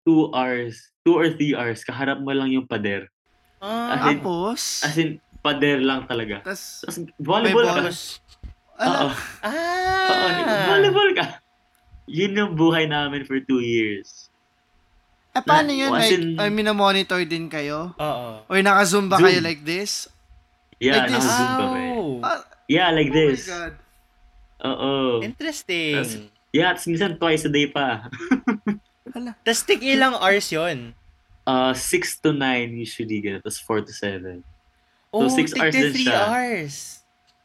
two 0.04 0.32
hours, 0.32 0.80
two 1.04 1.16
or 1.16 1.28
three 1.30 1.52
hours, 1.54 1.84
kaharap 1.84 2.24
mo 2.24 2.32
lang 2.32 2.50
yung 2.50 2.66
pader. 2.66 3.12
Ah, 3.60 4.00
As 4.00 4.04
in- 4.08 4.24
Tapos, 4.24 4.62
As 4.82 4.96
in, 4.96 5.10
pader 5.44 5.84
lang 5.84 6.08
talaga. 6.08 6.40
Tapos, 6.42 6.88
volleyball 7.20 7.68
ka. 7.68 7.82
Oo. 7.84 7.88
Oo, 8.80 9.08
ah. 9.44 10.66
volleyball 10.72 11.12
ka. 11.12 11.44
Yun 12.08 12.32
yung 12.34 12.52
buhay 12.56 12.88
namin 12.88 13.28
for 13.28 13.38
two 13.44 13.60
years. 13.60 14.32
eh 15.30 15.44
paano 15.46 15.70
yun? 15.70 15.92
Like, 15.94 16.16
in- 16.16 16.40
I 16.40 16.48
mean, 16.50 16.68
monitor 16.74 17.22
din 17.24 17.52
kayo? 17.52 17.94
Oo. 17.96 18.28
Or 18.48 18.58
naka-zoom 18.60 19.12
ba 19.12 19.20
Zoom. 19.20 19.30
kayo 19.30 19.40
like 19.44 19.62
this? 19.62 20.08
Yeah, 20.80 21.04
Like 21.06 21.12
this? 21.14 21.28
naka-zoom 21.28 21.52
kami. 21.54 21.84
Wow. 21.92 22.08
Ah, 22.24 22.40
Yeah, 22.70 22.90
like 22.96 23.12
oh 23.12 23.18
this. 23.18 23.46
my 23.46 23.52
God. 23.52 23.74
Oo. 24.64 25.24
Interesting. 25.24 25.96
Tas- 25.96 26.38
Yeah, 26.50 26.74
tapos 26.74 26.90
minsan 26.90 27.14
twice 27.16 27.46
a 27.46 27.52
day 27.54 27.70
pa. 27.70 28.10
Ala. 29.16 29.38
Tapos 29.46 29.62
tig 29.62 29.86
ilang 29.86 30.18
hours 30.18 30.50
yon 30.50 30.98
Uh, 31.46 31.74
6 31.74 32.22
to 32.22 32.30
9 32.34 32.74
usually, 32.74 33.22
ganun. 33.22 33.42
Tapos 33.42 33.62
4 33.62 33.86
to 33.86 33.94
7. 33.94 34.42
Oh, 35.10 35.26
six 35.30 35.50
tig 35.50 35.62
hours 35.62 35.74
to 35.74 35.82
din 35.82 35.94
three 35.94 36.06
siya. 36.06 36.22
hours. 36.26 36.76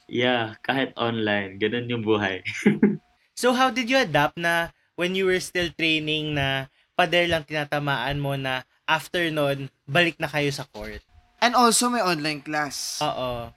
Yeah, 0.05 0.57
kahit 0.61 0.93
online. 0.97 1.57
Ganun 1.57 1.89
yung 1.89 2.05
buhay. 2.05 2.45
So 3.35 3.51
how 3.51 3.67
did 3.67 3.91
you 3.91 3.99
adapt 3.99 4.39
na 4.39 4.71
when 4.95 5.19
you 5.19 5.27
were 5.27 5.43
still 5.43 5.67
training 5.75 6.39
na 6.39 6.71
pader 6.95 7.27
lang 7.27 7.43
tinatamaan 7.43 8.23
mo 8.23 8.39
na 8.39 8.63
after 8.87 9.27
nun, 9.27 9.67
balik 9.85 10.23
na 10.23 10.31
kayo 10.31 10.55
sa 10.55 10.63
court? 10.71 11.03
And 11.43 11.59
also, 11.59 11.91
may 11.91 11.99
online 11.99 12.41
class. 12.41 13.03
Oo. 13.03 13.51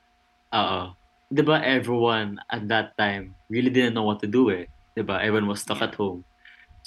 Oo. 0.49 0.81
'Di 1.27 1.43
ba 1.43 1.59
everyone 1.59 2.39
at 2.47 2.63
that 2.71 2.95
time 2.95 3.35
really 3.51 3.71
didn't 3.71 3.93
know 3.95 4.07
what 4.07 4.23
to 4.23 4.29
do 4.29 4.47
eh. 4.51 4.67
'Di 4.95 5.03
ba 5.03 5.19
Everyone 5.19 5.51
was 5.51 5.61
stuck 5.63 5.83
at 5.83 5.95
home. 5.95 6.23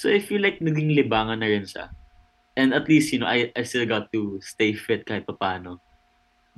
So 0.01 0.09
I 0.09 0.21
feel 0.21 0.41
like 0.41 0.65
naging 0.65 0.97
libangan 0.97 1.45
na 1.45 1.49
rin 1.49 1.69
siya. 1.69 1.93
And 2.57 2.73
at 2.73 2.89
least, 2.89 3.13
you 3.13 3.21
know, 3.21 3.29
I, 3.31 3.53
I 3.55 3.63
still 3.63 3.87
got 3.87 4.09
to 4.17 4.41
stay 4.43 4.73
fit 4.75 5.05
kahit 5.07 5.29
paano. 5.29 5.79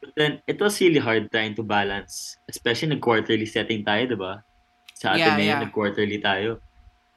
But 0.00 0.14
then, 0.18 0.32
it 0.50 0.58
was 0.58 0.78
really 0.82 0.98
hard 0.98 1.30
trying 1.30 1.54
to 1.58 1.62
balance. 1.62 2.34
Especially 2.50 2.90
nag-quarterly 2.96 3.46
setting 3.46 3.86
tayo, 3.86 4.02
di 4.08 4.18
ba? 4.18 4.42
Sa 4.98 5.14
Yeah, 5.14 5.34
Ateneo, 5.36 5.46
yeah. 5.46 5.60
nag-quarterly 5.62 6.18
tayo. 6.18 6.58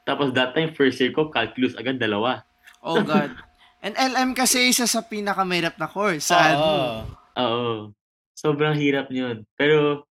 Tapos 0.06 0.30
that 0.38 0.54
time, 0.54 0.70
first 0.76 0.98
year 1.02 1.10
ko, 1.10 1.30
calculus 1.34 1.74
agad 1.74 1.98
dalawa. 1.98 2.46
Oh 2.78 3.02
God. 3.06 3.34
And 3.82 3.94
LM 3.98 4.34
kasi 4.38 4.70
isa 4.70 4.86
sa 4.86 5.02
pinakamahirap 5.02 5.78
na 5.78 5.90
course. 5.90 6.30
Sa 6.30 6.38
Oo. 6.54 6.78
Oo. 7.38 7.70
Sobrang 8.38 8.76
hirap 8.76 9.10
yun. 9.10 9.42
Pero, 9.58 10.06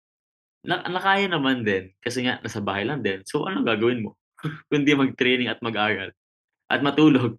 na- 0.65 0.85
nakaya 0.87 1.25
naman 1.29 1.65
din. 1.65 1.93
Kasi 2.01 2.25
nga, 2.25 2.41
nasa 2.41 2.61
bahay 2.61 2.85
lang 2.85 3.01
din. 3.01 3.21
So, 3.25 3.45
ano 3.45 3.65
gagawin 3.65 4.05
mo? 4.05 4.17
Kundi 4.71 4.93
mag-training 4.93 5.49
at 5.49 5.61
mag-aral. 5.61 6.13
At 6.71 6.81
matulog. 6.85 7.37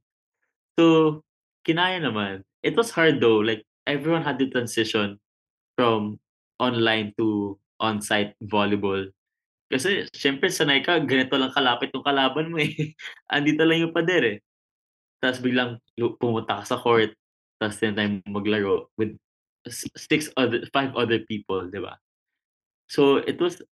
So, 0.78 1.20
kinaya 1.66 1.98
naman. 2.02 2.42
It 2.62 2.74
was 2.78 2.94
hard 2.94 3.18
though. 3.22 3.42
Like, 3.42 3.66
everyone 3.86 4.22
had 4.22 4.38
to 4.38 4.50
transition 4.50 5.18
from 5.74 6.18
online 6.62 7.14
to 7.18 7.58
on-site 7.82 8.38
volleyball. 8.42 9.10
Kasi, 9.72 10.06
syempre, 10.12 10.52
sanay 10.52 10.84
ka, 10.84 11.00
ganito 11.02 11.34
lang 11.40 11.50
kalapit 11.50 11.90
yung 11.96 12.04
kalaban 12.04 12.52
mo 12.52 12.60
eh. 12.60 12.92
Andito 13.32 13.64
lang 13.64 13.88
yung 13.88 13.96
pader 13.96 14.36
eh. 14.36 14.38
Tapos 15.22 15.40
biglang 15.40 15.78
pumunta 16.18 16.60
ka 16.60 16.64
sa 16.66 16.78
court. 16.78 17.14
Tapos 17.56 17.78
din 17.78 17.94
tayo 17.94 18.10
maglaro 18.26 18.90
with 18.98 19.14
six 19.70 20.28
other, 20.34 20.66
five 20.74 20.90
other 20.98 21.22
people, 21.24 21.62
di 21.70 21.78
ba? 21.78 21.94
So, 22.92 23.24
it 23.24 23.40
was 23.40 23.64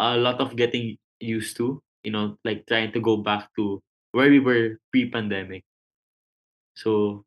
a 0.00 0.16
lot 0.16 0.40
of 0.40 0.56
getting 0.56 0.96
used 1.20 1.60
to, 1.60 1.84
you 2.00 2.12
know, 2.16 2.40
like 2.40 2.64
trying 2.64 2.96
to 2.96 3.00
go 3.04 3.20
back 3.20 3.52
to 3.60 3.84
where 4.16 4.32
we 4.32 4.40
were 4.40 4.80
pre-pandemic. 4.88 5.60
So, 6.72 7.24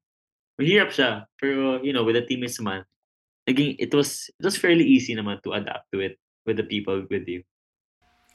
mahirap 0.57 0.89
siya. 0.89 1.29
Pero, 1.37 1.85
you 1.85 1.93
know, 1.93 2.01
with 2.01 2.17
the 2.17 2.25
teammates 2.25 2.57
naman, 2.57 2.89
naging, 3.45 3.77
it 3.77 3.93
was, 3.93 4.33
it 4.33 4.41
was 4.41 4.57
fairly 4.57 4.89
easy 4.89 5.13
naman 5.13 5.37
to 5.45 5.53
adapt 5.53 5.85
to 5.93 6.01
it 6.01 6.17
with 6.49 6.57
the 6.57 6.65
people 6.65 7.05
with 7.13 7.29
you. 7.29 7.45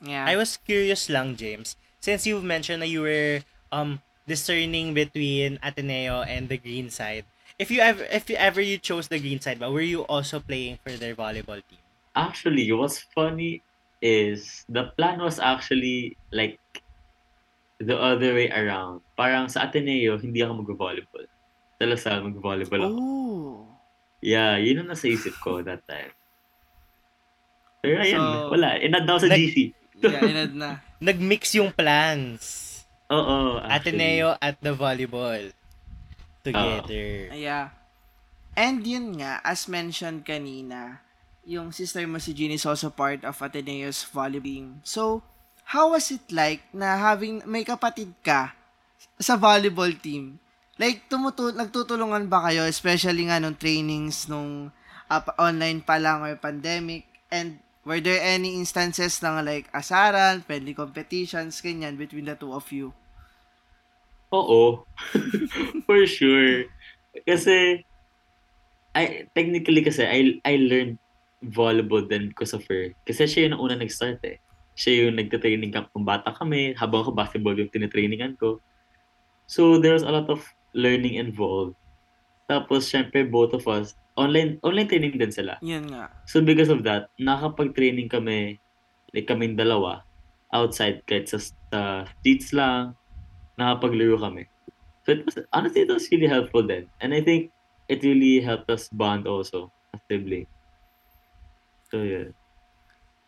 Yeah. 0.03 0.25
I 0.25 0.39
was 0.39 0.57
curious 0.57 1.11
lang, 1.11 1.35
James, 1.35 1.75
since 1.99 2.27
you've 2.27 2.47
mentioned 2.47 2.83
that 2.83 2.89
you 2.95 3.03
were 3.03 3.43
um 3.73 4.01
discerning 4.27 4.95
between 4.95 5.59
Ateneo 5.63 6.23
and 6.23 6.49
the 6.49 6.57
green 6.57 6.89
side. 6.89 7.27
If 7.59 7.71
you 7.71 7.83
ever 7.83 8.07
if 8.09 8.31
you 8.31 8.37
ever 8.39 8.63
you 8.63 8.79
chose 8.79 9.09
the 9.11 9.19
green 9.19 9.41
side, 9.43 9.59
but 9.59 9.75
were 9.75 9.85
you 9.85 10.07
also 10.09 10.41
playing 10.41 10.79
for 10.81 10.95
their 10.95 11.15
volleyball 11.15 11.61
team? 11.61 11.83
Actually, 12.21 12.69
what's 12.77 13.01
funny 13.17 13.65
is 14.05 14.65
the 14.69 14.93
plan 14.97 15.21
was 15.21 15.41
actually 15.41 16.21
like 16.33 16.61
the 17.81 17.97
other 17.97 18.37
way 18.37 18.53
around. 18.53 19.01
Parang 19.17 19.49
sa 19.49 19.65
Ateneo, 19.65 20.21
hindi 20.21 20.45
ako 20.45 20.65
mag-volleyball. 20.65 21.25
Sa 21.81 21.85
Lasal, 21.89 22.21
mag-volleyball 22.29 22.85
ako. 22.85 22.97
Oh. 23.01 23.57
Yeah, 24.21 24.61
yun 24.61 24.85
ang 24.85 24.93
nasa 24.93 25.09
isip 25.09 25.33
ko 25.41 25.61
that 25.65 25.81
time. 25.89 26.13
Pero 27.81 28.05
ayun, 28.05 28.21
So, 28.21 28.53
wala. 28.53 28.77
Inad 28.77 29.09
daw 29.09 29.17
sa 29.17 29.33
nag- 29.33 29.41
GC. 29.41 29.57
Yeah, 30.01 30.25
inad 30.25 30.53
na. 30.57 30.81
Nag-mix 30.97 31.53
yung 31.57 31.73
plans. 31.73 32.69
Oo, 33.13 33.61
actually. 33.61 34.01
Ateneo 34.01 34.33
at 34.41 34.57
the 34.61 34.73
volleyball 34.73 35.53
together. 36.41 37.29
Yeah. 37.37 37.77
And 38.57 38.81
yun 38.81 39.21
nga, 39.21 39.45
as 39.45 39.69
mentioned 39.69 40.25
kanina, 40.25 41.05
yung 41.45 41.73
sister 41.73 42.05
mo 42.05 42.21
si 42.21 42.37
Jean 42.37 42.53
is 42.53 42.67
also 42.69 42.93
part 42.93 43.25
of 43.25 43.37
Ateneo's 43.41 44.05
volleyball 44.05 44.45
team. 44.45 44.67
So, 44.85 45.25
how 45.65 45.93
was 45.97 46.11
it 46.13 46.25
like 46.33 46.67
na 46.75 46.99
having, 46.99 47.43
may 47.49 47.65
kapatid 47.65 48.13
ka 48.21 48.53
sa 49.17 49.37
volleyball 49.41 49.93
team? 49.97 50.37
Like, 50.81 51.09
tumutu 51.13 51.53
nagtutulungan 51.53 52.29
ba 52.29 52.49
kayo, 52.49 52.65
especially 52.65 53.29
nga 53.29 53.37
nung 53.37 53.57
trainings 53.57 54.29
nung 54.29 54.73
uh, 55.13 55.23
online 55.37 55.85
pa 55.85 56.01
lang 56.01 56.25
or 56.25 56.33
pandemic? 56.41 57.05
And 57.29 57.61
were 57.85 58.01
there 58.01 58.21
any 58.21 58.57
instances 58.57 59.21
ng 59.21 59.45
like 59.45 59.69
asaran, 59.77 60.41
friendly 60.45 60.73
competitions, 60.73 61.61
ganyan, 61.61 62.01
between 62.01 62.29
the 62.29 62.37
two 62.37 62.53
of 62.57 62.65
you? 62.73 62.97
Oo. 64.33 64.87
For 65.87 66.01
sure. 66.07 66.71
Kasi, 67.27 67.85
I, 68.95 69.29
technically 69.35 69.83
kasi, 69.83 70.07
I, 70.07 70.41
I 70.47 70.55
learned 70.57 70.97
volleyball 71.45 72.05
then 72.05 72.29
because 72.29 72.53
of 72.53 72.65
her. 72.69 72.93
Kasi 73.09 73.25
siya 73.25 73.51
yung 73.51 73.61
una 73.61 73.77
nag-start 73.77 74.21
eh. 74.29 74.37
Siya 74.77 75.09
yung 75.09 75.17
nagte-training 75.17 75.73
camp 75.73 75.89
ng 75.97 76.05
bata 76.05 76.33
kami, 76.33 76.77
habang 76.77 77.05
ako 77.05 77.13
basketball 77.17 77.57
yung 77.57 77.73
tinitrainingan 77.73 78.37
ko. 78.37 78.61
So, 79.51 79.81
there 79.81 79.97
was 79.97 80.07
a 80.07 80.13
lot 80.13 80.31
of 80.31 80.45
learning 80.77 81.19
involved. 81.19 81.75
Tapos, 82.47 82.87
syempre, 82.87 83.27
both 83.27 83.53
of 83.57 83.67
us, 83.67 83.97
online 84.15 84.61
online 84.63 84.87
training 84.87 85.17
din 85.17 85.33
sila. 85.33 85.57
Yan 85.65 85.89
nga. 85.91 86.13
So, 86.29 86.45
because 86.45 86.69
of 86.69 86.85
that, 86.87 87.11
nakapag-training 87.19 88.13
kami, 88.13 88.61
like 89.11 89.27
kaming 89.27 89.59
dalawa, 89.59 90.07
outside, 90.55 91.03
kahit 91.09 91.27
sa, 91.31 91.41
sa 91.73 91.81
streets 92.21 92.53
lang, 92.55 92.95
nakapaglaro 93.59 94.21
kami. 94.21 94.45
So, 95.03 95.17
it 95.17 95.25
was, 95.25 95.41
honestly, 95.51 95.89
it 95.89 95.91
was 95.91 96.07
really 96.13 96.29
helpful 96.29 96.63
then. 96.63 96.87
And 97.01 97.17
I 97.17 97.25
think 97.25 97.51
it 97.89 98.05
really 98.05 98.39
helped 98.39 98.71
us 98.71 98.87
bond 98.93 99.27
also 99.27 99.73
as 99.97 100.01
siblings. 100.07 100.47
So, 101.91 102.07
yeah. 102.07 102.31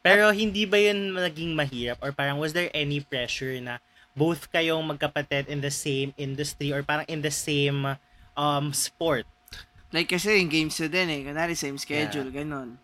Pero 0.02 0.34
hindi 0.34 0.66
ba 0.66 0.82
yun 0.82 1.14
naging 1.14 1.54
mahirap 1.54 2.02
or 2.02 2.10
parang 2.10 2.42
was 2.42 2.50
there 2.50 2.70
any 2.74 2.98
pressure 2.98 3.54
na 3.62 3.78
both 4.18 4.50
kayong 4.50 4.82
magkapatid 4.82 5.46
in 5.46 5.62
the 5.62 5.70
same 5.70 6.10
industry 6.18 6.74
or 6.74 6.82
parang 6.82 7.06
in 7.06 7.22
the 7.22 7.30
same 7.30 7.86
um 8.34 8.74
sport? 8.74 9.26
Like 9.94 10.10
kasi 10.10 10.42
yung 10.42 10.50
games 10.50 10.74
na 10.82 10.90
din 10.90 11.06
eh. 11.06 11.20
Kunwari 11.22 11.54
same 11.54 11.78
schedule, 11.78 12.34
ganun. 12.34 12.82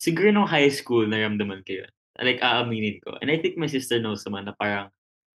Siguro 0.00 0.32
nung 0.32 0.48
high 0.48 0.72
school, 0.72 1.04
naramdaman 1.04 1.60
ko 1.64 1.84
yun. 1.84 1.90
Like, 2.14 2.38
aaminin 2.38 3.02
ko. 3.02 3.18
And 3.18 3.28
I 3.28 3.42
think 3.42 3.58
my 3.58 3.66
sister 3.66 3.98
knows 3.98 4.22
naman 4.22 4.46
na 4.46 4.54
parang, 4.54 4.92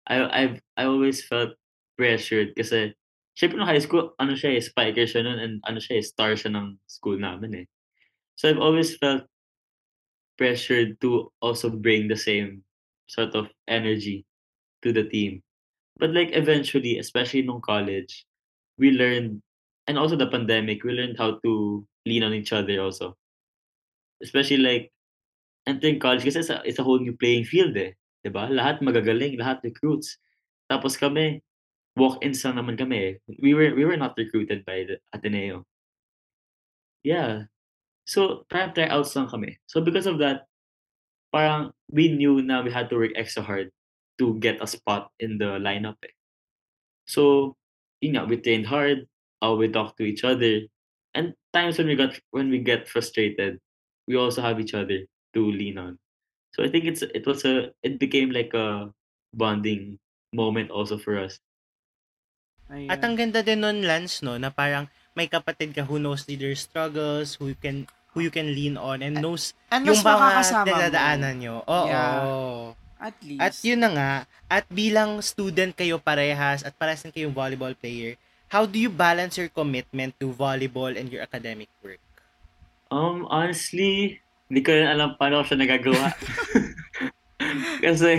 I, 0.07 0.23
I've, 0.25 0.57
I 0.79 0.87
always 0.87 1.19
felt 1.19 1.53
pressured 1.99 2.55
kasi, 2.55 2.95
syempre 3.35 3.59
nung 3.59 3.67
high 3.67 3.83
school, 3.83 4.15
ano 4.15 4.39
siya 4.39 4.55
eh, 4.55 4.63
spiker 4.63 5.03
siya 5.03 5.27
nun 5.27 5.39
and 5.43 5.53
ano 5.67 5.83
siya 5.83 5.99
eh, 5.99 6.03
star 6.05 6.33
siya 6.39 6.55
ng 6.55 6.79
school 6.87 7.19
namin 7.19 7.63
eh. 7.63 7.65
So 8.39 8.47
I've 8.47 8.63
always 8.63 8.95
felt 8.95 9.27
pressured 10.39 10.95
to 11.03 11.27
also 11.43 11.67
bring 11.67 12.07
the 12.07 12.15
same 12.15 12.63
sort 13.11 13.35
of 13.35 13.51
energy 13.67 14.23
to 14.81 14.95
the 14.95 15.03
team. 15.03 15.43
But 15.99 16.15
like 16.15 16.31
eventually, 16.31 16.97
especially 16.97 17.43
nung 17.43 17.59
college, 17.59 18.23
we 18.79 18.95
learned, 18.95 19.43
and 19.91 19.99
also 19.99 20.15
the 20.15 20.31
pandemic, 20.31 20.87
we 20.87 20.95
learned 20.95 21.19
how 21.19 21.43
to 21.43 21.83
lean 22.07 22.23
on 22.23 22.31
each 22.31 22.55
other 22.55 22.79
also. 22.79 23.19
Especially 24.23 24.63
like 24.63 24.95
entering 25.67 25.99
college 25.99 26.23
kasi 26.23 26.39
it's 26.39 26.49
a, 26.49 26.63
it's 26.63 26.79
a 26.79 26.87
whole 26.87 27.03
new 27.03 27.13
playing 27.19 27.43
field 27.43 27.75
eh. 27.75 27.91
'Di 28.23 28.31
ba? 28.31 28.47
Lahat 28.47 28.79
magagaling, 28.79 29.35
lahat 29.35 29.59
recruits. 29.67 30.15
Tapos 30.71 30.95
kami, 30.95 31.43
walk-ins 31.99 32.39
lang 32.47 32.55
naman 32.55 32.79
kami 32.79 32.97
eh. 32.97 33.13
We 33.43 33.51
were 33.51 33.75
we 33.75 33.83
were 33.83 33.99
not 33.99 34.15
recruited 34.15 34.63
by 34.63 34.87
the 34.87 35.03
Ateneo. 35.11 35.67
Yeah. 37.03 37.51
So, 38.09 38.49
parang 38.49 38.73
tryouts 38.73 39.13
lang 39.13 39.29
kami. 39.29 39.61
So, 39.69 39.85
because 39.85 40.09
of 40.09 40.17
that, 40.17 40.49
parang 41.29 41.77
we 41.93 42.09
knew 42.09 42.41
na 42.41 42.65
we 42.65 42.73
had 42.73 42.89
to 42.89 42.97
work 42.97 43.13
extra 43.13 43.45
hard 43.45 43.69
to 44.17 44.33
get 44.41 44.57
a 44.59 44.67
spot 44.67 45.13
in 45.21 45.37
the 45.37 45.61
lineup 45.61 46.01
eh. 46.01 46.13
So, 47.05 47.53
yun 48.01 48.17
nga, 48.17 48.25
we 48.25 48.41
trained 48.41 48.65
hard, 48.65 49.05
uh, 49.45 49.53
we 49.53 49.69
talked 49.69 50.01
to 50.01 50.09
each 50.09 50.25
other, 50.25 50.65
and 51.13 51.37
times 51.53 51.77
when 51.77 51.87
we 51.87 51.95
got 51.95 52.17
when 52.33 52.49
we 52.49 52.59
get 52.59 52.89
frustrated, 52.89 53.61
we 54.09 54.17
also 54.17 54.41
have 54.41 54.57
each 54.57 54.73
other 54.73 55.05
to 55.33 55.41
lean 55.45 55.77
on. 55.77 55.97
So 56.57 56.65
I 56.65 56.69
think 56.69 56.85
it's 56.85 57.01
it 57.01 57.25
was 57.29 57.45
a 57.45 57.73
it 57.85 58.01
became 58.01 58.33
like 58.33 58.53
a 58.57 58.89
bonding 59.33 60.01
moment 60.33 60.73
also 60.73 60.97
for 60.97 61.17
us. 61.17 61.37
Ayun. 62.69 62.89
At 62.89 63.01
ang 63.01 63.17
ganda 63.17 63.41
din 63.41 63.65
nun, 63.65 63.81
Lance, 63.81 64.21
no, 64.21 64.37
na 64.37 64.53
parang 64.53 64.89
may 65.17 65.25
kapatid 65.25 65.73
ka 65.73 65.85
who 65.85 65.97
knows 65.97 66.25
their 66.29 66.53
struggles, 66.53 67.37
who 67.41 67.57
can 67.57 67.89
who 68.19 68.27
you 68.27 68.33
can 68.35 68.51
lean 68.51 68.75
on 68.75 68.99
and 68.99 69.23
knows 69.23 69.55
And 69.71 69.87
yung 69.87 70.03
mga 70.03 70.43
dinadaanan 70.67 71.39
nyo. 71.39 71.63
Oo. 71.63 71.87
Yeah. 71.87 72.75
At 72.99 73.15
least. 73.23 73.39
At 73.39 73.55
yun 73.63 73.79
na 73.79 73.89
nga, 73.95 74.11
at 74.51 74.67
bilang 74.67 75.23
student 75.23 75.71
kayo 75.71 75.95
parehas 76.03 76.67
at 76.67 76.75
parehas 76.75 76.99
din 76.99 77.15
kayong 77.15 77.31
volleyball 77.31 77.71
player, 77.71 78.19
how 78.51 78.67
do 78.67 78.75
you 78.75 78.91
balance 78.91 79.39
your 79.39 79.47
commitment 79.47 80.11
to 80.19 80.35
volleyball 80.35 80.91
and 80.91 81.07
your 81.07 81.23
academic 81.23 81.71
work? 81.79 82.03
Um, 82.91 83.23
honestly, 83.31 84.19
hindi 84.51 84.59
ko 84.67 84.75
rin 84.75 84.91
alam 84.91 85.15
paano 85.15 85.39
ko 85.39 85.53
siya 85.53 85.63
nagagawa. 85.63 86.11
Kasi, 87.87 88.11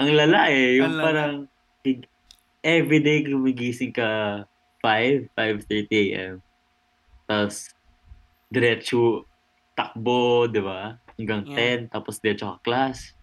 ang 0.00 0.10
lala 0.16 0.48
eh. 0.48 0.80
Yung 0.80 0.96
lala. 0.96 1.04
parang, 1.04 1.34
everyday 2.64 3.24
gumigising 3.26 3.92
ka 3.92 4.42
5, 4.80 5.28
5.30 5.36 5.92
a.m. 5.92 6.34
Tapos, 7.28 7.76
diretso 8.50 9.24
takbo, 9.78 10.50
di 10.50 10.60
ba? 10.60 10.98
Hanggang 11.16 11.46
Yeah. 11.46 11.86
10, 11.88 11.94
tapos 11.94 12.18
diretso 12.18 12.58
ka 12.58 12.58
class. 12.66 13.14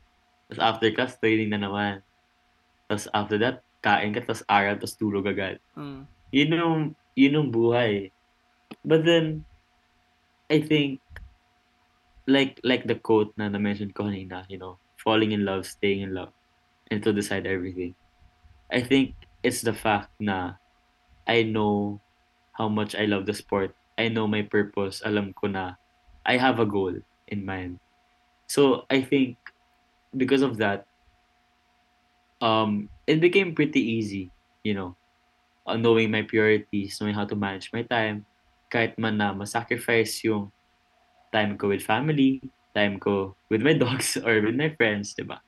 Tapos 0.48 0.62
after 0.64 0.90
class, 0.96 1.20
training 1.20 1.52
na 1.52 1.60
naman. 1.60 2.02
Tapos 2.88 3.12
after 3.12 3.38
that, 3.38 3.62
kain 3.84 4.16
ka, 4.16 4.24
tapos 4.24 4.48
aral, 4.48 4.80
tapos 4.80 4.96
tulog 4.96 5.28
agad. 5.28 5.60
Mm. 5.76 6.08
Yun 6.32 6.50
yung, 6.56 6.82
yun 7.14 7.38
yung 7.38 7.50
buhay. 7.52 8.16
But 8.88 9.04
then, 9.04 9.44
I 10.48 10.64
think, 10.64 11.04
like 12.28 12.60
like 12.64 12.84
the 12.84 13.00
quote 13.00 13.32
na 13.40 13.48
na-mention 13.48 13.96
ko 13.96 14.08
kanina, 14.08 14.44
you 14.52 14.60
know, 14.60 14.80
falling 15.00 15.32
in 15.32 15.48
love, 15.48 15.64
staying 15.64 16.04
in 16.04 16.12
love, 16.12 16.36
and 16.92 17.00
to 17.04 17.16
decide 17.16 17.48
everything. 17.48 17.96
I 18.68 18.84
think 18.84 19.16
it's 19.44 19.64
the 19.64 19.72
fact 19.72 20.12
na 20.20 20.60
I 21.24 21.48
know 21.48 22.04
how 22.52 22.68
much 22.68 22.96
I 22.96 23.08
love 23.08 23.26
the 23.28 23.36
sport. 23.36 23.72
I 23.98 24.10
know 24.10 24.28
my 24.28 24.44
purpose. 24.44 25.02
Alam 25.06 25.34
ko 25.34 25.48
na 25.48 25.76
I 26.26 26.38
have 26.38 26.60
a 26.60 26.66
goal 26.68 26.94
in 27.28 27.46
mind. 27.46 27.80
So 28.50 28.86
I 28.90 29.02
think 29.02 29.38
because 30.16 30.42
of 30.42 30.58
that, 30.58 30.86
um, 32.42 32.90
it 33.08 33.20
became 33.22 33.56
pretty 33.56 33.82
easy, 33.82 34.32
you 34.64 34.74
know, 34.74 34.98
uh, 35.66 35.78
knowing 35.78 36.12
my 36.12 36.22
priorities, 36.24 36.98
knowing 37.02 37.14
how 37.16 37.26
to 37.26 37.36
manage 37.36 37.72
my 37.74 37.84
time, 37.84 38.26
kahit 38.74 38.98
man 39.00 39.18
na 39.18 39.34
masacrifice 39.34 40.24
yung 40.24 40.52
time 41.34 41.58
ko 41.58 41.70
with 41.70 41.84
family, 41.84 42.42
time 42.76 43.00
ko 43.00 43.36
with 43.50 43.62
my 43.62 43.74
dogs 43.84 44.18
or 44.18 44.42
with 44.42 44.56
my 44.56 44.70
friends, 44.76 45.14
di 45.16 45.24
ba? 45.24 45.42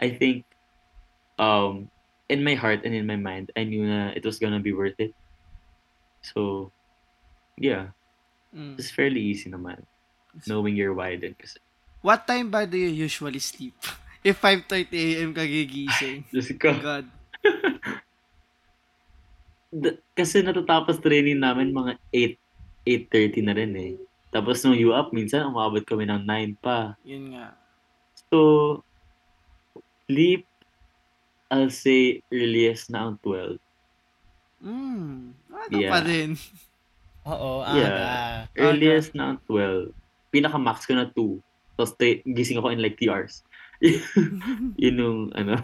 I 0.00 0.10
think 0.12 0.44
um, 1.38 1.90
in 2.28 2.44
my 2.44 2.54
heart 2.54 2.82
and 2.84 2.94
in 2.94 3.06
my 3.06 3.16
mind, 3.16 3.52
I 3.56 3.64
knew 3.64 3.86
na 3.86 4.12
it 4.16 4.24
was 4.24 4.38
gonna 4.38 4.60
be 4.60 4.72
worth 4.72 4.96
it. 4.98 5.14
So, 6.22 6.72
yeah, 7.56 7.92
Mm. 8.54 8.78
it's 8.78 8.88
fairly 8.88 9.20
easy 9.20 9.50
naman. 9.50 9.84
Knowing 10.46 10.76
your 10.76 10.92
why 10.96 11.16
din 11.16 11.36
kasi. 11.36 11.60
What 12.00 12.24
time 12.24 12.48
ba 12.48 12.64
do 12.64 12.76
you 12.76 12.88
usually 12.88 13.40
sleep? 13.40 13.76
If 14.26 14.40
5.30 14.40 14.90
a.m. 14.90 15.30
ka 15.30 15.44
gigising. 15.44 16.24
Diyos 16.32 16.50
ko. 16.56 16.72
God. 16.74 17.06
D- 19.70 19.98
kasi 20.14 20.40
natatapos 20.40 20.98
training 20.98 21.38
namin 21.38 21.70
mga 21.70 21.98
8, 22.10 22.34
8.30 23.06 23.46
na 23.46 23.54
rin 23.54 23.72
eh. 23.76 23.92
Tapos 24.30 24.62
nung 24.62 24.78
U 24.78 24.90
up, 24.90 25.10
minsan 25.12 25.46
umabot 25.46 25.82
kami 25.82 26.06
ng 26.06 26.22
9 26.22 26.56
pa. 26.58 26.94
Yun 27.04 27.34
nga. 27.36 27.54
So, 28.30 28.82
Sleep, 30.06 30.46
I'll 31.50 31.70
say 31.70 32.22
earliest 32.30 32.90
na 32.90 33.10
ang 33.10 33.18
12. 33.22 33.58
Mm, 34.62 35.34
ano 35.50 35.76
Yeah. 35.76 35.90
pa 35.90 36.00
rin. 36.02 36.38
Oo, 37.26 37.60
aga. 37.60 37.76
Yeah. 37.76 38.34
Earliest 38.54 39.12
na 39.12 39.34
ang 39.34 39.38
12. 39.44 39.90
Pinaka-max 40.30 40.86
ko 40.86 40.94
na 40.94 41.06
2. 41.06 41.42
Tapos 41.74 41.92
te- 41.92 42.22
gising 42.24 42.56
ako 42.56 42.70
in 42.70 42.80
like 42.80 42.96
3 42.96 43.10
hours. 43.10 43.42
Yun 44.76 44.96
yung 44.96 45.20
ano. 45.34 45.58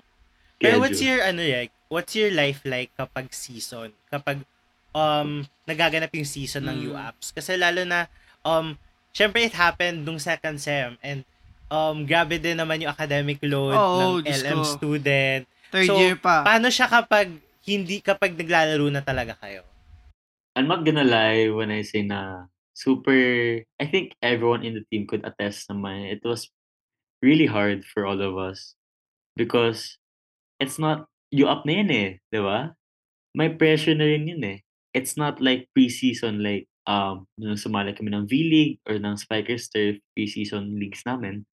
Pero 0.60 0.76
what's 0.76 1.00
your 1.00 1.20
ano 1.20 1.40
like, 1.40 1.72
what's 1.86 2.12
your 2.12 2.28
life 2.30 2.60
like 2.64 2.90
kapag 2.92 3.30
season? 3.30 3.92
Kapag 4.08 4.42
um 4.96 5.44
nagaganap 5.64 6.08
yung 6.10 6.24
season 6.24 6.64
ng 6.64 6.78
Mm. 6.80 6.86
UAPs 6.90 7.28
kasi 7.30 7.52
lalo 7.54 7.84
na 7.84 8.08
um 8.40 8.72
syempre 9.12 9.44
it 9.44 9.52
happened 9.52 10.00
nung 10.02 10.16
second 10.16 10.56
sem 10.56 10.96
and 11.00 11.20
um 11.68 12.08
grabe 12.08 12.40
din 12.40 12.56
naman 12.56 12.80
yung 12.80 12.88
academic 12.88 13.36
load 13.42 13.76
Oo, 13.76 13.98
ng 14.00 14.24
Diyos 14.24 14.40
LM 14.40 14.56
ko. 14.56 14.64
student. 14.64 15.42
Third 15.68 15.88
So, 15.88 16.00
year 16.00 16.16
pa. 16.16 16.40
Paano 16.42 16.72
siya 16.72 16.88
kapag 16.88 17.28
hindi 17.62 18.00
kapag 18.00 18.32
naglalaro 18.32 18.88
na 18.88 19.00
talaga 19.00 19.36
kayo? 19.36 19.60
I'm 20.56 20.66
not 20.66 20.88
gonna 20.88 21.04
lie 21.04 21.52
when 21.52 21.68
I 21.68 21.84
say 21.84 22.00
na 22.00 22.48
super, 22.72 23.60
I 23.76 23.86
think 23.86 24.16
everyone 24.24 24.64
in 24.64 24.72
the 24.72 24.88
team 24.88 25.04
could 25.04 25.20
attest 25.28 25.68
naman. 25.68 26.08
It 26.08 26.24
was 26.24 26.48
really 27.20 27.44
hard 27.44 27.84
for 27.84 28.08
all 28.08 28.16
of 28.24 28.40
us 28.40 28.72
because 29.36 30.00
it's 30.56 30.80
not, 30.80 31.12
you 31.28 31.44
up 31.44 31.68
na 31.68 31.84
yun 31.84 31.92
eh, 31.92 32.10
di 32.32 32.40
ba? 32.40 32.72
May 33.36 33.52
pressure 33.52 33.92
na 33.92 34.08
rin 34.08 34.24
yun 34.32 34.44
eh. 34.48 34.58
It's 34.96 35.20
not 35.20 35.44
like 35.44 35.68
pre-season 35.76 36.40
like 36.40 36.64
um 36.88 37.28
nung 37.36 37.60
sumali 37.60 37.92
kami 37.92 38.16
ng 38.16 38.24
V-League 38.24 38.80
or 38.88 38.96
ng 38.96 39.20
Spikers 39.20 39.68
Turf 39.68 40.00
pre-season 40.16 40.80
leagues 40.80 41.04
namin. 41.04 41.44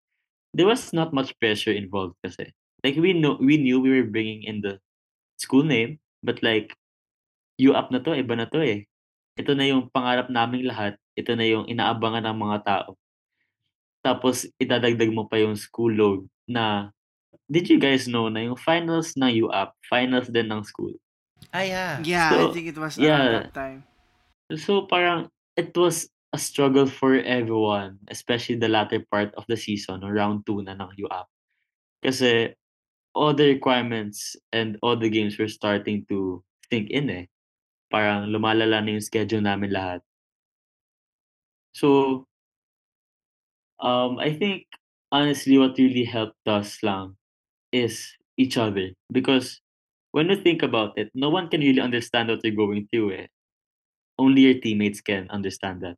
There 0.54 0.70
was 0.70 0.94
not 0.94 1.10
much 1.10 1.34
pressure 1.42 1.74
involved 1.74 2.22
kasi. 2.22 2.54
Like 2.86 2.94
we 3.02 3.18
know 3.18 3.34
we 3.42 3.58
knew 3.58 3.82
we 3.82 3.90
were 3.90 4.06
bringing 4.06 4.46
in 4.46 4.62
the 4.62 4.78
school 5.42 5.66
name 5.66 5.98
but 6.22 6.38
like 6.46 6.70
you 7.58 7.74
up 7.74 7.90
na 7.90 7.98
to, 7.98 8.14
iba 8.14 8.38
na 8.38 8.46
to 8.46 8.62
eh. 8.62 8.86
Ito 9.38 9.57
na 9.57 9.64
yung 9.64 9.88
pangarap 9.88 10.29
naming 10.29 10.68
lahat. 10.68 11.01
Ito 11.16 11.33
na 11.37 11.45
yung 11.49 11.64
inaabangan 11.68 12.29
ng 12.29 12.38
mga 12.38 12.59
tao. 12.64 12.90
Tapos 14.03 14.45
idadagdag 14.59 15.14
mo 15.14 15.31
pa 15.31 15.38
yung 15.38 15.55
school 15.55 15.95
load 15.95 16.21
na 16.45 16.90
did 17.47 17.71
you 17.71 17.79
guys 17.79 18.11
know 18.11 18.29
na 18.29 18.45
yung 18.45 18.59
finals 18.59 19.14
ng 19.14 19.47
UAP, 19.47 19.71
finals 19.87 20.29
din 20.29 20.51
ng 20.51 20.62
school. 20.66 20.92
Ah, 21.51 21.66
yeah. 21.66 21.99
yeah, 22.03 22.31
I 22.31 22.49
So, 22.49 22.53
think 22.55 22.66
it 22.71 22.79
was 22.79 22.99
yeah. 22.99 23.18
around 23.18 23.33
that 23.33 23.55
time. 23.55 23.81
So 24.53 24.85
parang 24.87 25.33
it 25.57 25.73
was 25.77 26.09
a 26.33 26.38
struggle 26.38 26.87
for 26.87 27.16
everyone, 27.21 28.01
especially 28.09 28.57
the 28.57 28.68
latter 28.68 29.05
part 29.11 29.33
of 29.37 29.45
the 29.49 29.57
season, 29.57 30.01
round 30.01 30.45
2 30.49 30.64
na 30.64 30.77
ng 30.77 30.92
UAP. 30.97 31.29
Kasi 32.03 32.53
all 33.14 33.37
the 33.37 33.53
requirements 33.53 34.37
and 34.53 34.81
all 34.83 34.97
the 34.97 35.09
games 35.12 35.37
were 35.38 35.49
starting 35.49 36.05
to 36.09 36.40
sink 36.73 36.88
in 36.90 37.09
eh. 37.11 37.25
Parang 37.92 38.24
lumalala 38.33 38.81
na 38.81 38.96
yung 38.96 39.05
schedule 39.05 39.44
namin 39.44 39.68
lahat. 39.68 40.00
So, 41.76 42.24
um, 43.76 44.16
I 44.16 44.33
think 44.33 44.64
honestly 45.12 45.61
what 45.61 45.76
really 45.76 46.09
helped 46.09 46.40
us 46.48 46.81
lang 46.81 47.20
is 47.68 48.16
each 48.40 48.57
other. 48.57 48.96
Because 49.12 49.61
when 50.12 50.33
you 50.33 50.40
think 50.40 50.62
about 50.64 50.96
it, 50.96 51.12
no 51.12 51.28
one 51.28 51.52
can 51.52 51.61
really 51.61 51.81
understand 51.85 52.33
what 52.33 52.40
you're 52.40 52.57
going 52.57 52.88
through 52.88 53.12
eh. 53.12 53.28
Only 54.16 54.48
your 54.48 54.59
teammates 54.61 55.00
can 55.00 55.28
understand 55.28 55.85
that. 55.85 55.96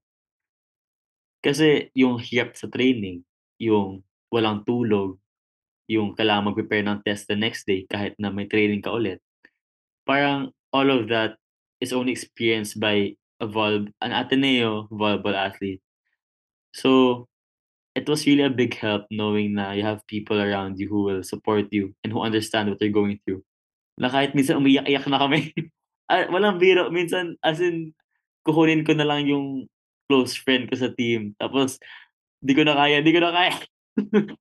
Kasi 1.45 1.93
yung 1.95 2.19
hirap 2.19 2.57
sa 2.57 2.67
training, 2.73 3.23
yung 3.61 4.03
walang 4.33 4.65
tulog, 4.65 5.21
yung 5.87 6.17
kailangan 6.17 6.51
mag-prepare 6.51 6.83
ng 6.89 7.05
test 7.05 7.29
the 7.29 7.37
next 7.37 7.69
day 7.69 7.85
kahit 7.85 8.17
na 8.17 8.33
may 8.33 8.49
training 8.49 8.81
ka 8.81 8.89
ulit. 8.91 9.21
Parang 10.09 10.51
all 10.73 10.89
of 10.89 11.07
that 11.13 11.37
is 11.85 11.93
only 11.93 12.17
experienced 12.17 12.81
by 12.81 13.13
a 13.41 13.47
vol- 13.47 13.93
an 14.01 14.13
Ateneo 14.17 14.89
volleyball 14.89 15.37
athlete. 15.37 15.85
So, 16.73 17.29
it 17.95 18.09
was 18.09 18.27
really 18.27 18.43
a 18.43 18.51
big 18.51 18.75
help 18.75 19.07
knowing 19.13 19.55
na 19.55 19.77
you 19.77 19.85
have 19.85 20.03
people 20.09 20.41
around 20.41 20.81
you 20.81 20.89
who 20.89 21.05
will 21.07 21.23
support 21.23 21.71
you 21.71 21.95
and 22.03 22.11
who 22.11 22.25
understand 22.25 22.73
what 22.73 22.81
you're 22.83 22.95
going 22.95 23.21
through. 23.23 23.45
Na 24.01 24.11
kahit 24.11 24.35
minsan 24.35 24.59
umiyak-iyak 24.59 25.07
na 25.07 25.23
kami. 25.23 25.55
ah, 26.11 26.27
walang 26.33 26.59
biro. 26.59 26.91
Minsan, 26.91 27.39
as 27.45 27.63
in, 27.63 27.95
kukunin 28.43 28.83
ko 28.83 28.97
na 28.99 29.07
lang 29.07 29.31
yung 29.31 29.71
close 30.11 30.35
friend 30.35 30.67
ko 30.67 30.75
sa 30.75 30.91
team. 30.91 31.39
Tapos, 31.39 31.79
di 32.43 32.53
ko 32.53 32.67
na 32.67 32.75
kaya, 32.75 32.99
di 33.05 33.15
ko 33.15 33.23
na 33.23 33.31
kaya. 33.31 33.55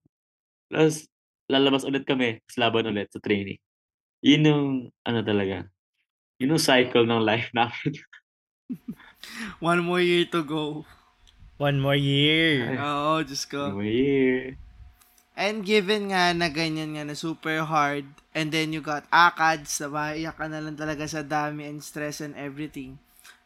Tapos, 0.73 1.05
lalabas 1.45 1.85
ulit 1.85 2.09
kami. 2.09 2.41
Laban 2.57 2.89
ulit 2.89 3.13
sa 3.13 3.21
training. 3.21 3.61
Yun 4.25 4.47
yung, 4.49 4.67
ano 5.05 5.19
talaga, 5.21 5.69
yun 6.43 6.59
yung 6.59 6.59
cycle 6.59 7.07
ng 7.07 7.23
life 7.23 7.47
namin. 7.55 7.95
One 9.63 9.79
more 9.79 10.03
year 10.03 10.27
to 10.35 10.43
go. 10.43 10.83
One 11.55 11.79
more 11.79 11.95
year. 11.95 12.75
Oo, 12.75 13.23
Diyos 13.23 13.47
ko. 13.47 13.71
New 13.71 13.87
year. 13.87 14.59
And 15.39 15.63
given 15.63 16.11
nga 16.11 16.35
na 16.35 16.51
ganyan 16.51 16.99
nga 16.99 17.07
na 17.07 17.15
super 17.15 17.63
hard, 17.63 18.03
and 18.35 18.51
then 18.51 18.75
you 18.75 18.83
got 18.83 19.07
ACADS, 19.07 19.87
diba? 19.87 20.19
Iyak 20.19 20.35
ka 20.35 20.51
na 20.51 20.59
lang 20.59 20.75
talaga 20.75 21.07
sa 21.07 21.23
dami 21.23 21.63
and 21.63 21.79
stress 21.79 22.19
and 22.19 22.35
everything. 22.35 22.99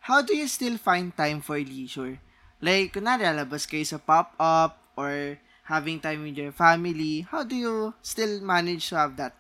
How 0.10 0.26
do 0.26 0.34
you 0.34 0.50
still 0.50 0.82
find 0.82 1.14
time 1.14 1.46
for 1.46 1.62
leisure? 1.62 2.18
Like, 2.58 2.98
kunwari, 2.98 3.30
lalabas 3.30 3.70
kayo 3.70 3.86
sa 3.86 4.02
pop-up 4.02 4.82
or 4.98 5.38
having 5.70 6.02
time 6.02 6.26
with 6.26 6.36
your 6.36 6.56
family. 6.56 7.30
How 7.30 7.46
do 7.46 7.54
you 7.54 7.94
still 8.02 8.42
manage 8.42 8.90
to 8.90 8.98
have 8.98 9.14
that 9.22 9.38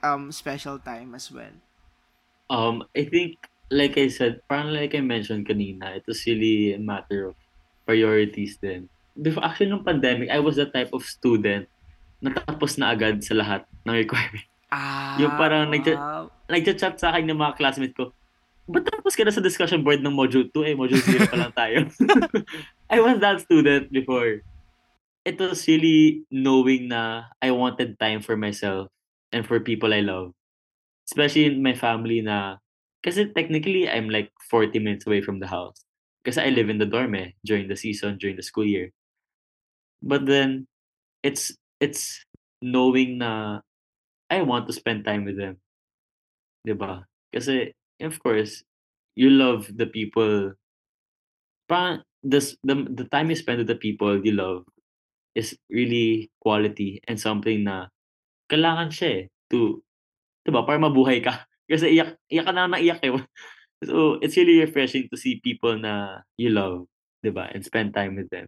um 0.00 0.30
special 0.30 0.78
time 0.78 1.18
as 1.18 1.28
well? 1.34 1.52
Um, 2.50 2.82
I 2.98 3.06
think, 3.06 3.38
like 3.70 3.94
I 3.94 4.10
said, 4.10 4.42
parang 4.50 4.74
like 4.74 4.98
I 4.98 5.00
mentioned 5.00 5.46
kanina, 5.46 5.94
it 5.94 6.04
was 6.04 6.26
really 6.26 6.74
a 6.74 6.82
matter 6.82 7.30
of 7.30 7.38
priorities 7.86 8.58
din. 8.58 8.90
Before, 9.14 9.46
actually, 9.46 9.70
nung 9.70 9.86
pandemic, 9.86 10.28
I 10.34 10.42
was 10.42 10.58
the 10.58 10.66
type 10.66 10.90
of 10.90 11.06
student 11.06 11.70
na 12.18 12.34
tapos 12.34 12.74
na 12.74 12.90
agad 12.90 13.22
sa 13.22 13.38
lahat 13.38 13.64
ng 13.86 13.94
requirement. 13.94 14.46
Ah, 14.70 15.18
Yung 15.18 15.34
parang 15.34 15.70
nagcha- 15.70 15.98
wow. 15.98 16.24
Nagchat-chat 16.50 16.98
sa 16.98 17.14
akin 17.14 17.26
ng 17.30 17.38
mga 17.38 17.54
classmates 17.58 17.94
ko, 17.94 18.10
ba't 18.70 18.86
tapos 18.86 19.18
ka 19.18 19.26
na 19.26 19.34
sa 19.34 19.42
discussion 19.42 19.82
board 19.82 19.98
ng 19.98 20.14
module 20.14 20.46
2 20.46 20.70
eh, 20.70 20.74
module 20.78 21.02
0 21.02 21.26
pa 21.26 21.38
lang 21.38 21.54
tayo. 21.54 21.78
I 22.94 22.98
was 23.02 23.18
that 23.18 23.42
student 23.42 23.90
before. 23.90 24.42
It 25.26 25.36
was 25.38 25.66
really 25.66 26.26
knowing 26.30 26.90
na 26.90 27.30
I 27.42 27.50
wanted 27.50 27.98
time 27.98 28.22
for 28.22 28.38
myself 28.38 28.88
and 29.34 29.42
for 29.46 29.58
people 29.58 29.90
I 29.90 30.02
love. 30.02 30.34
Especially 31.10 31.46
in 31.46 31.62
my 31.62 31.74
family 31.74 32.20
na, 32.22 32.56
kasi 33.02 33.26
technically 33.34 33.88
I'm 33.88 34.08
like 34.08 34.30
40 34.48 34.78
minutes 34.78 35.06
away 35.06 35.20
from 35.20 35.40
the 35.40 35.48
house. 35.48 35.84
Kasi 36.24 36.40
I 36.40 36.50
live 36.50 36.70
in 36.70 36.78
the 36.78 36.86
dorm 36.86 37.14
eh, 37.16 37.32
during 37.44 37.68
the 37.68 37.76
season, 37.76 38.18
during 38.18 38.36
the 38.36 38.42
school 38.46 38.66
year. 38.66 38.92
But 40.02 40.26
then, 40.26 40.66
it's, 41.22 41.56
it's 41.80 42.24
knowing 42.62 43.18
na 43.18 43.60
I 44.30 44.42
want 44.42 44.66
to 44.68 44.72
spend 44.74 45.04
time 45.04 45.24
with 45.24 45.36
them. 45.38 45.58
'Di 46.64 46.74
ba? 46.76 47.04
Kasi, 47.32 47.72
of 48.00 48.16
course, 48.20 48.64
you 49.16 49.30
love 49.30 49.68
the 49.76 49.86
people. 49.86 50.54
Parang, 51.68 52.02
this, 52.22 52.56
the, 52.64 52.74
the 52.90 53.04
time 53.08 53.30
you 53.30 53.36
spend 53.36 53.58
with 53.58 53.66
the 53.68 53.76
people 53.76 54.20
you 54.24 54.32
love 54.32 54.64
is 55.34 55.56
really 55.70 56.30
quality 56.40 57.00
and 57.08 57.20
something 57.20 57.64
na 57.64 57.88
kailangan 58.50 58.90
siya 58.92 59.10
eh, 59.10 59.22
to, 59.50 59.82
'di 60.44 60.50
ba, 60.52 60.64
para 60.64 60.78
mabuhay 60.80 61.20
ka. 61.20 61.44
Kasi 61.70 61.94
iyak, 61.94 62.18
iyak 62.26 62.46
ka 62.48 62.52
na 62.52 62.66
ng 62.70 62.82
iyak 62.82 63.00
eh. 63.04 63.12
So, 63.80 64.20
it's 64.20 64.36
really 64.36 64.60
refreshing 64.60 65.08
to 65.08 65.16
see 65.16 65.40
people 65.40 65.72
na 65.80 66.20
you 66.36 66.52
love, 66.52 66.84
'di 67.24 67.32
ba, 67.32 67.48
and 67.48 67.64
spend 67.64 67.96
time 67.96 68.20
with 68.20 68.28
them. 68.28 68.44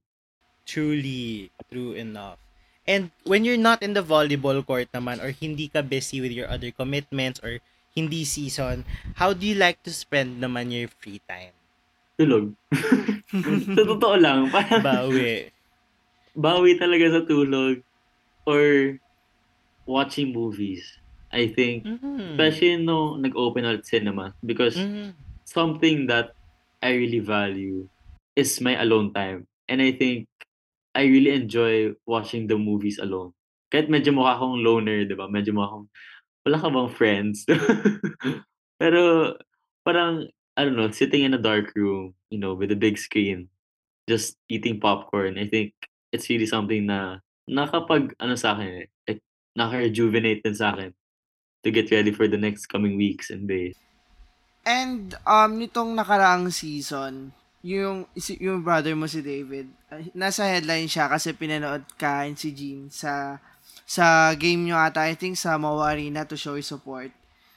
Truly, 0.69 1.49
true 1.73 1.97
enough. 1.97 2.37
And 2.85 3.15
when 3.25 3.47
you're 3.47 3.61
not 3.61 3.81
in 3.81 3.97
the 3.97 4.05
volleyball 4.05 4.61
court 4.61 4.93
naman 4.93 5.25
or 5.25 5.33
hindi 5.33 5.73
ka 5.73 5.81
busy 5.81 6.21
with 6.21 6.37
your 6.37 6.51
other 6.51 6.69
commitments 6.69 7.41
or 7.41 7.65
hindi 7.97 8.29
season, 8.29 8.85
how 9.17 9.33
do 9.33 9.47
you 9.47 9.57
like 9.57 9.81
to 9.89 9.93
spend 9.95 10.43
naman 10.43 10.69
your 10.69 10.93
free 11.01 11.23
time? 11.25 11.57
Tulog. 12.21 12.53
sa 13.77 13.83
totoo 13.89 14.21
lang, 14.21 14.53
parang 14.53 14.85
Bawi. 14.85 15.49
bawi 16.33 16.81
talaga 16.81 17.21
sa 17.21 17.21
tulog 17.29 17.85
or 18.49 18.97
watching 19.85 20.33
movies. 20.33 21.02
I 21.33 21.49
think, 21.49 21.89
Mhm. 21.89 22.37
especially 22.37 22.77
no 22.85 23.17
nag-open 23.17 23.65
ulit 23.65 23.89
cinema 23.89 24.37
because 24.45 24.77
Mhm. 24.77 25.17
something 25.49 26.07
that 26.07 26.37
I 26.85 26.95
really 26.95 27.25
value 27.25 27.89
is 28.37 28.61
my 28.61 28.77
alone 28.77 29.17
time. 29.17 29.49
And 29.67 29.81
I 29.81 29.97
think 29.97 30.29
I 30.93 31.09
really 31.09 31.33
enjoy 31.33 31.97
watching 32.05 32.47
the 32.53 32.61
movies 32.61 33.01
alone. 33.01 33.33
Kahit 33.73 33.89
medyo 33.89 34.13
mukha 34.13 34.37
akong 34.37 34.61
loner, 34.61 35.09
di 35.09 35.17
ba? 35.17 35.25
Medyo 35.25 35.57
mukha 35.57 35.69
akong, 35.73 35.87
wala 36.45 36.57
ka 36.61 36.69
bang 36.69 36.91
friends? 36.93 37.49
Pero 38.81 39.33
parang, 39.89 40.29
I 40.57 40.69
don't 40.69 40.77
know, 40.77 40.93
sitting 40.93 41.25
in 41.25 41.33
a 41.33 41.41
dark 41.41 41.73
room, 41.73 42.13
you 42.29 42.37
know, 42.37 42.53
with 42.53 42.69
a 42.73 42.77
big 42.77 43.01
screen, 43.01 43.49
just 44.05 44.37
eating 44.53 44.77
popcorn, 44.77 45.41
I 45.41 45.49
think 45.49 45.73
it's 46.13 46.29
really 46.29 46.45
something 46.45 46.85
na 46.85 47.25
nakapag, 47.49 48.13
ano 48.21 48.37
sa 48.37 48.53
akin 48.53 48.85
eh, 48.85 48.87
like, 49.09 49.23
din 50.45 50.57
sa 50.57 50.77
akin 50.77 50.93
to 51.63 51.71
get 51.71 51.91
ready 51.91 52.11
for 52.11 52.27
the 52.27 52.39
next 52.39 52.67
coming 52.67 52.99
weeks 52.99 53.31
and 53.31 53.47
days. 53.47 53.79
And 54.63 55.15
um 55.27 55.59
nitong 55.59 55.99
nakaraang 55.99 56.51
season, 56.55 57.35
yung 57.63 58.07
yung 58.43 58.63
brother 58.63 58.95
mo 58.95 59.11
si 59.11 59.23
David, 59.23 59.71
nasa 60.15 60.47
headline 60.47 60.87
siya 60.87 61.11
kasi 61.11 61.35
pinanood 61.35 61.87
ka 61.99 62.27
and 62.27 62.39
si 62.39 62.55
Jean 62.55 62.91
sa 62.91 63.39
sa 63.87 64.35
game 64.35 64.67
nyo 64.67 64.79
ata, 64.79 65.07
I 65.07 65.15
think 65.15 65.39
sa 65.39 65.59
Mawa 65.59 65.95
Arena 65.95 66.27
to 66.27 66.39
show 66.39 66.55
his 66.55 66.71
support. 66.71 67.11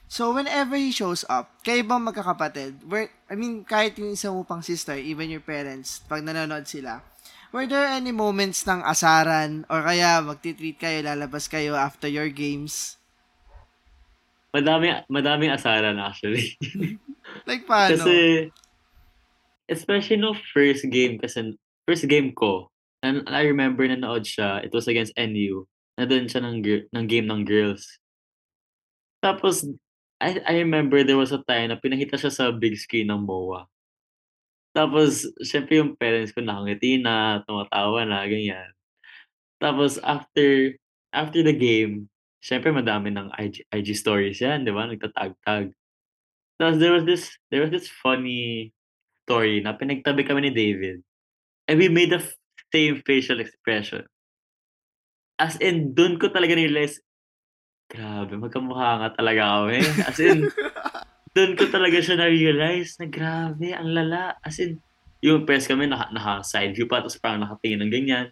So 0.06 0.34
whenever 0.34 0.78
he 0.78 0.94
shows 0.94 1.26
up, 1.26 1.50
kayo 1.66 1.82
bang 1.82 2.06
magkakapatid? 2.06 2.86
Where, 2.86 3.10
I 3.26 3.34
mean, 3.34 3.66
kahit 3.66 3.98
yung 3.98 4.14
isa 4.14 4.30
mo 4.30 4.46
pang 4.46 4.62
sister, 4.62 4.94
even 4.94 5.34
your 5.34 5.42
parents, 5.42 6.06
pag 6.06 6.22
nanonood 6.22 6.70
sila, 6.70 7.02
were 7.50 7.66
there 7.66 7.90
any 7.90 8.14
moments 8.14 8.68
ng 8.70 8.86
asaran 8.86 9.66
or 9.66 9.82
kaya 9.82 10.22
magti-tweet 10.22 10.78
kayo, 10.78 11.02
lalabas 11.02 11.50
kayo 11.50 11.74
after 11.74 12.06
your 12.06 12.30
games? 12.30 13.02
Madami, 14.56 14.88
madaming 15.12 15.52
asaran 15.52 16.00
actually. 16.00 16.56
Like 17.44 17.68
paano? 17.68 18.00
Kasi, 18.00 18.16
especially 19.68 20.22
no 20.22 20.32
first 20.56 20.88
game, 20.88 21.20
kasi 21.20 21.60
first 21.84 22.08
game 22.08 22.32
ko, 22.32 22.72
and 23.04 23.28
I 23.28 23.50
remember 23.52 23.84
na 23.86 24.00
naod 24.00 24.24
siya, 24.24 24.64
it 24.64 24.72
was 24.72 24.88
against 24.88 25.12
NU, 25.20 25.68
na 26.00 26.08
doon 26.08 26.32
siya 26.32 26.42
ng, 26.42 26.64
ng 26.96 27.06
game 27.12 27.28
ng 27.28 27.44
girls. 27.44 28.00
Tapos, 29.20 29.68
I, 30.22 30.40
I 30.48 30.64
remember 30.64 31.04
there 31.04 31.20
was 31.20 31.36
a 31.36 31.44
time 31.44 31.74
na 31.74 31.82
pinakita 31.82 32.16
siya 32.16 32.32
sa 32.32 32.56
big 32.56 32.80
screen 32.80 33.12
ng 33.12 33.26
MOA. 33.26 33.68
Tapos, 34.72 35.28
syempre 35.44 35.82
yung 35.82 35.98
parents 35.98 36.32
ko 36.32 36.40
nakangiti 36.40 37.02
na, 37.02 37.44
tumatawa 37.44 38.08
na, 38.08 38.24
ganyan. 38.24 38.72
Tapos, 39.60 40.00
after 40.04 40.76
after 41.16 41.42
the 41.42 41.56
game, 41.56 42.12
syempre 42.46 42.70
madami 42.70 43.10
ng 43.10 43.34
IG, 43.34 43.66
IG 43.74 43.98
stories 43.98 44.38
yan, 44.38 44.62
di 44.62 44.70
ba? 44.70 44.86
Nagtatag-tag. 44.86 45.74
Tapos 46.62 46.78
there 46.78 46.94
was 46.94 47.02
this, 47.10 47.34
there 47.50 47.66
was 47.66 47.74
this 47.74 47.90
funny 47.90 48.70
story 49.26 49.66
na 49.66 49.74
pinagtabi 49.74 50.22
kami 50.22 50.46
ni 50.46 50.52
David. 50.54 51.02
And 51.66 51.82
we 51.82 51.90
made 51.90 52.14
the 52.14 52.22
same 52.70 53.02
facial 53.02 53.42
expression. 53.42 54.06
As 55.42 55.58
in, 55.58 55.98
dun 55.98 56.22
ko 56.22 56.30
talaga 56.30 56.54
realize, 56.54 57.02
grabe, 57.90 58.38
magkamukha 58.38 59.02
nga 59.02 59.10
talaga 59.18 59.42
kami. 59.66 59.82
As 60.06 60.18
in, 60.22 60.46
dun 61.36 61.58
ko 61.58 61.66
talaga 61.74 61.98
siya 61.98 62.22
na-realize 62.22 63.02
na 63.02 63.10
grabe, 63.10 63.74
ang 63.74 63.90
lala. 63.90 64.38
As 64.46 64.62
in, 64.62 64.78
yung 65.26 65.50
press 65.50 65.66
kami, 65.66 65.90
naka, 65.90 66.14
naka-side 66.14 66.78
view 66.78 66.86
pa, 66.86 67.02
tapos 67.02 67.18
parang 67.18 67.42
nakatingin 67.42 67.82
ng 67.82 67.92
ganyan. 67.92 68.26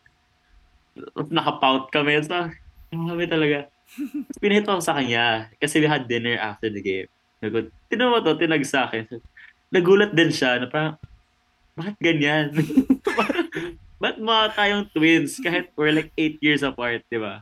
Naka-pout 1.17 1.89
kami. 1.89 2.21
So, 2.21 2.53
grabe 2.93 3.25
talaga. 3.25 3.73
Pinahit 4.41 4.67
ako 4.67 4.81
sa 4.81 4.97
kanya. 4.97 5.49
Kasi 5.57 5.81
we 5.83 5.87
had 5.87 6.09
dinner 6.09 6.37
after 6.39 6.69
the 6.69 6.81
game. 6.81 7.09
Ko, 7.43 7.67
tinan 7.91 8.11
mo 8.11 8.23
to, 8.23 8.39
tinag 8.39 8.63
sa 8.63 8.87
akin. 8.87 9.07
Nagulat 9.73 10.15
din 10.15 10.31
siya 10.31 10.61
na 10.61 10.67
parang, 10.69 10.95
bakit 11.73 11.97
ganyan? 11.99 12.53
Ba't 14.03 14.19
mga 14.19 14.45
tayong 14.55 14.85
twins 14.91 15.39
kahit 15.39 15.71
we're 15.75 15.95
like 15.95 16.11
8 16.15 16.39
years 16.43 16.61
apart, 16.61 17.03
di 17.07 17.19
ba? 17.19 17.41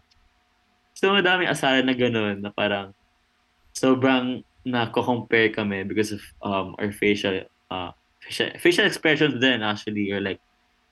So, 0.98 1.14
madaming 1.14 1.50
asara 1.50 1.82
na 1.82 1.98
ganun 1.98 2.40
na 2.42 2.54
parang 2.54 2.94
sobrang 3.74 4.46
nako-compare 4.62 5.50
kami 5.50 5.82
because 5.86 6.14
of 6.14 6.22
um, 6.46 6.78
our 6.78 6.94
facial, 6.94 7.42
uh, 7.74 7.90
facial, 8.22 8.54
facial 8.62 8.86
expressions 8.86 9.42
din 9.42 9.66
actually 9.66 10.14
or 10.14 10.22
like 10.22 10.38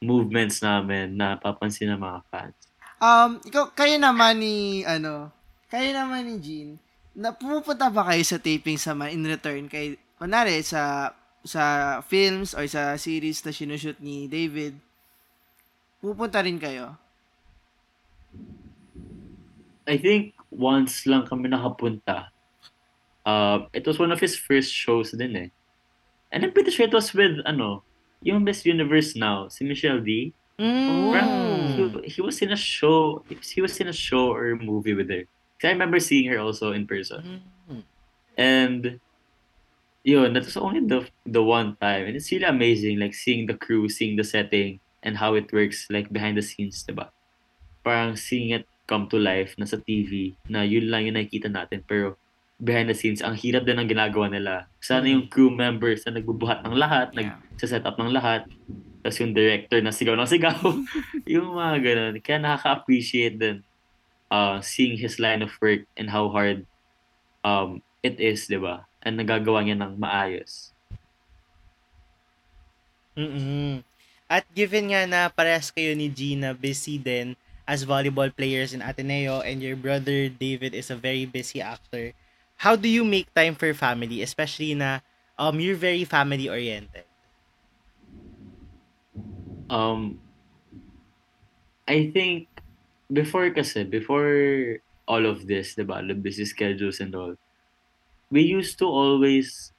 movements 0.01 0.63
namin 0.65 1.13
na 1.13 1.37
papansin 1.37 1.93
ng 1.93 2.01
mga 2.01 2.19
fans. 2.33 2.57
Um, 2.99 3.39
ikaw, 3.45 3.71
kayo 3.77 3.95
naman 3.95 4.41
ni, 4.43 4.83
ano, 4.83 5.31
kayo 5.69 5.89
naman 5.93 6.25
ni 6.25 6.35
Jean, 6.41 6.69
na 7.13 7.29
pumupunta 7.31 7.87
ba 7.93 8.09
kayo 8.09 8.25
sa 8.25 8.41
taping 8.41 8.77
sa 8.77 8.97
mga 8.97 9.13
in 9.13 9.25
return 9.25 9.63
kay, 9.69 9.95
kunwari, 10.17 10.65
sa, 10.65 11.13
sa 11.45 11.63
films 12.03 12.57
or 12.57 12.65
sa 12.65 12.97
series 12.97 13.45
na 13.45 13.53
sinushoot 13.53 14.01
ni 14.01 14.25
David, 14.25 14.75
pupunta 16.01 16.41
rin 16.41 16.57
kayo? 16.57 16.97
I 19.89 19.97
think 19.97 20.37
once 20.49 21.05
lang 21.05 21.25
kami 21.25 21.49
nakapunta. 21.49 22.29
Uh, 23.25 23.69
it 23.73 23.85
was 23.85 23.97
one 23.97 24.09
of 24.09 24.21
his 24.21 24.37
first 24.37 24.73
shows 24.73 25.13
din 25.13 25.37
eh. 25.37 25.49
And 26.29 26.45
I'm 26.45 26.53
pretty 26.53 26.69
sure 26.69 26.85
it 26.85 26.93
was 26.93 27.13
with, 27.13 27.41
ano, 27.45 27.81
yung 28.21 28.43
Miss 28.43 28.65
Universe 28.65 29.15
now, 29.15 29.49
si 29.49 29.65
Michelle 29.65 30.01
D. 30.01 30.33
Mm. 30.59 31.13
Parang 31.13 31.31
he, 31.73 31.83
he 32.09 32.21
was 32.21 32.41
in 32.41 32.51
a 32.51 32.59
show, 32.59 33.23
he 33.29 33.61
was 33.61 33.79
in 33.79 33.87
a 33.87 33.95
show 33.95 34.29
or 34.29 34.55
movie 34.59 34.93
with 34.93 35.09
her. 35.09 35.25
I 35.67 35.75
remember 35.75 35.99
seeing 35.99 36.31
her 36.31 36.39
also 36.39 36.71
in 36.71 36.87
person. 36.87 37.43
Mm. 37.67 37.83
And 38.39 38.81
yun, 40.03 40.31
that 40.33 40.47
was 40.47 40.55
only 40.55 40.79
the 40.79 41.03
the 41.27 41.43
one 41.43 41.75
time. 41.83 42.07
And 42.07 42.15
it's 42.15 42.31
really 42.31 42.47
amazing, 42.47 42.99
like 42.99 43.11
seeing 43.13 43.45
the 43.45 43.59
crew, 43.59 43.91
seeing 43.91 44.15
the 44.15 44.23
setting, 44.23 44.79
and 45.03 45.19
how 45.19 45.35
it 45.35 45.51
works, 45.51 45.87
like 45.91 46.07
behind 46.07 46.39
the 46.39 46.45
scenes, 46.45 46.87
diba? 46.87 47.11
Parang 47.83 48.15
seeing 48.15 48.55
it 48.55 48.63
come 48.87 49.11
to 49.11 49.19
life 49.19 49.53
na 49.59 49.67
sa 49.67 49.77
TV, 49.77 50.33
na 50.47 50.63
yun 50.63 50.87
lang 50.87 51.05
yung 51.05 51.19
nakikita 51.19 51.51
natin. 51.51 51.83
Pero 51.85 52.15
behind 52.57 52.89
the 52.89 52.97
scenes, 52.97 53.19
ang 53.21 53.35
hirap 53.35 53.63
din 53.67 53.77
ang 53.77 53.87
ginagawa 53.87 54.31
nila. 54.31 54.67
Sana 54.79 55.05
Mm. 55.07 55.11
yung 55.13 55.25
crew 55.27 55.51
members 55.51 56.03
na 56.07 56.17
nagbubuhat 56.17 56.63
ng 56.65 56.75
lahat, 56.75 57.11
Yeah. 57.15 57.37
nag-set 57.55 57.83
up 57.85 57.95
ng 57.99 58.11
lahat, 58.11 58.47
tapos 58.99 59.17
yung 59.21 59.31
director 59.31 59.79
na 59.79 59.95
sigaw 59.95 60.15
ng 60.17 60.27
sigaw, 60.27 60.59
yung 61.29 61.55
mga 61.55 61.75
ganun. 61.79 62.13
Kaya 62.19 62.37
nakaka-appreciate 62.41 63.35
din 63.39 63.63
uh, 64.31 64.61
seeing 64.61 64.97
his 64.97 65.19
line 65.19 65.41
of 65.41 65.51
work 65.61 65.85
and 65.97 66.09
how 66.09 66.29
hard 66.29 66.65
um, 67.43 67.81
it 68.03 68.19
is, 68.19 68.47
di 68.47 68.57
ba? 68.57 68.85
And 69.01 69.19
nagagawa 69.19 69.65
niya 69.65 69.77
ng 69.79 69.97
maayos. 69.99 70.71
mm 73.17 73.83
At 74.29 74.45
given 74.53 74.93
nga 74.93 75.09
na 75.09 75.25
parehas 75.33 75.73
kayo 75.73 75.97
ni 75.97 76.05
Gina 76.05 76.53
busy 76.53 77.01
din 77.01 77.33
as 77.65 77.81
volleyball 77.81 78.29
players 78.29 78.77
in 78.77 78.81
Ateneo 78.85 79.41
and 79.41 79.57
your 79.57 79.73
brother 79.73 80.29
David 80.29 80.77
is 80.77 80.93
a 80.93 80.97
very 80.97 81.25
busy 81.25 81.57
actor, 81.57 82.13
how 82.61 82.77
do 82.77 82.85
you 82.85 83.01
make 83.01 83.33
time 83.33 83.57
for 83.57 83.73
family, 83.73 84.21
especially 84.21 84.77
na 84.77 85.01
um 85.33 85.57
you're 85.57 85.77
very 85.77 86.05
family 86.05 86.45
oriented? 86.45 87.09
Um, 89.69 90.21
I 91.87 92.09
think 92.13 92.48
before 93.11 93.49
kasi, 93.51 93.83
before 93.83 94.79
all 95.09 95.25
of 95.25 95.49
this, 95.49 95.75
di 95.75 95.83
ba, 95.83 96.01
the 96.05 96.13
busy 96.13 96.45
schedules 96.45 97.01
and 97.01 97.13
all, 97.17 97.35
we 98.29 98.41
used 98.45 98.77
to 98.79 98.85
always 98.85 99.73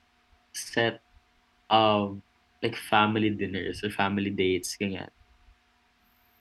set 0.52 1.00
um 1.70 2.22
like 2.62 2.76
family 2.76 3.30
dinners 3.30 3.82
or 3.82 3.90
family 3.90 4.30
dates, 4.30 4.76
ganyan. 4.76 5.08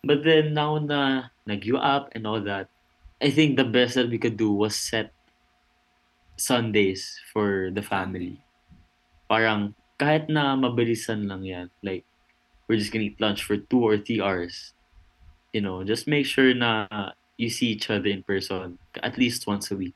But 0.04 0.24
then 0.24 0.54
now 0.54 0.80
na 0.80 1.30
nag-you 1.46 1.78
up 1.78 2.10
and 2.16 2.26
all 2.26 2.42
that, 2.42 2.70
I 3.22 3.30
think 3.30 3.56
the 3.56 3.68
best 3.68 3.96
that 3.96 4.10
we 4.10 4.18
could 4.18 4.38
do 4.38 4.52
was 4.52 4.76
set 4.76 5.14
Sundays 6.40 7.20
for 7.32 7.70
the 7.70 7.84
family. 7.84 8.40
Parang 9.28 9.76
kahit 10.00 10.32
na 10.32 10.56
mabilisan 10.56 11.28
lang 11.28 11.44
yan, 11.44 11.68
like 11.84 12.08
we're 12.66 12.80
just 12.80 12.92
gonna 12.96 13.12
eat 13.12 13.20
lunch 13.20 13.44
for 13.44 13.60
two 13.60 13.84
or 13.84 14.00
three 14.00 14.24
hours. 14.24 14.74
You 15.54 15.62
know, 15.62 15.84
just 15.84 16.08
make 16.08 16.26
sure 16.26 16.54
na 16.54 16.88
you 17.38 17.50
see 17.50 17.74
each 17.74 17.90
other 17.90 18.10
in 18.10 18.22
person 18.22 18.78
at 19.02 19.18
least 19.18 19.48
once 19.48 19.72
a 19.72 19.76
week. 19.76 19.96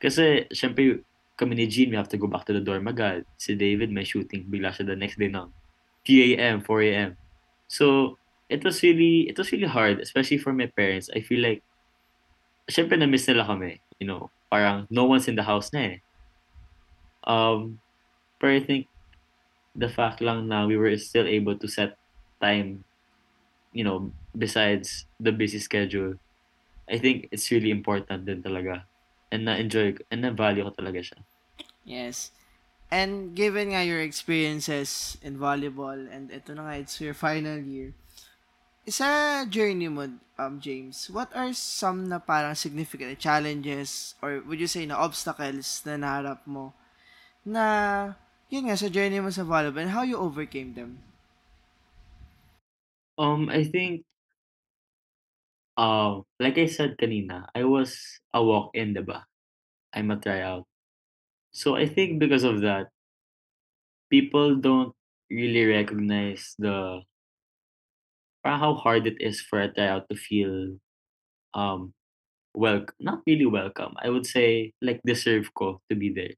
Kasi, 0.00 0.48
syempre, 0.50 1.04
kami 1.36 1.54
ni 1.54 1.66
Jean, 1.66 1.90
we 1.90 1.96
have 1.96 2.10
to 2.10 2.18
go 2.18 2.26
back 2.26 2.44
to 2.46 2.52
the 2.52 2.60
dorm 2.60 2.88
agad. 2.88 3.24
Si 3.36 3.54
David, 3.54 3.92
may 3.92 4.04
shooting. 4.04 4.44
Bigla 4.48 4.74
siya 4.74 4.86
the 4.86 4.96
next 4.96 5.18
day 5.18 5.30
ng 5.30 5.50
3 6.06 6.34
a.m., 6.34 6.60
4 6.60 6.82
a.m. 6.90 7.10
So, 7.68 8.18
it 8.48 8.62
was 8.62 8.82
really, 8.82 9.28
it 9.28 9.38
was 9.38 9.50
really 9.52 9.66
hard, 9.66 10.00
especially 10.00 10.38
for 10.38 10.52
my 10.52 10.66
parents. 10.66 11.08
I 11.14 11.20
feel 11.20 11.40
like, 11.40 11.62
syempre 12.68 12.98
na-miss 12.98 13.28
nila 13.28 13.44
kami. 13.44 13.80
You 14.00 14.06
know, 14.08 14.22
parang 14.50 14.86
no 14.90 15.04
one's 15.04 15.28
in 15.28 15.36
the 15.36 15.46
house 15.46 15.72
na 15.72 15.96
eh. 15.96 15.98
Um, 17.24 17.80
but 18.40 18.50
I 18.50 18.60
think 18.60 18.88
the 19.74 19.88
fact 19.88 20.20
lang 20.20 20.48
na 20.48 20.66
we 20.66 20.76
were 20.76 20.96
still 20.96 21.26
able 21.26 21.56
to 21.56 21.66
set 21.68 21.96
time, 22.40 22.84
you 23.72 23.84
know, 23.84 24.12
besides 24.36 25.06
the 25.20 25.32
busy 25.32 25.58
schedule, 25.58 26.18
I 26.88 26.98
think 26.98 27.28
it's 27.32 27.50
really 27.50 27.70
important 27.70 28.26
din 28.26 28.42
talaga. 28.42 28.84
And 29.32 29.46
na-enjoy, 29.48 29.98
ko- 29.98 30.06
and 30.10 30.22
na-value 30.22 30.64
ko 30.68 30.72
talaga 30.74 31.00
siya. 31.00 31.18
Yes. 31.84 32.30
And 32.90 33.34
given 33.34 33.72
nga 33.74 33.82
your 33.82 34.00
experiences 34.00 35.18
in 35.24 35.40
volleyball 35.40 35.98
and 35.98 36.30
ito 36.30 36.54
na 36.54 36.68
nga, 36.68 36.74
it's 36.78 37.00
your 37.00 37.14
final 37.16 37.58
year, 37.58 37.94
sa 38.88 39.42
journey 39.48 39.88
mo, 39.88 40.20
um, 40.36 40.60
James, 40.60 41.08
what 41.08 41.32
are 41.32 41.52
some 41.56 42.04
na 42.08 42.20
parang 42.20 42.54
significant 42.54 43.16
challenges 43.18 44.14
or 44.20 44.44
would 44.44 44.60
you 44.60 44.68
say 44.68 44.84
na 44.84 45.00
obstacles 45.00 45.80
na 45.88 45.96
naharap 45.96 46.44
mo 46.44 46.76
na 47.44 48.14
yun 48.52 48.68
nga 48.68 48.76
sa 48.76 48.92
journey 48.92 49.20
mo 49.20 49.32
sa 49.32 49.44
volleyball 49.44 49.88
and 49.88 49.96
how 49.96 50.04
you 50.04 50.20
overcame 50.20 50.76
them? 50.76 51.00
Um, 53.18 53.48
I 53.48 53.64
think 53.64 54.04
Um, 55.76 56.22
like 56.38 56.58
I 56.58 56.66
said 56.66 56.96
kanina, 56.98 57.48
I 57.54 57.64
was 57.64 57.98
a 58.32 58.42
walk-in, 58.42 58.94
'di 58.94 59.02
ba? 59.02 59.26
I'm 59.94 60.10
a 60.12 60.18
tryout. 60.20 60.66
So 61.52 61.76
I 61.76 61.86
think 61.88 62.20
because 62.20 62.44
of 62.44 62.62
that, 62.62 62.90
people 64.10 64.56
don't 64.56 64.94
really 65.30 65.64
recognize 65.66 66.54
the 66.58 67.02
how 68.44 68.74
hard 68.74 69.06
it 69.06 69.16
is 69.20 69.40
for 69.40 69.60
a 69.60 69.72
tryout 69.72 70.08
to 70.08 70.16
feel 70.16 70.76
um 71.54 71.94
well 72.54 72.84
not 73.00 73.20
really 73.26 73.46
welcome. 73.46 73.94
I 74.02 74.10
would 74.10 74.26
say 74.26 74.72
like 74.82 75.00
deserve 75.06 75.54
ko 75.54 75.82
to 75.90 75.96
be 75.96 76.12
there. 76.12 76.34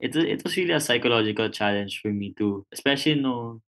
It 0.00 0.16
it 0.16 0.42
was 0.44 0.56
really 0.56 0.72
a 0.72 0.80
psychological 0.80 1.48
challenge 1.48 2.00
for 2.02 2.12
me 2.12 2.34
too, 2.36 2.66
especially 2.72 3.14
no 3.20 3.62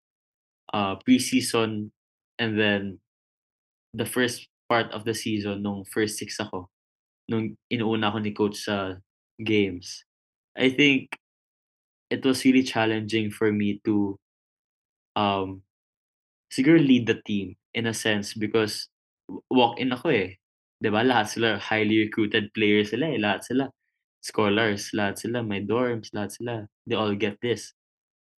uh 0.72 0.96
preseason 0.98 1.92
and 2.38 2.58
then 2.60 3.00
the 3.94 4.06
first 4.06 4.48
part 4.68 4.90
of 4.92 5.04
the 5.06 5.14
season 5.14 5.62
nung 5.62 5.84
first 5.86 6.18
six 6.18 6.36
ako 6.40 6.68
nung 7.30 7.56
inuuna 7.72 8.10
ako 8.12 8.18
ni 8.20 8.32
coach 8.34 8.66
sa 8.66 8.98
games. 9.40 10.04
I 10.58 10.70
think 10.70 11.16
it 12.10 12.24
was 12.24 12.44
really 12.44 12.62
challenging 12.62 13.30
for 13.30 13.52
me 13.52 13.80
to 13.84 14.18
um 15.16 15.62
siguro 16.52 16.78
lead 16.78 17.06
the 17.06 17.18
team 17.26 17.56
in 17.74 17.86
a 17.86 17.94
sense 17.94 18.34
because 18.34 18.88
w- 19.28 19.42
walk-in 19.50 19.92
ako 19.92 20.08
eh. 20.12 20.36
'Di 20.80 20.88
ba 20.92 21.02
lahat 21.06 21.30
sila 21.32 21.58
highly 21.58 22.04
recruited 22.06 22.50
players 22.54 22.92
sila 22.92 23.10
eh. 23.14 23.18
Lahat 23.20 23.42
sila 23.46 23.64
scholars, 24.22 24.90
lahat 24.96 25.18
sila 25.20 25.42
may 25.44 25.62
dorms, 25.64 26.10
lahat 26.14 26.30
sila 26.36 26.54
they 26.86 26.96
all 26.98 27.14
get 27.16 27.38
this. 27.42 27.72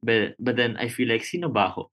But 0.05 0.37
but 0.41 0.57
then 0.57 0.77
I 0.79 0.89
feel 0.93 1.11
like 1.11 1.25
sino 1.27 1.51
ba 1.51 1.73
ako? 1.75 1.91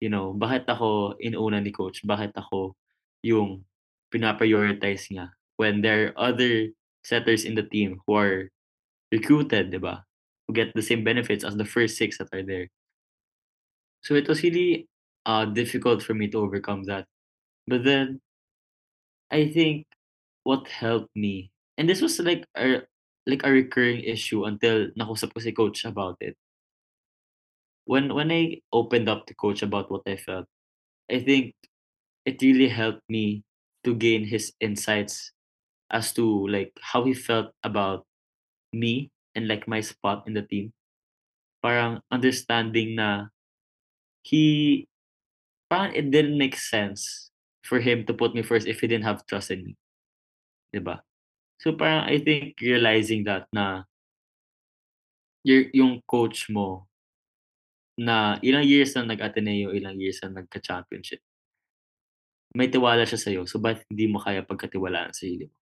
You 0.00 0.10
know, 0.12 0.32
bakit 0.36 0.68
ako 0.68 1.16
inuuna 1.20 1.60
ni 1.64 1.72
coach? 1.74 2.02
Bakit 2.04 2.36
ako 2.36 2.76
yung 3.22 3.64
pina-prioritize 4.10 5.10
niya 5.12 5.30
when 5.56 5.82
there 5.82 6.10
are 6.10 6.32
other 6.32 6.72
setters 7.04 7.44
in 7.44 7.54
the 7.54 7.64
team 7.64 8.00
who 8.06 8.14
are 8.16 8.38
recruited, 9.12 9.70
'di 9.70 9.80
ba? 9.82 10.04
Who 10.48 10.54
get 10.54 10.74
the 10.74 10.82
same 10.84 11.04
benefits 11.04 11.44
as 11.44 11.56
the 11.56 11.68
first 11.68 11.96
six 11.98 12.18
that 12.18 12.32
are 12.32 12.44
there. 12.44 12.68
So 14.02 14.14
it 14.14 14.28
was 14.28 14.42
really 14.42 14.88
uh 15.26 15.44
difficult 15.46 16.02
for 16.02 16.14
me 16.14 16.28
to 16.28 16.38
overcome 16.38 16.84
that. 16.84 17.06
But 17.66 17.84
then 17.84 18.20
I 19.30 19.48
think 19.48 19.86
what 20.44 20.68
helped 20.68 21.14
me 21.16 21.50
and 21.78 21.88
this 21.88 22.00
was 22.02 22.18
like 22.20 22.46
a 22.56 22.82
like 23.26 23.42
a 23.44 23.50
recurring 23.52 24.02
issue 24.04 24.44
until 24.44 24.90
nakusap 24.98 25.34
ko 25.34 25.40
si 25.40 25.52
coach 25.52 25.84
about 25.84 26.16
it. 26.20 26.36
When 27.84 28.14
when 28.14 28.30
I 28.32 28.60
opened 28.72 29.08
up 29.08 29.26
to 29.26 29.34
coach 29.34 29.62
about 29.62 29.90
what 29.90 30.02
I 30.06 30.16
felt, 30.16 30.46
I 31.10 31.20
think 31.20 31.54
it 32.30 32.38
really 32.46 32.70
helped 32.70 33.02
me 33.10 33.42
to 33.82 33.90
gain 33.98 34.22
his 34.22 34.54
insights 34.62 35.34
as 35.90 36.14
to 36.14 36.46
like 36.46 36.70
how 36.78 37.02
he 37.02 37.10
felt 37.10 37.50
about 37.66 38.06
me 38.70 39.10
and 39.34 39.50
like 39.50 39.66
my 39.66 39.82
spot 39.82 40.22
in 40.30 40.38
the 40.38 40.46
team. 40.46 40.70
Parang 41.58 41.98
understanding 42.14 42.94
na 42.94 43.34
he 44.22 44.86
parang 45.66 45.90
it 45.90 46.14
didn't 46.14 46.38
make 46.38 46.54
sense 46.54 47.34
for 47.66 47.82
him 47.82 48.06
to 48.06 48.14
put 48.14 48.30
me 48.30 48.46
first 48.46 48.70
if 48.70 48.78
he 48.78 48.86
didn't 48.86 49.04
have 49.04 49.26
trust 49.26 49.50
in 49.50 49.66
me, 49.66 49.74
'di 50.70 50.80
ba? 50.86 51.02
So 51.58 51.74
parang 51.74 52.06
I 52.06 52.22
think 52.22 52.62
realizing 52.62 53.26
that 53.26 53.50
na 53.50 53.90
yung 55.42 55.98
coach 56.06 56.46
mo 56.46 56.86
na 58.00 58.40
ilang 58.40 58.64
years 58.64 58.96
na 58.96 59.04
nag-Ateneo, 59.04 59.76
ilang 59.76 60.00
years 60.00 60.24
na 60.24 60.40
nagka-championship, 60.40 61.20
may 62.54 62.68
tiwala 62.70 63.06
siya 63.06 63.20
sa'yo, 63.20 63.42
so 63.46 63.62
bakit 63.62 63.86
hindi 63.90 64.10
mo 64.10 64.18
kaya 64.18 64.42
pagkatiwalaan 64.42 65.10
ang 65.14 65.18
sarili 65.18 65.46
mo? 65.50 65.56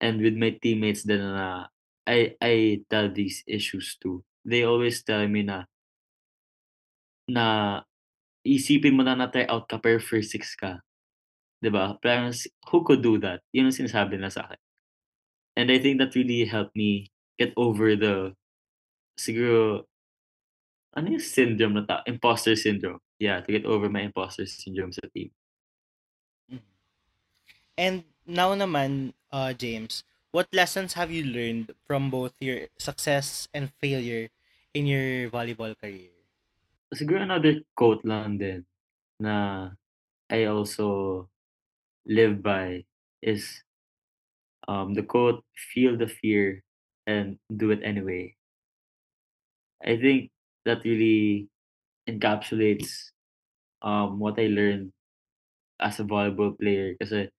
And 0.00 0.22
with 0.22 0.38
my 0.38 0.54
teammates 0.62 1.02
din 1.02 1.20
na 1.20 1.66
I 2.06 2.38
I 2.40 2.54
tell 2.88 3.10
these 3.12 3.42
issues 3.44 3.98
to, 4.06 4.22
they 4.46 4.62
always 4.64 5.02
tell 5.04 5.26
me 5.28 5.42
na 5.44 5.66
na 7.28 7.44
isipin 8.46 8.96
mo 8.96 9.04
na 9.04 9.18
na-try 9.18 9.44
out 9.50 9.68
ka 9.68 9.76
pero 9.76 10.00
first 10.00 10.32
six 10.32 10.56
ka, 10.56 10.80
'di 11.60 11.70
ba? 11.72 11.98
Parang 12.00 12.32
who 12.72 12.78
could 12.86 13.02
do 13.04 13.20
that? 13.20 13.44
Yun 13.52 13.68
ang 13.68 13.76
sinasabi 13.76 14.16
nila 14.16 14.32
sa'kin. 14.32 14.60
And 15.58 15.68
I 15.74 15.78
think 15.82 15.98
that 15.98 16.14
really 16.14 16.46
helped 16.46 16.76
me 16.78 17.10
get 17.38 17.52
over 17.58 17.96
the 17.98 18.32
siguro 19.18 19.84
ano 20.96 21.06
yung 21.12 21.22
syndrome 21.24 21.74
na 21.76 21.84
ta 21.84 21.96
imposter 22.08 22.56
syndrome. 22.56 23.00
Yeah, 23.18 23.42
to 23.42 23.50
get 23.50 23.66
over 23.66 23.90
my 23.90 24.06
imposter 24.06 24.46
syndrome 24.46 24.94
sa 24.94 25.04
team. 25.10 25.30
And 27.78 28.02
now 28.26 28.58
naman, 28.58 29.14
uh, 29.30 29.54
James, 29.54 30.02
what 30.34 30.50
lessons 30.50 30.98
have 30.98 31.14
you 31.14 31.22
learned 31.22 31.78
from 31.86 32.10
both 32.10 32.34
your 32.42 32.66
success 32.74 33.46
and 33.54 33.70
failure 33.78 34.34
in 34.74 34.90
your 34.90 35.30
volleyball 35.30 35.78
career? 35.78 36.10
Siguro 36.90 37.22
another 37.22 37.62
quote 37.78 38.02
lang 38.02 38.34
din 38.34 38.66
na 39.22 39.70
I 40.26 40.50
also 40.50 41.30
live 42.02 42.42
by 42.42 42.82
is 43.22 43.62
um, 44.66 44.98
the 44.98 45.06
quote, 45.06 45.46
"Feel 45.70 45.94
the 45.94 46.10
fear 46.10 46.66
and 47.06 47.38
do 47.46 47.70
it 47.70 47.80
anyway." 47.86 48.34
I 49.86 49.94
think 49.94 50.34
that 50.66 50.82
really 50.82 51.46
encapsulates 52.10 53.14
um, 53.86 54.18
what 54.18 54.34
I 54.34 54.50
learned 54.50 54.90
as 55.78 56.02
a 56.02 56.04
volleyball 56.04 56.58
player 56.58 56.98
kasi 56.98 57.30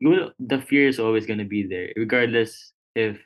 you 0.00 0.30
the 0.38 0.60
fear 0.60 0.88
is 0.88 0.98
always 1.00 1.26
gonna 1.26 1.44
be 1.48 1.66
there 1.66 1.92
regardless 1.96 2.72
if 2.94 3.18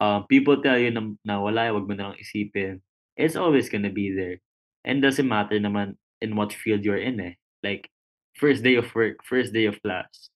um, 0.00 0.26
people 0.28 0.60
tell 0.62 0.78
you 0.78 0.90
na, 0.90 1.02
na 1.24 1.40
wala, 1.40 1.72
wag 1.72 1.88
mo 1.88 1.94
na 1.94 2.12
lang 2.12 2.18
isipin. 2.20 2.80
It's 3.16 3.36
always 3.36 3.68
gonna 3.68 3.90
be 3.92 4.12
there. 4.12 4.38
And 4.84 5.00
doesn't 5.02 5.28
matter 5.28 5.56
naman 5.58 5.96
in 6.20 6.36
what 6.36 6.52
field 6.52 6.84
you're 6.84 7.00
in 7.00 7.20
eh. 7.20 7.34
Like, 7.62 7.88
first 8.36 8.62
day 8.62 8.76
of 8.76 8.92
work, 8.94 9.24
first 9.24 9.52
day 9.52 9.64
of 9.66 9.80
class, 9.82 10.28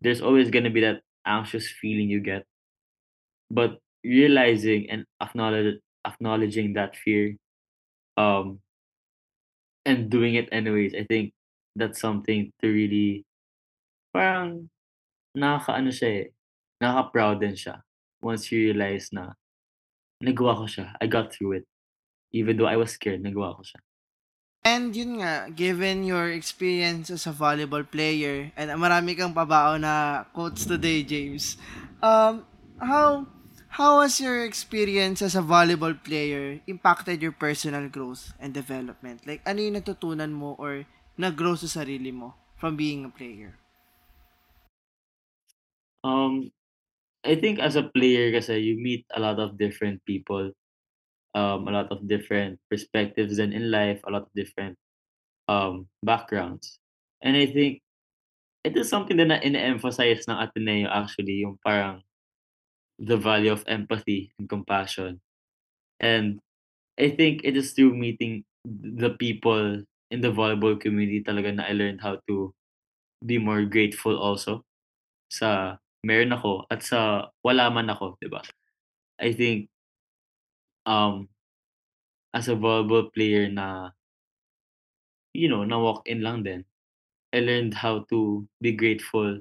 there's 0.00 0.20
always 0.22 0.50
gonna 0.50 0.70
be 0.70 0.82
that 0.82 1.02
anxious 1.26 1.68
feeling 1.70 2.10
you 2.10 2.20
get. 2.20 2.44
But 3.50 3.78
realizing 4.04 4.90
and 4.90 5.06
acknowledge, 5.20 5.78
acknowledging 6.04 6.72
that 6.74 6.96
fear 6.96 7.36
um, 8.16 8.60
and 9.84 10.10
doing 10.10 10.34
it 10.34 10.48
anyways, 10.52 10.94
I 10.94 11.04
think 11.04 11.32
that's 11.76 12.00
something 12.00 12.52
to 12.62 12.68
really, 12.68 13.24
parang 14.14 14.70
nakakaano 15.32 15.90
siya 15.92 16.08
eh, 16.08 16.26
nakaka-proud 16.80 17.40
din 17.40 17.56
siya 17.56 17.80
once 18.22 18.52
you 18.52 18.70
realize 18.70 19.10
na 19.10 19.34
nagawa 20.22 20.54
ko 20.62 20.64
siya. 20.70 20.94
I 21.02 21.10
got 21.10 21.34
through 21.34 21.62
it. 21.62 21.66
Even 22.32 22.56
though 22.56 22.70
I 22.70 22.78
was 22.78 22.94
scared, 22.94 23.20
nagawa 23.20 23.58
ko 23.58 23.66
siya. 23.66 23.80
And 24.62 24.94
yun 24.94 25.18
nga, 25.18 25.50
given 25.50 26.06
your 26.06 26.30
experience 26.30 27.10
as 27.10 27.26
a 27.26 27.34
volleyball 27.34 27.82
player, 27.82 28.54
and 28.54 28.70
marami 28.78 29.18
kang 29.18 29.34
pabao 29.34 29.74
na 29.74 30.22
quotes 30.30 30.62
today, 30.62 31.02
James, 31.02 31.58
um, 31.98 32.46
how, 32.78 33.26
how 33.74 33.98
has 34.06 34.22
your 34.22 34.46
experience 34.46 35.18
as 35.18 35.34
a 35.34 35.42
volleyball 35.42 35.98
player 35.98 36.62
impacted 36.70 37.18
your 37.18 37.34
personal 37.34 37.90
growth 37.90 38.30
and 38.38 38.54
development? 38.54 39.26
Like, 39.26 39.42
ano 39.42 39.66
yung 39.66 39.82
natutunan 39.82 40.30
mo 40.30 40.54
or 40.62 40.86
nag-grow 41.18 41.58
sa 41.58 41.82
sarili 41.82 42.14
mo 42.14 42.38
from 42.54 42.78
being 42.78 43.02
a 43.02 43.10
player? 43.10 43.58
Um, 46.04 46.50
I 47.24 47.36
think 47.36 47.58
as 47.60 47.76
a 47.76 47.86
player 47.86 48.32
kasi 48.34 48.58
you 48.58 48.76
meet 48.78 49.06
a 49.14 49.20
lot 49.20 49.38
of 49.38 49.58
different 49.58 50.02
people, 50.06 50.50
um, 51.34 51.68
a 51.68 51.72
lot 51.72 51.88
of 51.92 52.08
different 52.08 52.58
perspectives 52.70 53.38
and 53.38 53.54
in 53.54 53.70
life, 53.70 54.00
a 54.06 54.10
lot 54.10 54.22
of 54.26 54.32
different 54.34 54.76
um 55.48 55.86
backgrounds. 56.04 56.78
And 57.22 57.36
I 57.36 57.46
think 57.46 57.82
it 58.64 58.76
is 58.76 58.90
something 58.90 59.16
that 59.18 59.28
na 59.30 59.42
ine-emphasize 59.42 60.26
ng 60.28 60.38
Ateneo 60.38 60.88
actually, 60.90 61.46
yung 61.46 61.58
parang 61.62 62.02
the 62.98 63.16
value 63.16 63.52
of 63.52 63.64
empathy 63.66 64.30
and 64.38 64.48
compassion. 64.48 65.20
And 66.00 66.40
I 66.98 67.10
think 67.10 67.42
it 67.44 67.56
is 67.56 67.72
through 67.72 67.96
meeting 67.96 68.44
the 68.66 69.10
people 69.18 69.82
in 70.10 70.20
the 70.20 70.30
volleyball 70.30 70.78
community 70.78 71.24
talaga 71.24 71.54
na 71.56 71.66
I 71.66 71.72
learned 71.74 72.00
how 72.02 72.18
to 72.28 72.54
be 73.24 73.38
more 73.38 73.64
grateful 73.64 74.18
also 74.18 74.62
sa 75.30 75.78
meron 76.02 76.34
ako 76.34 76.66
at 76.66 76.82
sa 76.82 77.30
wala 77.42 77.70
man 77.70 77.90
ako, 77.90 78.18
'di 78.18 78.28
ba? 78.28 78.42
I 79.22 79.32
think 79.32 79.70
um 80.86 81.30
as 82.34 82.48
a 82.50 82.56
volleyball 82.58 83.12
player 83.12 83.46
na 83.46 83.94
you 85.32 85.48
know, 85.48 85.64
na 85.64 85.80
walk-in 85.80 86.20
lang 86.20 86.44
din, 86.44 86.64
I 87.32 87.40
learned 87.40 87.80
how 87.80 88.04
to 88.12 88.44
be 88.60 88.72
grateful 88.72 89.40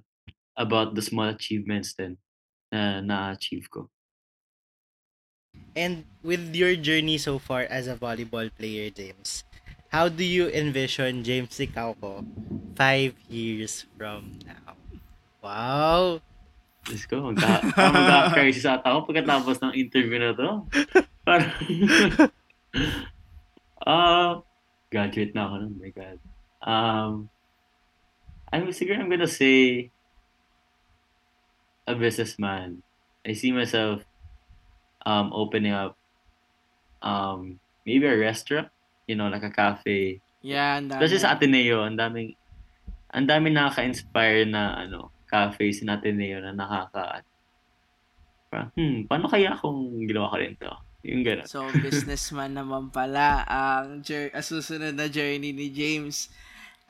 about 0.55 0.95
the 0.95 1.03
small 1.03 1.27
achievements 1.27 1.93
din 1.93 2.15
na 2.71 3.03
na-achieve 3.03 3.67
ko. 3.67 3.91
And 5.75 6.07
with 6.23 6.55
your 6.55 6.79
journey 6.79 7.19
so 7.19 7.39
far 7.39 7.67
as 7.67 7.87
a 7.87 7.95
volleyball 7.95 8.47
player, 8.55 8.87
James, 8.91 9.43
how 9.91 10.07
do 10.07 10.23
you 10.23 10.47
envision 10.47 11.23
James 11.23 11.51
Licauco 11.59 12.23
five 12.75 13.15
years 13.27 13.83
from 13.99 14.39
now? 14.47 14.79
Wow! 15.43 16.23
Let's 16.89 17.05
go. 17.05 17.29
Magka, 17.29 17.61
magka-crisis 17.77 18.65
ata 18.65 18.89
ako 18.89 19.13
pagkatapos 19.13 19.61
ng 19.61 19.77
interview 19.77 20.17
na 20.17 20.33
to. 20.33 20.65
Parang, 21.21 21.53
ah, 23.85 24.41
graduate 24.89 25.37
na 25.37 25.45
ako 25.45 25.53
nun. 25.61 25.77
My 25.77 25.93
God. 25.93 26.17
Um, 26.61 27.29
I'm 28.51 28.67
siguro 28.75 28.99
I'm 28.99 29.09
gonna 29.09 29.29
say 29.29 29.89
a 31.87 31.95
businessman. 31.95 32.83
I 33.23 33.33
see 33.33 33.53
myself 33.53 34.03
um 35.05 35.33
opening 35.33 35.73
up 35.73 35.97
um 37.01 37.61
maybe 37.85 38.05
a 38.05 38.17
restaurant, 38.17 38.69
you 39.07 39.15
know, 39.15 39.29
like 39.29 39.45
a 39.45 39.53
cafe. 39.53 40.19
Yan, 40.41 40.89
dami. 40.89 40.97
Especially 40.97 41.21
sa 41.21 41.37
Ateneo, 41.37 41.85
ang 41.85 41.95
daming 41.95 42.33
ang 43.11 43.27
daming 43.27 43.55
nakaka-inspire 43.55 44.49
na 44.49 44.81
ano, 44.81 45.13
cafes 45.31 45.79
sa 45.79 45.95
Ateneo 45.95 46.43
na 46.43 46.51
nakaka 46.51 47.23
parang, 48.51 48.69
hmm, 48.75 49.07
paano 49.07 49.31
kaya 49.31 49.55
kung 49.55 50.03
ginawa 50.03 50.27
ko 50.27 50.35
rin 50.35 50.53
to? 50.59 50.73
Yung 51.07 51.23
gano'n. 51.23 51.47
So, 51.47 51.65
businessman 51.81 52.53
naman 52.53 52.91
pala 52.91 53.47
ang 53.47 54.03
jour- 54.05 54.29
ang 54.35 54.45
susunod 54.45 54.93
na 54.93 55.07
journey 55.07 55.55
ni 55.55 55.71
James. 55.71 56.29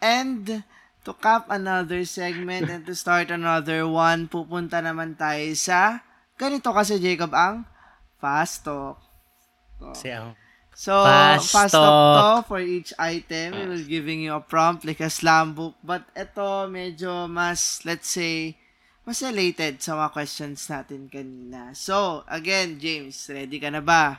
And 0.01 0.65
to 1.05 1.13
cap 1.13 1.47
another 1.47 2.03
segment 2.03 2.67
and 2.67 2.83
to 2.89 2.97
start 2.97 3.29
another 3.29 3.85
one, 3.87 4.27
pupunta 4.27 4.81
naman 4.81 5.15
tayo 5.15 5.47
sa 5.55 6.01
ganito 6.35 6.73
kasi 6.73 6.97
Jacob 6.97 7.31
ang 7.31 7.63
fast 8.17 8.65
talk. 8.65 8.99
So, 9.79 9.93
Kasi 9.93 10.09
ang 10.11 10.33
So, 10.74 11.03
Fast 11.03 11.51
fast, 11.51 11.74
talk 11.76 11.84
talk. 11.86 12.45
to 12.45 12.47
for 12.47 12.59
each 12.63 12.89
item. 12.97 13.53
We 13.53 13.63
will 13.69 13.86
giving 13.86 14.22
you 14.26 14.34
a 14.34 14.41
prompt 14.41 14.82
like 14.88 14.99
a 14.99 15.09
slam 15.11 15.53
book. 15.53 15.76
But 15.84 16.07
ito, 16.17 16.65
medyo 16.65 17.30
mas, 17.30 17.84
let's 17.86 18.09
say, 18.09 18.57
mas 19.05 19.22
related 19.22 19.84
sa 19.84 19.93
mga 19.99 20.09
questions 20.15 20.63
natin 20.65 21.05
kanina. 21.11 21.76
So, 21.78 22.24
again, 22.26 22.80
James, 22.82 23.19
ready 23.30 23.59
ka 23.61 23.69
na 23.69 23.84
ba? 23.84 24.17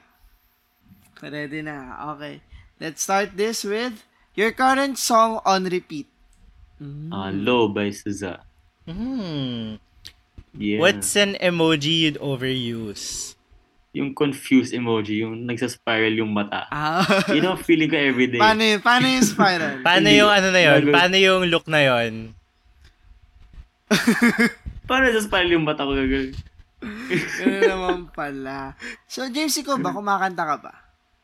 Ready 1.19 1.63
na. 1.67 1.99
Okay. 2.15 2.43
Let's 2.79 3.03
start 3.03 3.35
this 3.35 3.63
with 3.65 4.03
your 4.35 4.51
current 4.53 4.99
song 4.99 5.39
on 5.47 5.67
repeat. 5.67 6.07
Ah, 7.15 7.31
Low 7.31 7.71
by 7.71 7.95
Suza. 7.95 8.43
hmm, 8.87 9.79
Yeah. 10.53 10.83
what's 10.83 11.15
an 11.17 11.39
emoji 11.41 12.05
you'd 12.11 12.19
overuse? 12.21 13.39
Yung 13.93 14.17
confused 14.17 14.73
emoji, 14.73 15.21
yung 15.21 15.45
nagsaspiral 15.45 16.17
yung 16.17 16.33
mata. 16.33 16.65
Ah. 16.73 17.05
Yun 17.37 17.45
ang 17.45 17.61
feeling 17.61 17.93
ko 17.93 17.97
everyday. 17.97 18.41
paano, 18.41 18.65
yun? 18.65 18.81
paano 18.81 19.05
yung 19.05 19.27
spiral? 19.27 19.75
Paano 19.87 20.09
Hindi. 20.09 20.19
yung 20.19 20.31
ano 20.33 20.49
na 20.49 20.61
yon? 20.61 20.73
Gagawin- 20.81 20.97
Paano 20.97 21.17
yung 21.21 21.43
look 21.53 21.67
na 21.69 21.81
yon? 21.85 22.13
Paano 24.89 25.03
nagsaspiral 25.07 25.49
yung 25.53 25.65
mata 25.69 25.85
ko 25.85 25.93
gagawin? 25.93 26.33
Ganun 27.39 27.63
naman 27.63 27.99
pala. 28.11 28.75
So, 29.05 29.29
James, 29.29 29.55
ikaw 29.55 29.77
ba? 29.79 29.93
Kumakanta 29.93 30.43
ka 30.43 30.57
ba? 30.59 30.75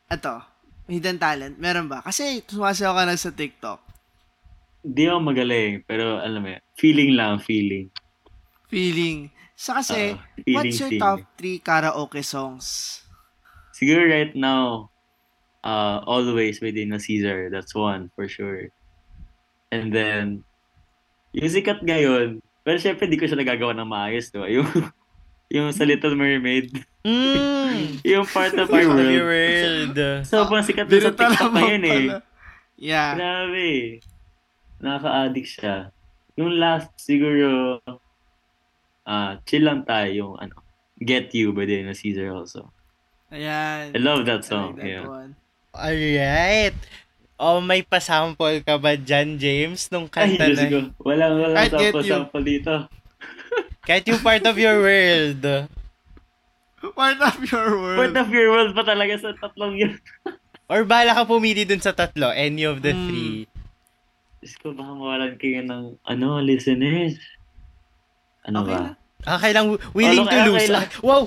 Ito, 0.07 0.45
hidden 0.87 1.17
talent. 1.17 1.57
Meron 1.57 1.89
ba? 1.89 2.05
Kasi 2.05 2.45
sumasayaw 2.45 2.95
ka 2.95 3.05
na 3.05 3.17
sa 3.17 3.33
TikTok. 3.33 3.81
Di 4.79 5.11
ako 5.11 5.19
magaling, 5.25 5.83
pero 5.83 6.23
alam 6.23 6.41
mo 6.41 6.49
yan, 6.49 6.63
feeling 6.79 7.13
lang, 7.13 7.43
feeling. 7.43 7.91
Feeling. 8.71 9.33
So, 9.59 9.75
kasi, 9.75 10.15
feeling, 10.47 10.55
what's 10.55 10.79
your 10.79 10.95
top 11.03 11.19
3 11.35 11.59
karaoke 11.59 12.23
songs? 12.23 13.03
Siguro 13.75 14.07
right 14.07 14.31
now, 14.39 14.95
uh, 15.67 15.99
Always 16.07 16.63
by 16.63 16.71
Dana 16.71 17.03
Caesar. 17.03 17.51
That's 17.51 17.75
one, 17.75 18.15
for 18.15 18.31
sure. 18.31 18.71
And 19.75 19.91
then, 19.91 20.47
yung 21.35 21.51
sikat 21.51 21.83
ngayon, 21.83 22.39
pero 22.63 22.79
syempre 22.79 23.11
di 23.11 23.19
ko 23.19 23.27
siya 23.27 23.35
nagagawa 23.35 23.75
ng 23.75 23.91
maayos, 23.91 24.31
no? 24.31 24.47
Yung, 24.63 24.71
yung 25.51 25.75
sa 25.75 25.83
Little 25.83 26.15
Mermaid. 26.15 26.71
Mm, 27.03 27.99
yung 28.15 28.29
part 28.29 28.53
of 28.53 28.69
our 28.69 28.85
world. 28.85 29.97
world. 29.97 29.97
Sobrang 30.29 30.61
sikat 30.61 30.87
na 30.87 31.01
sa 31.01 31.17
TikTok 31.17 31.53
ngayon 31.57 31.85
eh. 31.89 32.07
Yeah. 32.77 33.17
Grabe. 33.17 34.05
Nakaka-addict 34.85 35.49
siya. 35.49 35.89
Yung 36.37 36.53
last, 36.61 36.93
siguro, 37.01 37.81
ah 39.09 39.41
chill 39.43 39.65
lang 39.65 39.83
tayo, 39.83 40.13
yung 40.13 40.35
ano, 40.37 40.61
Get 40.95 41.33
You 41.33 41.51
by 41.51 41.65
Dana 41.65 41.95
Caesar 41.95 42.29
also. 42.31 42.69
Ayan. 43.29 43.93
I 43.93 43.99
love 43.99 44.23
I 44.23 44.27
that 44.27 44.41
like 44.41 44.51
song. 44.51 44.77
that 44.77 44.85
yeah. 44.85 45.05
one. 45.05 45.33
Alright. 45.73 46.77
Oh, 47.39 47.63
may 47.63 47.81
pasample 47.81 48.61
ka 48.61 48.77
ba 48.77 48.93
dyan, 48.93 49.39
James, 49.39 49.87
nung 49.89 50.11
Ay, 50.11 50.35
kanta 50.35 50.45
Diyos 50.45 50.59
na? 50.59 50.69
ko. 50.69 50.79
Walang, 51.07 51.35
walang 51.39 51.55
you. 51.57 51.71
sample-sample 51.71 52.43
dito. 52.43 52.75
Kahit 53.81 54.05
yung 54.05 54.19
part 54.21 54.43
of 54.43 54.59
your 54.59 54.83
world. 54.83 55.43
Part 56.93 57.21
of 57.21 57.37
your 57.45 57.69
world. 57.75 57.99
Part 58.01 58.17
of 58.17 58.29
your 58.29 58.49
world 58.51 58.71
pa 58.73 58.83
talaga 58.83 59.15
sa 59.17 59.31
tatlong 59.33 59.79
yun. 59.79 59.95
Or 60.73 60.83
bala 60.83 61.15
ka 61.15 61.25
pumili 61.25 61.63
dun 61.63 61.81
sa 61.81 61.95
tatlo, 61.95 62.29
any 62.29 62.67
of 62.67 62.83
the 62.83 62.91
Hmm. 62.91 63.07
three. 63.07 63.39
Diyos 64.39 64.55
ko, 64.59 64.75
baka 64.75 64.93
mawalan 64.93 65.35
kayo 65.39 65.63
ng, 65.63 65.85
ano, 66.03 66.27
listeners. 66.39 67.17
Ano 68.43 68.63
Okay 68.63 68.75
ba? 68.75 68.83
lang. 68.83 68.98
Okay 69.19 69.51
lang, 69.51 69.67
willing 69.93 70.23
Oh, 70.23 70.31
to 70.31 70.39
lose. 70.47 70.63
okay 70.63 70.69
lang. 70.71 70.87
Ah, 70.87 71.01
wow! 71.03 71.23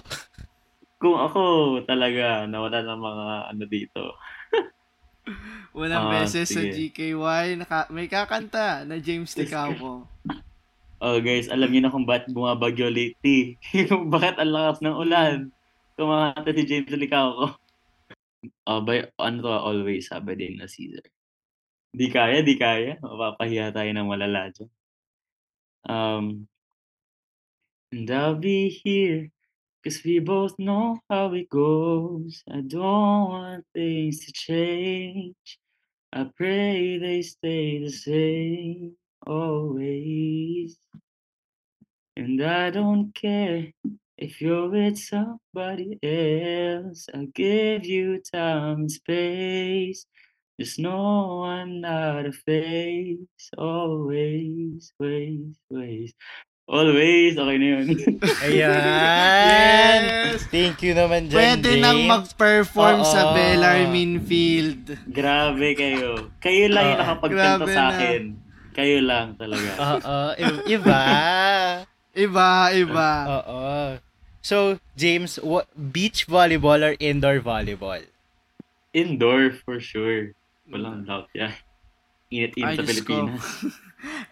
Kung 0.96 1.18
ako 1.18 1.42
talaga 1.84 2.46
nawala 2.46 2.80
ng 2.82 3.02
mga 3.02 3.26
ano 3.50 3.64
dito. 3.66 4.04
Unang 5.74 6.08
Ah, 6.08 6.12
beses 6.20 6.48
sa 6.48 6.62
sige. 6.62 6.92
GKY, 6.92 7.58
naka, 7.58 7.88
may 7.90 8.06
kakanta 8.06 8.84
na 8.84 8.98
James 8.98 9.32
Ticao. 9.32 10.06
Oh 11.02 11.18
guys, 11.18 11.50
alam 11.50 11.68
niyo 11.68 11.82
na 11.82 11.90
kung 11.90 12.06
bakit 12.06 12.30
bumabagyo 12.30 12.86
lately. 12.86 13.58
Bakit 14.14 14.38
ang 14.38 14.54
lakas 14.54 14.86
ng 14.86 14.94
ulan. 14.94 15.50
Kumakanta 15.98 16.54
si 16.54 16.64
James 16.64 16.90
Licao 16.90 17.30
ko. 17.34 17.46
Oh, 18.66 18.82
by, 18.82 19.06
ano 19.22 19.38
to, 19.38 19.54
always, 19.54 20.10
sabi 20.10 20.34
din 20.34 20.58
na 20.58 20.66
Caesar. 20.66 21.06
Di 21.94 22.10
kaya, 22.10 22.42
di 22.42 22.58
kaya. 22.58 22.98
Mapapahiya 22.98 23.70
tayo 23.70 23.86
ng 23.94 24.10
malala 24.10 24.50
dyan. 24.50 24.70
Um, 25.86 26.26
and 27.92 28.12
I'll 28.12 28.36
be 28.36 28.70
here 28.70 29.30
Cause 29.84 30.04
we 30.06 30.20
both 30.20 30.60
know 30.60 31.00
how 31.10 31.34
it 31.34 31.50
goes. 31.50 32.44
I 32.52 32.62
don't 32.62 33.30
want 33.32 33.66
things 33.74 34.24
to 34.28 34.32
change. 34.32 35.58
I 36.14 36.30
pray 36.38 37.00
they 37.00 37.24
stay 37.24 37.84
the 37.84 37.90
same 37.90 38.96
always. 39.28 40.78
And 42.18 42.44
I 42.44 42.70
don't 42.70 43.16
care 43.16 43.74
if 44.20 44.42
you're 44.42 44.70
with 44.70 45.00
somebody 45.00 45.98
else. 46.04 47.08
I'll 47.14 47.28
give 47.28 47.86
you 47.86 48.22
time 48.22 48.82
and 48.82 48.92
space. 48.92 50.06
Just 50.60 50.80
know 50.80 51.44
I'm 51.44 51.82
not 51.82 52.28
a 52.28 52.34
face. 52.34 53.50
Always, 53.58 54.94
ways, 55.00 55.58
ways. 55.72 56.14
Always, 56.72 57.36
okay 57.36 57.58
na 57.60 57.68
yun. 57.68 57.86
Ayan! 58.48 60.00
Yes! 60.32 60.48
Thank 60.48 60.80
you 60.80 60.96
naman 60.96 61.28
dyan, 61.28 61.36
Pwede 61.36 61.68
James. 61.70 61.84
nang 61.84 62.00
mag-perform 62.08 63.04
sa 63.04 63.28
Oo. 63.28 63.34
Bellarmine 63.36 64.24
Field. 64.24 64.96
Grabe 65.04 65.76
kayo. 65.76 66.32
Kayo 66.40 66.72
lang 66.72 66.96
yung 66.96 67.02
nakapagkanta 67.04 67.60
Grabe 67.60 67.76
sa 67.76 67.84
na. 67.84 67.92
akin. 67.92 68.22
Kayo 68.72 68.98
lang 69.04 69.36
talaga. 69.36 69.70
Oo, 69.76 70.18
i- 70.34 70.64
iba. 70.72 71.02
Iba, 72.14 72.50
iba. 72.72 73.10
Oo. 73.30 73.64
So, 74.40 74.56
James, 74.96 75.44
what, 75.44 75.68
beach 75.76 76.24
volleyball 76.24 76.80
or 76.82 76.96
indoor 76.98 77.44
volleyball? 77.44 78.00
Indoor 78.92 79.52
for 79.54 79.78
sure. 79.78 80.32
Walang 80.66 81.04
doubt 81.04 81.28
yan. 81.36 81.52
Ay, 82.32 82.48
Init-init 82.48 82.80
sa 82.80 82.84
Diyos 82.88 83.04
ko. 83.04 83.28
Pilipinas. 83.28 83.44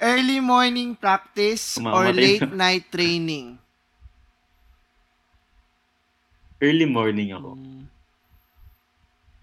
Early 0.02 0.40
morning 0.40 0.96
practice 0.96 1.78
or 1.78 2.10
Kumamatay 2.10 2.16
late 2.16 2.50
night 2.52 2.86
training? 2.90 3.60
Early 6.62 6.86
morning 6.86 7.32
ako. 7.32 7.56
Mm. 7.56 7.84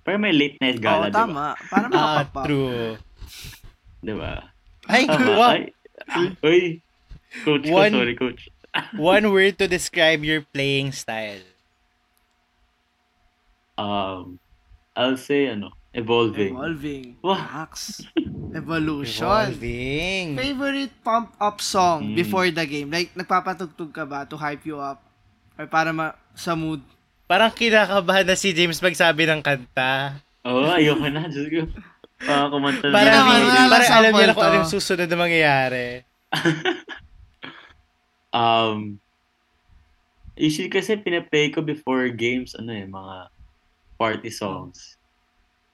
Pero 0.03 0.19
may 0.19 0.31
late 0.31 0.59
night 0.61 0.79
Oo, 0.79 0.85
gala, 0.85 1.07
di 1.09 1.13
ba? 1.13 1.19
tama. 1.19 1.47
Para 1.67 1.87
Ah, 1.87 1.91
makapapa. 1.91 2.43
true. 2.47 2.95
Di 3.99 4.13
ba? 4.15 4.51
Ay, 4.87 5.03
Tama. 5.07 5.35
Ay, 5.51 5.63
uy. 6.43 6.63
Coach 7.43 7.67
ko, 7.67 7.75
One- 7.83 7.93
sorry 7.93 8.15
coach. 8.15 8.49
One 8.95 9.33
word 9.33 9.59
to 9.59 9.67
describe 9.67 10.23
your 10.23 10.43
playing 10.53 10.93
style. 10.93 11.43
Um, 13.77 14.39
I'll 14.95 15.17
say, 15.17 15.49
ano, 15.49 15.73
evolving. 15.93 16.55
Evolving. 16.55 17.17
Wow. 17.21 17.41
Max. 17.41 18.05
Evolution. 18.57 19.29
Evolving. 19.29 20.27
Favorite 20.35 20.95
pump-up 21.05 21.61
song 21.61 22.13
Mm. 22.13 22.17
before 22.17 22.49
the 22.49 22.65
game? 22.65 22.89
Like, 22.89 23.13
nagpapatugtog 23.13 23.93
ka 23.93 24.09
ba 24.09 24.25
to 24.25 24.35
hype 24.35 24.65
you 24.65 24.81
up? 24.81 25.05
Or 25.57 25.69
para 25.69 25.93
ma 25.93 26.17
sa 26.33 26.57
mood? 26.57 26.81
Parang 27.29 27.53
kinakabahan 27.53 28.25
na 28.25 28.33
si 28.33 28.57
James 28.57 28.81
magsabi 28.81 29.29
ng 29.29 29.45
kanta. 29.45 30.17
Oo, 30.43 30.65
oh, 30.65 30.73
ayoko 30.79 31.05
na. 31.13 31.29
Diyos 31.29 31.53
ko. 31.53 31.61
Para 32.17 32.49
kumanta 32.49 32.89
Para, 32.89 33.13
naman, 33.13 33.39
para, 33.45 33.69
para 33.69 33.87
alam 33.93 34.13
niya 34.17 34.27
na 34.27 34.35
kung 34.35 34.47
ano 34.49 34.57
yung 34.65 34.73
susunod 34.73 35.05
na 35.05 35.19
mangyayari. 35.21 35.87
Um, 38.37 39.01
usually 40.37 40.69
kasi 40.69 41.01
pinaplay 41.01 41.49
ko 41.49 41.65
before 41.65 42.05
games, 42.13 42.53
ano 42.53 42.69
eh, 42.69 42.85
mga 42.85 43.33
party 43.97 44.29
songs. 44.29 45.01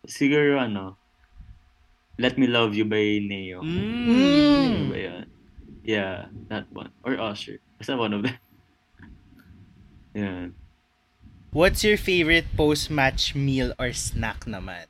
Siguro 0.07 0.63
ano, 0.63 0.95
Let 2.19 2.37
Me 2.37 2.47
Love 2.47 2.77
You 2.77 2.85
by 2.85 3.21
Neo. 3.25 3.63
Mm. 3.65 4.07
Ano 4.09 4.87
ba 4.93 4.99
yun? 4.99 5.25
Yeah, 5.83 6.29
that 6.53 6.69
one. 6.71 6.93
Or 7.03 7.17
Usher. 7.19 7.59
Basta 7.79 7.97
one 7.97 8.13
of 8.13 8.23
them. 8.23 8.39
Yan. 10.15 10.55
What's 11.53 11.85
your 11.85 12.01
favorite 12.01 12.49
post-match 12.57 13.37
meal 13.37 13.77
or 13.77 13.93
snack 13.93 14.49
naman? 14.49 14.89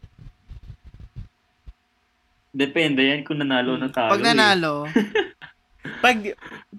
Depende 2.53 3.03
yan 3.03 3.25
kung 3.25 3.41
nanalo 3.41 3.81
na 3.81 3.89
talo. 3.89 4.13
Pag 4.13 4.23
eh. 4.23 4.27
nanalo, 4.29 4.75
Pag, 6.05 6.19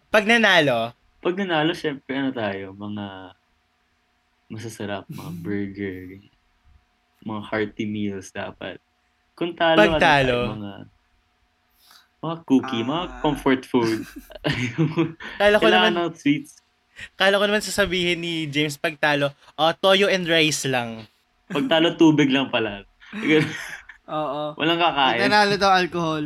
pag 0.07 0.23
nanalo, 0.23 0.95
Pag 1.23 1.39
nanalo, 1.39 1.71
syempre 1.71 2.19
ano 2.19 2.31
tayo, 2.35 2.75
mga 2.75 3.35
masasarap, 4.51 5.07
mga 5.07 5.31
burger, 5.39 6.07
mga 7.23 7.41
hearty 7.47 7.85
meals 7.87 8.31
dapat. 8.31 8.79
Kung 9.33 9.53
talo, 9.53 9.77
Pag 9.77 9.89
ano 9.89 9.99
tayo, 9.99 10.35
mga 10.51 10.73
mga 12.19 12.37
cookie, 12.45 12.83
mga 12.83 13.03
Ah. 13.03 13.19
comfort 13.19 13.61
food. 13.65 13.99
kala 15.41 15.57
ko 15.57 15.63
Kailangan 15.63 15.91
naman, 15.91 16.07
ng 16.07 16.15
sweets. 16.15 16.51
kala 17.15 17.35
ko 17.35 17.45
naman 17.45 17.59
sasabihin 17.61 18.21
ni 18.21 18.45
James 18.45 18.77
pag 18.77 18.95
talo, 18.95 19.27
oh, 19.55 19.73
toyo 19.73 20.07
and 20.07 20.23
rice 20.25 20.63
lang. 20.65 21.03
Pag 21.49 21.67
talo, 21.67 21.93
tubig 21.93 22.29
lang 22.29 22.47
pala. 22.47 22.87
oo. 24.07 24.43
Walang 24.55 24.79
Pag 24.79 24.87
kakain. 24.87 25.19
nanalo 25.21 25.53
daw 25.57 25.71
alcohol. 25.73 26.25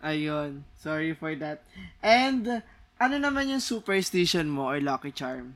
Ayun. 0.00 0.64
Sorry 0.74 1.12
for 1.12 1.36
that. 1.36 1.60
And, 2.00 2.64
ano 2.96 3.14
naman 3.16 3.46
yung 3.48 3.60
superstition 3.62 4.48
mo 4.48 4.66
or 4.66 4.80
lucky 4.80 5.12
charm? 5.12 5.54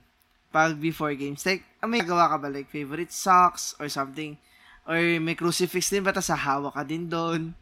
Pag 0.48 0.78
before 0.78 1.10
games. 1.14 1.42
Like, 1.42 1.64
ah, 1.80 1.88
may 1.88 2.04
gawa 2.04 2.28
ka 2.28 2.36
ba? 2.38 2.46
Like, 2.46 2.68
favorite 2.68 3.10
socks 3.10 3.74
or 3.76 3.88
something? 3.88 4.36
Or 4.84 4.96
may 5.18 5.32
crucifix 5.34 5.88
din 5.88 6.04
ba? 6.04 6.12
Tapos 6.12 6.28
hawak 6.30 6.74
ka 6.74 6.84
din 6.84 7.08
doon? 7.08 7.56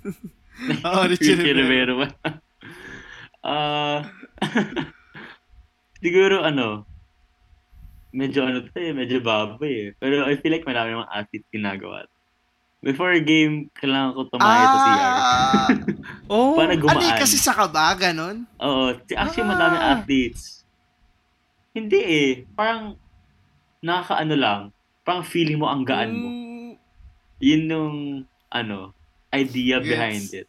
Oo, 0.86 1.02
Richie. 1.08 1.34
Rivera 1.36 1.92
ba? 1.96 2.06
Ah, 3.40 4.04
siguro 6.04 6.44
ano, 6.44 6.84
medyo 8.12 8.44
ano 8.44 8.60
to 8.62 8.70
eh, 8.76 8.92
medyo 8.92 9.18
baboy 9.18 9.72
eh. 9.72 9.88
Pero 9.96 10.28
I 10.28 10.36
feel 10.36 10.52
like 10.52 10.68
marami 10.68 10.92
mga 10.94 11.08
athletes 11.10 11.48
ginagawa. 11.48 12.04
Before 12.80 13.12
game, 13.20 13.68
kailangan 13.76 14.16
ko 14.16 14.20
tumayo 14.28 14.64
sa 14.64 14.78
CR. 14.78 15.00
Ah! 15.04 15.68
Oh, 16.30 16.54
Para 16.54 16.78
ano 16.78 16.86
gumaan. 16.86 17.02
eh, 17.02 17.18
kasi 17.18 17.34
sa 17.34 17.50
kaba, 17.50 17.90
ganon? 17.98 18.46
Oo. 18.62 18.94
Actually, 19.18 19.50
Ah. 19.50 19.50
madami 19.50 19.76
athletes. 19.82 20.62
Hindi 21.74 21.98
eh. 21.98 22.30
Parang, 22.54 22.94
nakakaano 23.80 24.34
lang. 24.34 24.60
Parang 25.02 25.24
feeling 25.24 25.56
mo 25.56 25.66
ang 25.66 25.82
gaan 25.82 26.12
mo. 26.12 26.28
Mm, 26.28 26.70
Yun 27.40 27.62
yung, 27.66 27.96
ano, 28.48 28.92
idea 29.32 29.78
Gets. 29.78 29.88
behind 29.88 30.26
it. 30.34 30.48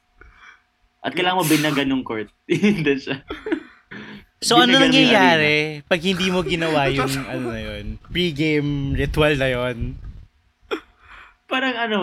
At 1.00 1.16
kailangan 1.16 1.40
mo 1.40 1.46
binagan 1.46 1.88
ng 1.88 2.04
court. 2.04 2.28
Hindi 2.48 3.00
siya. 3.00 3.24
so 4.42 4.58
ano 4.58 4.74
nangyayari 4.76 5.86
pag 5.86 6.02
hindi 6.02 6.28
mo 6.28 6.42
ginawa 6.42 6.90
yung 6.90 7.06
ano 7.32 7.54
na 7.54 7.62
yun, 7.62 8.02
pre-game 8.04 8.70
ritual 8.94 9.38
na 9.38 9.48
yun? 9.48 9.94
Parang 11.46 11.76
ano, 11.76 12.00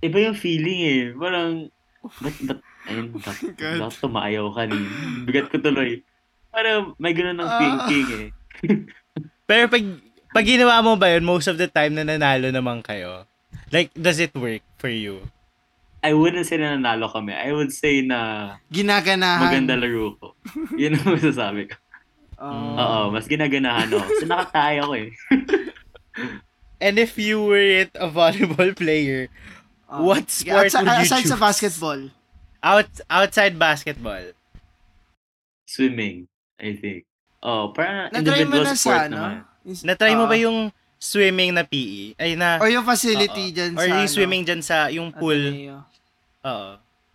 iba 0.00 0.18
yung 0.20 0.36
feeling 0.36 0.80
eh. 0.82 1.02
Parang, 1.12 1.68
ba't, 2.20 2.36
ba't, 2.44 2.60
ayun, 2.86 3.06
ba't, 3.24 3.38
ba't 3.56 3.94
tumayaw 3.96 4.52
ka 4.52 4.62
ni? 4.64 4.80
Bigat 5.24 5.48
ko 5.48 5.56
tuloy. 5.58 6.04
Parang 6.48 6.92
may 6.96 7.10
ganun 7.10 7.40
ng 7.40 7.48
Ah. 7.48 7.58
thinking 7.58 8.08
eh. 8.14 8.28
Pero 9.44 9.68
pag, 9.68 9.84
pag 10.32 10.44
ginawa 10.44 10.80
mo 10.80 10.96
ba 10.96 11.12
yun, 11.12 11.24
most 11.24 11.46
of 11.48 11.60
the 11.60 11.68
time 11.68 11.94
na 11.94 12.04
nanalo 12.04 12.48
naman 12.48 12.80
kayo, 12.80 13.28
like, 13.70 13.92
does 13.94 14.18
it 14.18 14.32
work 14.34 14.64
for 14.80 14.88
you? 14.88 15.20
I 16.04 16.12
wouldn't 16.12 16.44
say 16.44 16.60
na 16.60 16.76
nanalo 16.76 17.08
kami. 17.08 17.32
I 17.32 17.52
would 17.52 17.72
say 17.72 18.04
na 18.04 18.60
ginaganahan. 18.68 19.40
maganda 19.40 19.72
laro 19.76 20.12
ko. 20.20 20.36
Yun 20.80 21.00
ang 21.00 21.16
masasabi 21.16 21.72
ko. 21.72 21.76
Oo. 22.44 22.76
Oo, 22.76 23.00
mas 23.08 23.24
ginaganahan 23.24 23.88
ako. 23.88 24.04
So 24.20 24.24
nakataya 24.28 24.84
ako 24.84 24.92
eh. 25.00 25.08
And 26.84 27.00
if 27.00 27.16
you 27.16 27.40
weren't 27.40 27.96
a 27.96 28.12
volleyball 28.12 28.76
player, 28.76 29.32
Oo. 29.88 30.04
What 30.12 30.28
sport 30.28 30.68
outside, 30.68 30.84
would 30.84 30.96
you 31.00 31.08
aside 31.08 31.24
sa 31.24 31.36
choose? 31.36 31.40
basketball. 31.40 32.00
out 32.64 32.88
outside 33.12 33.54
basketball, 33.60 34.24
Swimming, 35.68 36.28
I 36.60 36.76
think. 36.76 37.04
Oh, 37.44 37.68
parang 37.70 38.08
Na-try 38.08 38.42
mo 38.42 38.56
na 38.56 38.72
sport 38.72 38.80
sa, 38.96 39.04
ano? 39.04 39.14
naman. 39.14 39.34
na-try 39.84 40.12
mo 40.14 40.24
Oo. 40.24 40.30
ba 40.32 40.36
yung 40.38 40.58
swimming 40.96 41.52
na 41.52 41.60
PE? 41.62 42.16
Ay 42.16 42.32
na, 42.34 42.56
Or 42.56 42.68
yung 42.68 42.82
facility 42.82 43.52
Oo. 43.52 43.54
dyan 43.54 43.72
or 43.74 43.84
sa, 43.84 43.92
yung 43.94 44.08
swimming 44.10 44.42
dyan 44.42 44.62
sa, 44.64 44.76
yung 44.88 45.08
ano, 45.08 45.18
pool. 45.20 45.40
Oo. 46.42 46.70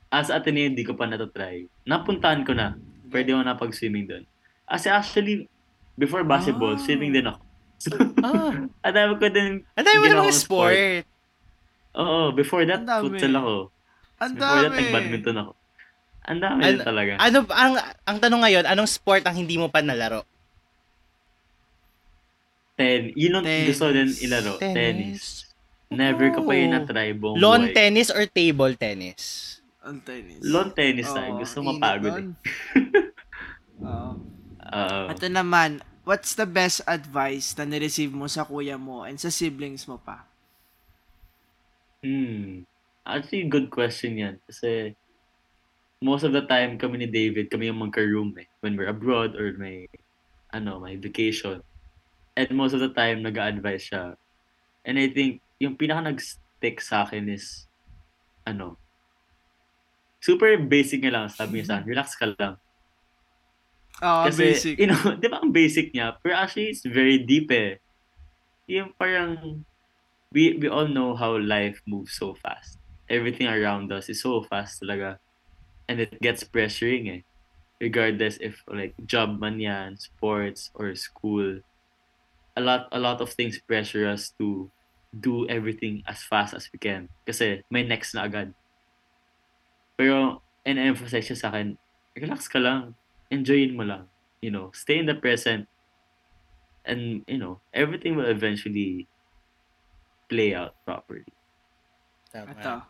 As 0.08 0.30
Ateneo, 0.30 0.66
hindi 0.66 0.82
ko 0.82 0.94
pa 0.94 1.06
natatry. 1.06 1.66
Napuntahan 1.84 2.42
ko 2.42 2.54
na. 2.54 2.78
Pwede 3.08 3.30
ako 3.32 3.42
napag-swimming 3.44 4.06
doon. 4.06 4.24
Kasi 4.64 4.86
actually, 4.88 5.50
before 5.96 6.22
basketball, 6.22 6.74
Ah. 6.74 6.82
swimming 6.82 7.10
din 7.10 7.26
ako. 7.26 7.42
So, 7.80 7.94
Ah, 8.22 8.54
ang 8.84 8.94
dami 8.94 9.14
ko 9.18 9.26
din. 9.28 9.66
ang 9.72 9.82
dami 9.84 9.98
mo 9.98 10.06
namang 10.08 10.30
kong 10.30 10.38
sport. 10.40 10.76
Oo, 11.92 12.30
before 12.32 12.66
that, 12.66 12.86
dami. 12.86 13.02
futsal 13.10 13.34
ako. 13.34 13.56
Ang 14.20 14.32
Before 14.36 14.46
that, 14.60 14.66
dami. 14.68 14.78
nag-badminton 14.80 15.38
ako. 15.40 15.52
Ang 16.24 16.40
dami 16.40 16.60
An- 16.60 16.70
din 16.74 16.82
talaga. 16.82 17.12
Ano, 17.18 17.38
ang, 17.48 17.74
ang 18.04 18.18
tanong 18.18 18.42
ngayon, 18.44 18.66
anong 18.66 18.90
sport 18.90 19.24
ang 19.24 19.36
hindi 19.36 19.56
mo 19.56 19.68
pa 19.68 19.80
nalaro? 19.80 20.24
Ten. 22.76 23.12
Yun 23.14 23.36
ang 23.36 23.46
Tennis. 23.46 23.68
gusto 23.70 23.92
din 23.92 24.10
ilaro. 24.22 24.54
Tennis. 24.58 25.24
Never 25.90 26.32
ko 26.32 26.46
pa 26.46 26.54
yun 26.54 26.70
Oh. 26.70 26.74
na-try 26.78 27.12
buong 27.12 27.36
Lawn 27.36 27.64
buhay. 27.66 27.76
tennis 27.76 28.08
or 28.08 28.24
table 28.26 28.72
tennis? 28.74 29.58
Ang 29.82 30.00
tennis. 30.00 30.40
Lawn 30.42 30.70
tennis. 30.72 31.10
Oo, 31.10 31.40
Gusto 31.40 31.60
mapagod 31.60 32.14
eh. 32.14 32.22
nun. 32.22 32.30
Oo. 33.82 34.12
Oo. 34.62 35.00
Ito 35.10 35.26
naman, 35.28 35.82
what's 36.06 36.38
the 36.38 36.46
best 36.46 36.86
advice 36.86 37.58
na 37.58 37.66
nireceive 37.66 38.14
mo 38.14 38.30
sa 38.30 38.46
kuya 38.46 38.78
mo 38.78 39.02
and 39.02 39.18
sa 39.18 39.28
siblings 39.28 39.84
mo 39.84 39.98
pa? 39.98 40.24
Hmm. 42.00 42.64
Actually, 43.02 43.50
good 43.50 43.68
question 43.68 44.14
yan. 44.16 44.36
Kasi 44.46 44.94
most 46.02 46.24
of 46.24 46.32
the 46.32 46.44
time 46.48 46.80
kami 46.80 47.04
ni 47.04 47.08
David, 47.08 47.52
kami 47.52 47.68
yung 47.68 47.84
magka-room 47.84 48.36
eh. 48.40 48.48
When 48.64 48.76
we're 48.80 48.92
abroad 48.92 49.36
or 49.36 49.56
may, 49.60 49.88
ano, 50.52 50.80
may 50.80 50.96
vacation. 50.96 51.60
And 52.40 52.48
most 52.56 52.72
of 52.72 52.80
the 52.80 52.92
time, 52.96 53.24
nag-a-advise 53.24 53.92
siya. 53.92 54.16
And 54.88 54.96
I 54.96 55.12
think, 55.12 55.44
yung 55.60 55.76
pinaka 55.76 56.08
nag-stick 56.08 56.80
sa 56.80 57.04
akin 57.04 57.28
is, 57.28 57.68
ano, 58.48 58.80
super 60.24 60.56
basic 60.56 61.04
niya 61.04 61.20
lang. 61.20 61.28
Sabi 61.28 61.60
niya 61.60 61.68
sa 61.68 61.74
akin, 61.80 61.88
relax 61.88 62.16
ka 62.16 62.32
lang. 62.40 62.56
Oo, 64.00 64.24
Kasi, 64.32 64.40
Ah, 64.40 64.52
basic. 64.56 64.76
you 64.80 64.88
know, 64.88 65.04
di 65.20 65.28
ba 65.28 65.44
ang 65.44 65.52
basic 65.52 65.92
niya? 65.92 66.16
Pero 66.24 66.40
actually, 66.40 66.72
it's 66.72 66.88
very 66.88 67.20
deep 67.20 67.52
eh. 67.52 67.84
Yung 68.72 68.96
parang, 68.96 69.60
we, 70.32 70.56
we 70.56 70.72
all 70.72 70.88
know 70.88 71.12
how 71.12 71.36
life 71.36 71.84
moves 71.84 72.16
so 72.16 72.32
fast. 72.40 72.80
Everything 73.12 73.52
around 73.52 73.92
us 73.92 74.08
is 74.08 74.24
so 74.24 74.40
fast 74.48 74.80
talaga. 74.80 75.20
And 75.90 75.98
it 76.00 76.22
gets 76.22 76.46
pressuring 76.46 77.10
eh. 77.10 77.22
Regardless 77.82 78.38
if 78.38 78.62
like 78.70 78.94
job 79.10 79.42
man 79.42 79.58
yan, 79.58 79.98
sports, 79.98 80.70
or 80.78 80.94
school. 80.94 81.66
A 82.54 82.62
lot, 82.62 82.88
a 82.94 83.00
lot 83.00 83.20
of 83.20 83.34
things 83.34 83.58
pressure 83.58 84.06
us 84.06 84.32
to 84.38 84.70
do 85.10 85.50
everything 85.50 86.06
as 86.06 86.22
fast 86.22 86.54
as 86.54 86.70
we 86.70 86.78
can. 86.78 87.10
Kasi 87.26 87.66
may 87.74 87.82
next 87.82 88.14
na 88.14 88.30
agad. 88.30 88.54
Pero, 89.98 90.46
and-emphasize 90.64 91.26
siya 91.26 91.40
sa 91.40 91.50
akin, 91.50 91.76
relax 92.14 92.46
ka 92.46 92.62
lang 92.62 92.94
enjoyin 93.30 93.78
mo 93.78 93.86
lang. 93.86 94.10
You 94.42 94.52
know, 94.52 94.74
stay 94.74 94.98
in 95.00 95.06
the 95.06 95.16
present. 95.16 95.70
And, 96.86 97.22
you 97.28 97.38
know, 97.38 97.62
everything 97.74 98.16
will 98.18 98.30
eventually 98.30 99.08
play 100.30 100.54
out 100.54 100.74
properly. 100.86 101.30
Tama. 102.34 102.86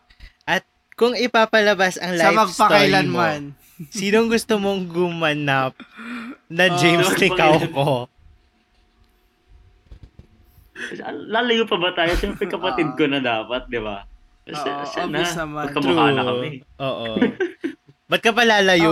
Ito. 0.48 0.69
Kung 1.00 1.16
ipapalabas 1.16 1.96
ang 1.96 2.14
Sa 2.14 2.28
life 2.30 2.52
story 2.52 2.92
mo, 3.00 3.24
magpakailanman. 3.24 3.42
sinong 3.90 4.28
gusto 4.28 4.60
mong 4.60 4.84
gumanap 4.86 5.74
na 6.52 6.66
Oh. 6.68 6.76
James 6.82 7.08
Sa 7.08 7.16
Licao 7.24 7.56
magpakailan- 7.56 7.72
ko? 7.72 7.88
Lalayo 11.26 11.64
pa 11.64 11.76
ba 11.76 11.92
tayo? 11.94 12.12
Siyempre 12.16 12.48
kapatid 12.52 12.88
Oo. 12.90 12.96
ko 12.96 13.04
na 13.06 13.20
dapat, 13.20 13.68
di 13.68 13.80
ba? 13.80 14.04
Siya, 14.44 14.72
Oo, 14.74 14.86
siya 14.86 15.04
na. 15.06 15.24
Magkamukha 15.46 16.06
na 16.12 16.24
kami. 16.26 16.50
Oo. 16.78 17.08
Ba't 18.08 18.20
ka 18.20 18.32
pa 18.32 18.44
lalayo? 18.44 18.92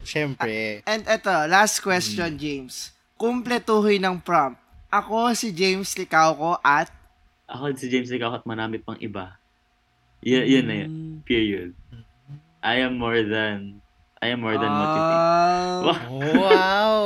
Siyempre. 0.00 0.80
And 0.84 1.04
eto, 1.04 1.32
last 1.44 1.80
question, 1.80 2.36
James. 2.36 2.92
Kumpletuhin 3.16 4.00
ng 4.00 4.16
prompt. 4.18 4.56
Ako 4.88 5.34
si 5.34 5.50
James 5.50 5.92
Licao 5.92 6.32
ko 6.32 6.50
at 6.62 6.88
Ako 7.44 7.72
si 7.74 7.88
James 7.88 8.08
ikaw 8.08 8.32
at 8.34 8.44
marami 8.44 8.76
pang 8.76 8.96
iba. 8.96 9.36
Y- 10.22 10.48
yun 10.58 10.64
na 10.66 10.74
yun. 10.84 10.90
Mm. 10.90 11.16
Period. 11.24 11.70
I 12.58 12.82
am 12.82 12.98
more 12.98 13.22
than 13.22 13.78
I 14.18 14.34
am 14.34 14.42
more 14.42 14.58
than 14.58 14.66
what 14.66 14.90
you 14.90 15.02
think. 15.06 15.22
Ah. 15.22 15.78
Wow. 15.78 16.18
Wow! 16.18 17.02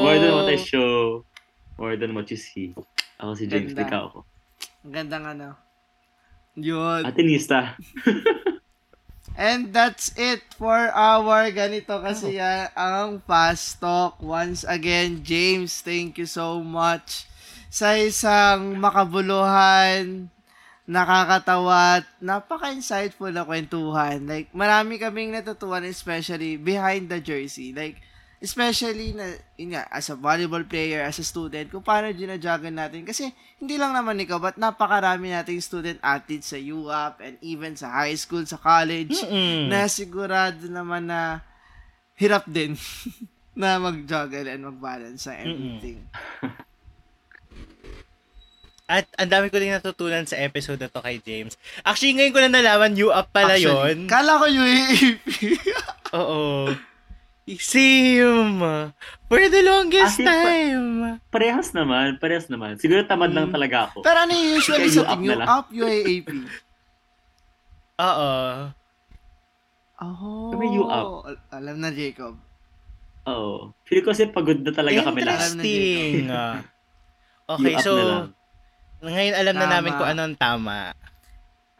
More 0.08 0.16
than 0.16 0.32
what 0.32 0.48
I 0.48 0.56
show. 0.56 1.28
More 1.76 2.00
than 2.00 2.16
what 2.16 2.32
you 2.32 2.40
see. 2.40 2.72
Ako 3.20 3.36
si 3.36 3.44
James 3.44 3.76
Ganda. 3.76 3.84
ikaw 3.84 4.02
ako. 4.08 4.18
Ang 4.88 4.92
gandang 4.96 5.24
ano. 5.28 5.48
Yun. 6.56 7.04
Atinista. 7.04 7.76
And 9.36 9.72
that's 9.76 10.16
it 10.16 10.40
for 10.56 10.88
our 10.92 11.52
ganito 11.52 12.00
kasi 12.00 12.40
yan 12.40 12.72
ang 12.72 13.20
fast 13.28 13.76
talk. 13.76 14.16
Once 14.24 14.64
again, 14.64 15.20
James, 15.20 15.84
thank 15.84 16.16
you 16.16 16.24
so 16.24 16.64
much 16.64 17.28
sa 17.70 17.94
isang 17.96 18.80
makabuluhan, 18.80 20.26
nakakatawa, 20.90 22.02
at 22.02 22.06
napaka-insightful 22.18 23.30
na 23.30 23.46
kwentuhan. 23.46 24.26
Like, 24.26 24.50
marami 24.50 24.98
kaming 24.98 25.30
natutuwan, 25.30 25.86
especially 25.86 26.58
behind 26.58 27.06
the 27.06 27.22
jersey. 27.22 27.70
Like, 27.70 28.02
especially 28.42 29.14
na, 29.14 29.38
yun 29.54 29.78
nga, 29.78 29.86
as 29.86 30.10
a 30.10 30.18
volleyball 30.18 30.66
player, 30.66 31.06
as 31.06 31.22
a 31.22 31.24
student, 31.24 31.70
kung 31.70 31.86
paano 31.86 32.10
ginajuggle 32.10 32.74
natin. 32.74 33.06
Kasi, 33.06 33.30
hindi 33.62 33.78
lang 33.78 33.94
naman 33.94 34.18
ikaw, 34.18 34.42
but 34.42 34.58
napakarami 34.58 35.30
nating 35.30 35.62
student 35.62 36.02
athletes 36.02 36.50
sa 36.50 36.58
UAP 36.58 37.22
and 37.22 37.36
even 37.38 37.78
sa 37.78 37.86
high 38.02 38.18
school, 38.18 38.42
sa 38.42 38.58
college, 38.58 39.14
Mm-mm. 39.14 39.70
na 39.70 39.86
sigurado 39.86 40.66
naman 40.66 41.06
na 41.06 41.38
hirap 42.18 42.50
din 42.50 42.74
na 43.60 43.78
mag-juggle 43.78 44.50
and 44.50 44.66
mag-balance 44.66 45.30
sa 45.30 45.38
everything. 45.38 46.02
At 48.90 49.06
ang 49.14 49.30
dami 49.30 49.54
ko 49.54 49.62
din 49.62 49.70
natutunan 49.70 50.26
sa 50.26 50.34
episode 50.42 50.82
na 50.82 50.90
to 50.90 50.98
kay 50.98 51.22
James. 51.22 51.54
Actually, 51.86 52.18
ngayon 52.18 52.34
ko 52.34 52.40
na 52.42 52.50
nalaman, 52.50 52.98
you 52.98 53.14
up 53.14 53.30
pala 53.30 53.54
Actually, 53.54 54.02
yon. 54.02 54.10
Kala 54.10 54.42
ko 54.42 54.46
UAAP. 54.50 54.98
Oo. 56.18 56.42
Same. 57.46 58.62
For 59.30 59.42
the 59.46 59.62
longest 59.62 60.18
As 60.18 60.22
in, 60.22 60.26
pa- 60.26 60.34
time. 60.42 60.90
Parehas 61.30 61.70
naman. 61.70 62.18
Parehas 62.18 62.50
naman. 62.50 62.82
Siguro 62.82 63.06
tamad 63.06 63.30
lang 63.30 63.54
talaga 63.54 63.90
ako. 63.90 64.02
Pero 64.02 64.18
ano 64.26 64.34
yung 64.34 64.58
usually 64.58 64.90
sa 64.90 65.14
team? 65.14 65.38
lang. 65.38 65.46
up, 65.46 65.70
UAAP. 65.70 66.26
Oo. 68.02 68.30
Oh. 70.02 70.50
Kami 70.50 70.66
UAP. 70.78 70.90
Al- 71.30 71.42
Alam 71.54 71.76
na, 71.78 71.90
Jacob. 71.94 72.34
Oo. 73.30 73.70
Feel 73.86 74.02
ko 74.02 74.10
kasi 74.10 74.26
pagod 74.30 74.58
na 74.62 74.74
talaga 74.74 75.06
kami 75.06 75.20
lahat. 75.22 75.54
Interesting. 75.54 76.26
okay, 77.46 77.70
You 77.70 77.78
up 77.78 77.86
so. 77.86 77.94
Ngayon 79.08 79.34
alam 79.36 79.54
na 79.56 79.66
Tama. 79.66 79.74
namin 79.74 79.92
kung 79.96 80.10
ano 80.12 80.22
ang 80.28 80.36
tama. 80.36 80.78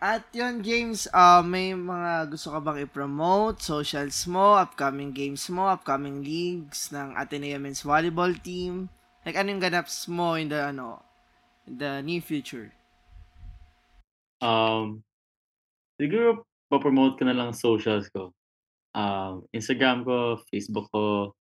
At 0.00 0.24
yun, 0.32 0.64
James, 0.64 1.04
uh, 1.12 1.44
may 1.44 1.76
mga 1.76 2.32
gusto 2.32 2.56
ka 2.56 2.58
bang 2.64 2.88
i-promote? 2.88 3.60
Socials 3.60 4.24
mo, 4.24 4.56
upcoming 4.56 5.12
games 5.12 5.44
mo, 5.52 5.68
upcoming 5.68 6.24
leagues 6.24 6.88
ng 6.88 7.12
Ateneo 7.20 7.60
Men's 7.60 7.84
Volleyball 7.84 8.32
Team? 8.40 8.88
Like, 9.28 9.36
ano 9.36 9.52
yung 9.52 9.60
ganaps 9.60 10.08
mo 10.08 10.40
in 10.40 10.48
the, 10.48 10.72
ano, 10.72 11.04
in 11.68 11.76
the 11.76 12.00
near 12.00 12.24
future? 12.24 12.72
Um, 14.40 15.04
siguro, 16.00 16.48
papromote 16.72 17.20
ko 17.20 17.28
na 17.28 17.36
lang 17.36 17.52
socials 17.52 18.08
ko. 18.08 18.32
Um, 18.96 19.44
Instagram 19.52 20.08
ko, 20.08 20.40
Facebook 20.48 20.88
ko, 20.96 21.36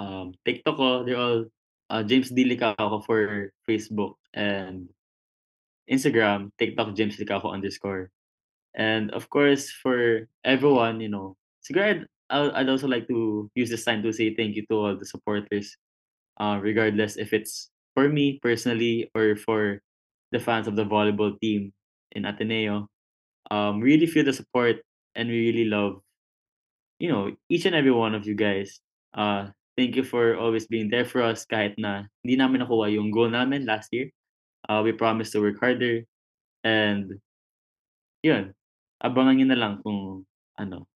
um, 0.00 0.32
TikTok 0.48 0.76
ko, 0.80 1.04
they're 1.04 1.20
all 1.20 1.44
uh, 1.92 2.00
James 2.00 2.32
D. 2.32 2.48
Licao 2.48 3.04
for 3.04 3.52
Facebook 3.68 4.16
and 4.32 4.88
Instagram, 5.90 6.50
TikTok, 6.58 6.94
James 6.94 7.18
Licao 7.18 7.42
underscore. 7.52 8.10
And 8.74 9.10
of 9.10 9.28
course, 9.28 9.70
for 9.70 10.30
everyone, 10.46 11.02
you 11.02 11.10
know, 11.10 11.36
siguro 11.60 11.90
I'd 11.90 12.06
I'd 12.30 12.70
also 12.70 12.86
like 12.86 13.10
to 13.10 13.50
use 13.58 13.68
this 13.68 13.84
time 13.84 14.02
to 14.06 14.14
say 14.14 14.34
thank 14.34 14.54
you 14.54 14.62
to 14.70 14.74
all 14.78 14.94
the 14.94 15.04
supporters, 15.06 15.74
uh, 16.38 16.62
regardless 16.62 17.18
if 17.18 17.34
it's 17.34 17.74
for 17.98 18.08
me 18.08 18.38
personally 18.38 19.10
or 19.18 19.34
for 19.34 19.82
the 20.30 20.38
fans 20.38 20.70
of 20.70 20.78
the 20.78 20.86
volleyball 20.86 21.34
team 21.42 21.74
in 22.14 22.24
Ateneo. 22.24 22.86
Um, 23.50 23.82
really 23.82 24.06
feel 24.06 24.22
the 24.22 24.32
support 24.32 24.78
and 25.18 25.28
we 25.28 25.50
really 25.50 25.66
love, 25.66 25.98
you 27.02 27.10
know, 27.10 27.34
each 27.50 27.66
and 27.66 27.74
every 27.74 27.90
one 27.90 28.14
of 28.14 28.26
you 28.26 28.38
guys. 28.38 28.78
Uh, 29.10 29.50
thank 29.76 29.96
you 29.96 30.04
for 30.04 30.38
always 30.38 30.70
being 30.70 30.86
there 30.86 31.04
for 31.04 31.18
us 31.18 31.42
kahit 31.42 31.74
na 31.82 32.06
hindi 32.22 32.38
namin 32.38 32.62
nakuha 32.62 32.94
yung 32.94 33.10
goal 33.10 33.26
namin 33.26 33.66
last 33.66 33.90
year. 33.90 34.06
Uh, 34.70 34.86
we 34.86 34.94
promise 34.94 35.34
to 35.34 35.42
work 35.42 35.58
harder 35.58 36.06
and 36.62 37.18
yun, 38.22 38.54
abangan 39.02 39.34
nyo 39.34 39.46
na 39.50 39.58
lang 39.58 39.74
kung 39.82 40.22
ano, 40.54 40.86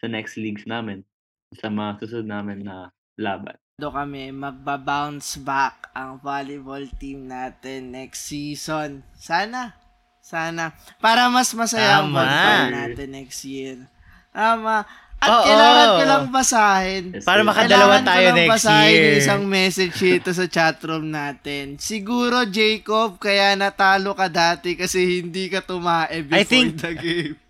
sa 0.00 0.08
next 0.08 0.40
leagues 0.40 0.64
namin, 0.64 1.04
sa 1.52 1.68
mga 1.68 2.00
susunod 2.00 2.28
namin 2.32 2.64
na 2.64 2.88
laban. 3.20 3.60
do 3.80 3.88
kami 3.88 4.28
magba-bounce 4.28 5.40
back 5.40 5.88
ang 5.96 6.20
volleyball 6.20 6.84
team 7.00 7.24
natin 7.24 7.96
next 7.96 8.28
season. 8.28 9.00
Sana. 9.16 9.72
Sana. 10.20 10.76
Para 11.00 11.32
mas 11.32 11.48
masaya 11.56 12.04
ang 12.04 12.12
volleyball 12.12 12.68
natin 12.76 13.08
next 13.08 13.40
year. 13.48 13.88
Tama. 14.36 14.84
At 15.20 15.28
Oo. 15.30 15.44
kailangan 15.44 15.88
ko 15.90 16.02
lang 16.02 16.24
basahin. 16.30 17.04
Yes, 17.12 17.28
Para 17.28 17.44
makadalawa 17.44 18.00
Kailangan 18.00 18.00
ko 18.00 18.08
tayo 18.08 18.24
lang 18.24 18.36
next 18.38 18.52
basahin 18.56 18.96
year. 18.96 19.12
isang 19.20 19.42
message 19.44 19.94
dito 19.94 20.30
sa 20.32 20.44
chatroom 20.46 21.04
natin. 21.06 21.64
Siguro, 21.76 22.48
Jacob, 22.48 23.20
kaya 23.20 23.52
natalo 23.52 24.16
ka 24.16 24.26
dati 24.26 24.74
kasi 24.74 25.20
hindi 25.20 25.46
ka 25.46 25.60
tumae 25.60 26.24
before 26.24 26.40
I 26.40 26.42
think- 26.42 26.80
the 26.80 26.94
game. 26.94 27.36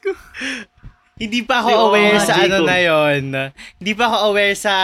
Ko. 0.00 0.10
Hindi 1.14 1.44
pa 1.44 1.60
ako 1.60 1.68
oo 1.68 1.84
aware 1.90 2.16
sa 2.18 2.32
ano 2.38 2.58
Jacob. 2.58 2.66
na 2.66 2.78
yon. 2.80 3.22
Hindi 3.76 3.92
pa 3.92 4.04
ako 4.08 4.16
aware 4.32 4.56
sa 4.56 4.74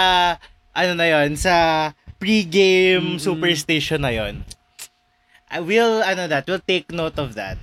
ano 0.71 0.93
na 0.93 1.07
yon, 1.09 1.33
sa 1.35 1.55
pre-game 2.17 3.17
Mm-mm. 3.17 3.23
superstition 3.23 4.05
na 4.05 4.13
yon. 4.13 4.45
I 5.49 5.59
will 5.59 6.05
ano 6.05 6.29
that, 6.29 6.45
will 6.45 6.61
take 6.61 6.93
note 6.93 7.17
of 7.17 7.33
that. 7.35 7.57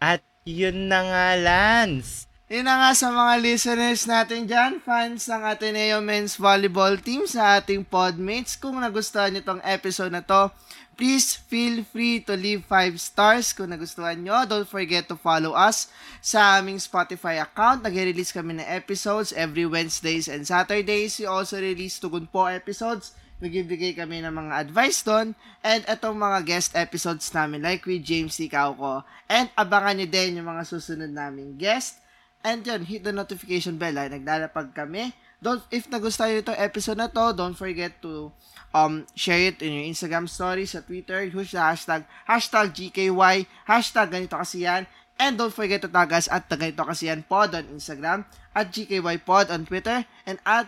At 0.00 0.24
yun 0.42 0.90
na 0.90 1.00
nga, 1.06 1.26
Lance. 1.38 2.26
Yun 2.52 2.68
na 2.68 2.84
nga 2.84 2.92
sa 2.92 3.08
mga 3.08 3.40
listeners 3.40 4.04
natin 4.04 4.44
dyan, 4.44 4.76
fans 4.84 5.24
ng 5.24 5.40
Ateneo 5.40 6.04
Men's 6.04 6.36
Volleyball 6.36 7.00
Team 7.00 7.24
sa 7.24 7.56
ating 7.56 7.80
podmates. 7.80 8.60
Kung 8.60 8.76
nagustuhan 8.76 9.32
nyo 9.32 9.40
tong 9.40 9.64
episode 9.64 10.12
na 10.12 10.20
to, 10.20 10.52
please 10.92 11.32
feel 11.32 11.80
free 11.80 12.20
to 12.20 12.36
leave 12.36 12.60
5 12.68 13.00
stars 13.00 13.56
kung 13.56 13.72
nagustuhan 13.72 14.20
nyo. 14.20 14.44
Don't 14.44 14.68
forget 14.68 15.08
to 15.08 15.16
follow 15.16 15.56
us 15.56 15.88
sa 16.20 16.60
aming 16.60 16.76
Spotify 16.76 17.40
account. 17.40 17.80
Nag-release 17.80 18.36
kami 18.36 18.60
ng 18.60 18.68
episodes 18.68 19.32
every 19.32 19.64
Wednesdays 19.64 20.28
and 20.28 20.44
Saturdays. 20.44 21.16
We 21.16 21.24
also 21.24 21.56
release 21.56 21.96
tugon 21.96 22.28
po 22.28 22.52
episodes. 22.52 23.16
Nagbibigay 23.42 23.98
kami 23.98 24.22
ng 24.22 24.30
mga 24.30 24.52
advice 24.62 25.02
doon. 25.02 25.34
And 25.66 25.82
itong 25.90 26.14
mga 26.14 26.46
guest 26.46 26.78
episodes 26.78 27.26
namin 27.34 27.66
like 27.66 27.82
with 27.82 28.06
James 28.06 28.38
Ikaw 28.38 28.78
ko. 28.78 29.02
And 29.26 29.50
abangan 29.58 29.98
nyo 29.98 30.06
din 30.06 30.38
yung 30.38 30.46
mga 30.46 30.62
susunod 30.62 31.10
naming 31.10 31.58
guest. 31.58 31.98
And 32.46 32.62
yun, 32.62 32.86
hit 32.86 33.02
the 33.02 33.10
notification 33.10 33.82
bell 33.82 33.98
ay 33.98 34.14
naglalapag 34.14 34.70
kami. 34.70 35.10
Don't, 35.42 35.62
if 35.74 35.90
nagustuhan 35.90 36.38
nyo 36.38 36.42
itong 36.46 36.62
episode 36.62 36.98
na 37.02 37.10
to, 37.10 37.34
don't 37.34 37.58
forget 37.58 37.98
to 37.98 38.30
um, 38.70 39.06
share 39.18 39.50
it 39.50 39.58
in 39.58 39.74
your 39.74 39.86
Instagram 39.90 40.30
stories, 40.30 40.74
sa 40.74 40.86
Twitter, 40.86 41.26
use 41.26 41.50
the 41.50 41.58
hashtag, 41.58 42.06
hashtag 42.26 42.70
GKY, 42.70 43.46
hashtag 43.66 44.06
ganito 44.10 44.38
kasi 44.38 44.62
yan. 44.66 44.86
And 45.18 45.38
don't 45.38 45.54
forget 45.54 45.82
to 45.82 45.90
tag 45.90 46.14
us 46.14 46.26
at 46.26 46.46
ganito 46.50 46.82
kasi 46.82 47.10
yan 47.10 47.22
pod 47.26 47.54
on 47.54 47.66
Instagram, 47.74 48.26
at 48.54 48.70
GKY 48.70 49.22
pod 49.22 49.50
on 49.50 49.66
Twitter, 49.66 50.02
and 50.26 50.38
at 50.42 50.66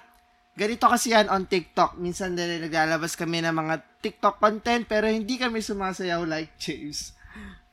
ganito 0.54 0.86
kasi 0.86 1.14
yan 1.14 1.26
on 1.30 1.46
TikTok. 1.46 1.98
Minsan 1.98 2.38
din 2.38 2.62
naglalabas 2.62 3.18
kami 3.18 3.42
ng 3.42 3.54
mga 3.54 3.74
TikTok 4.00 4.38
content, 4.38 4.86
pero 4.86 5.10
hindi 5.10 5.38
kami 5.38 5.60
sumasayaw 5.60 6.22
like 6.26 6.54
James. 6.58 7.14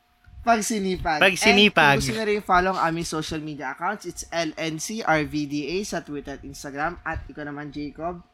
Pag 0.42 0.66
sinipag. 0.66 1.22
Pag 1.22 1.38
sinipag. 1.38 1.98
And 1.98 2.02
kung 2.02 2.18
gusto 2.18 2.26
rin 2.26 2.42
follow 2.42 2.74
ang 2.74 2.82
aming 2.90 3.06
social 3.06 3.38
media 3.38 3.78
accounts, 3.78 4.10
it's 4.10 4.26
LNCRVDA 4.34 5.86
sa 5.86 6.02
Twitter 6.02 6.42
at 6.42 6.42
Instagram. 6.42 6.98
At 7.06 7.22
ikaw 7.30 7.46
naman, 7.46 7.70
Jacob. 7.70 8.26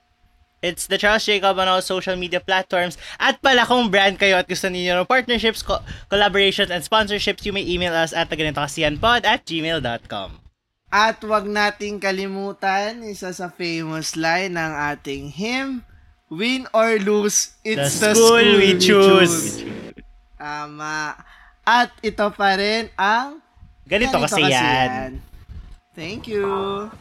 It's 0.63 0.87
the 0.87 0.97
Charles 0.97 1.27
Jacob 1.27 1.59
on 1.59 1.67
all 1.67 1.83
social 1.83 2.15
media 2.15 2.39
platforms. 2.39 2.97
At 3.19 3.43
pala 3.43 3.67
kung 3.67 3.91
brand 3.93 4.17
kayo 4.17 4.39
at 4.39 4.49
gusto 4.49 4.71
niyo 4.71 4.97
ng 4.97 5.05
partnerships, 5.05 5.61
co- 5.61 5.83
collaborations, 6.09 6.73
and 6.73 6.81
sponsorships, 6.81 7.45
you 7.45 7.53
may 7.53 7.61
email 7.61 7.93
us 7.93 8.15
at 8.15 8.31
ganitokasiyanpod 8.31 9.27
at 9.27 9.45
gmail.com. 9.45 10.46
At 10.87 11.19
wag 11.27 11.43
nating 11.43 11.99
kalimutan, 11.99 13.03
isa 13.03 13.35
sa 13.35 13.51
famous 13.51 14.15
line 14.15 14.55
ng 14.55 14.71
ating 14.95 15.35
hymn, 15.35 15.83
Win 16.27 16.67
or 16.75 16.99
lose, 16.99 17.55
it's 17.63 18.03
The 18.03 18.11
the, 18.11 18.15
school 18.15 18.47
we 18.59 18.75
choose. 18.75 19.63
Tama. 20.35 21.15
At 21.63 21.95
ito 22.03 22.27
pa 22.35 22.59
rin 22.59 22.91
ang 22.99 23.39
Ganito, 23.87 24.19
kasi 24.19 24.43
yan. 24.51 25.23
Thank 25.95 26.27
you. 26.27 26.91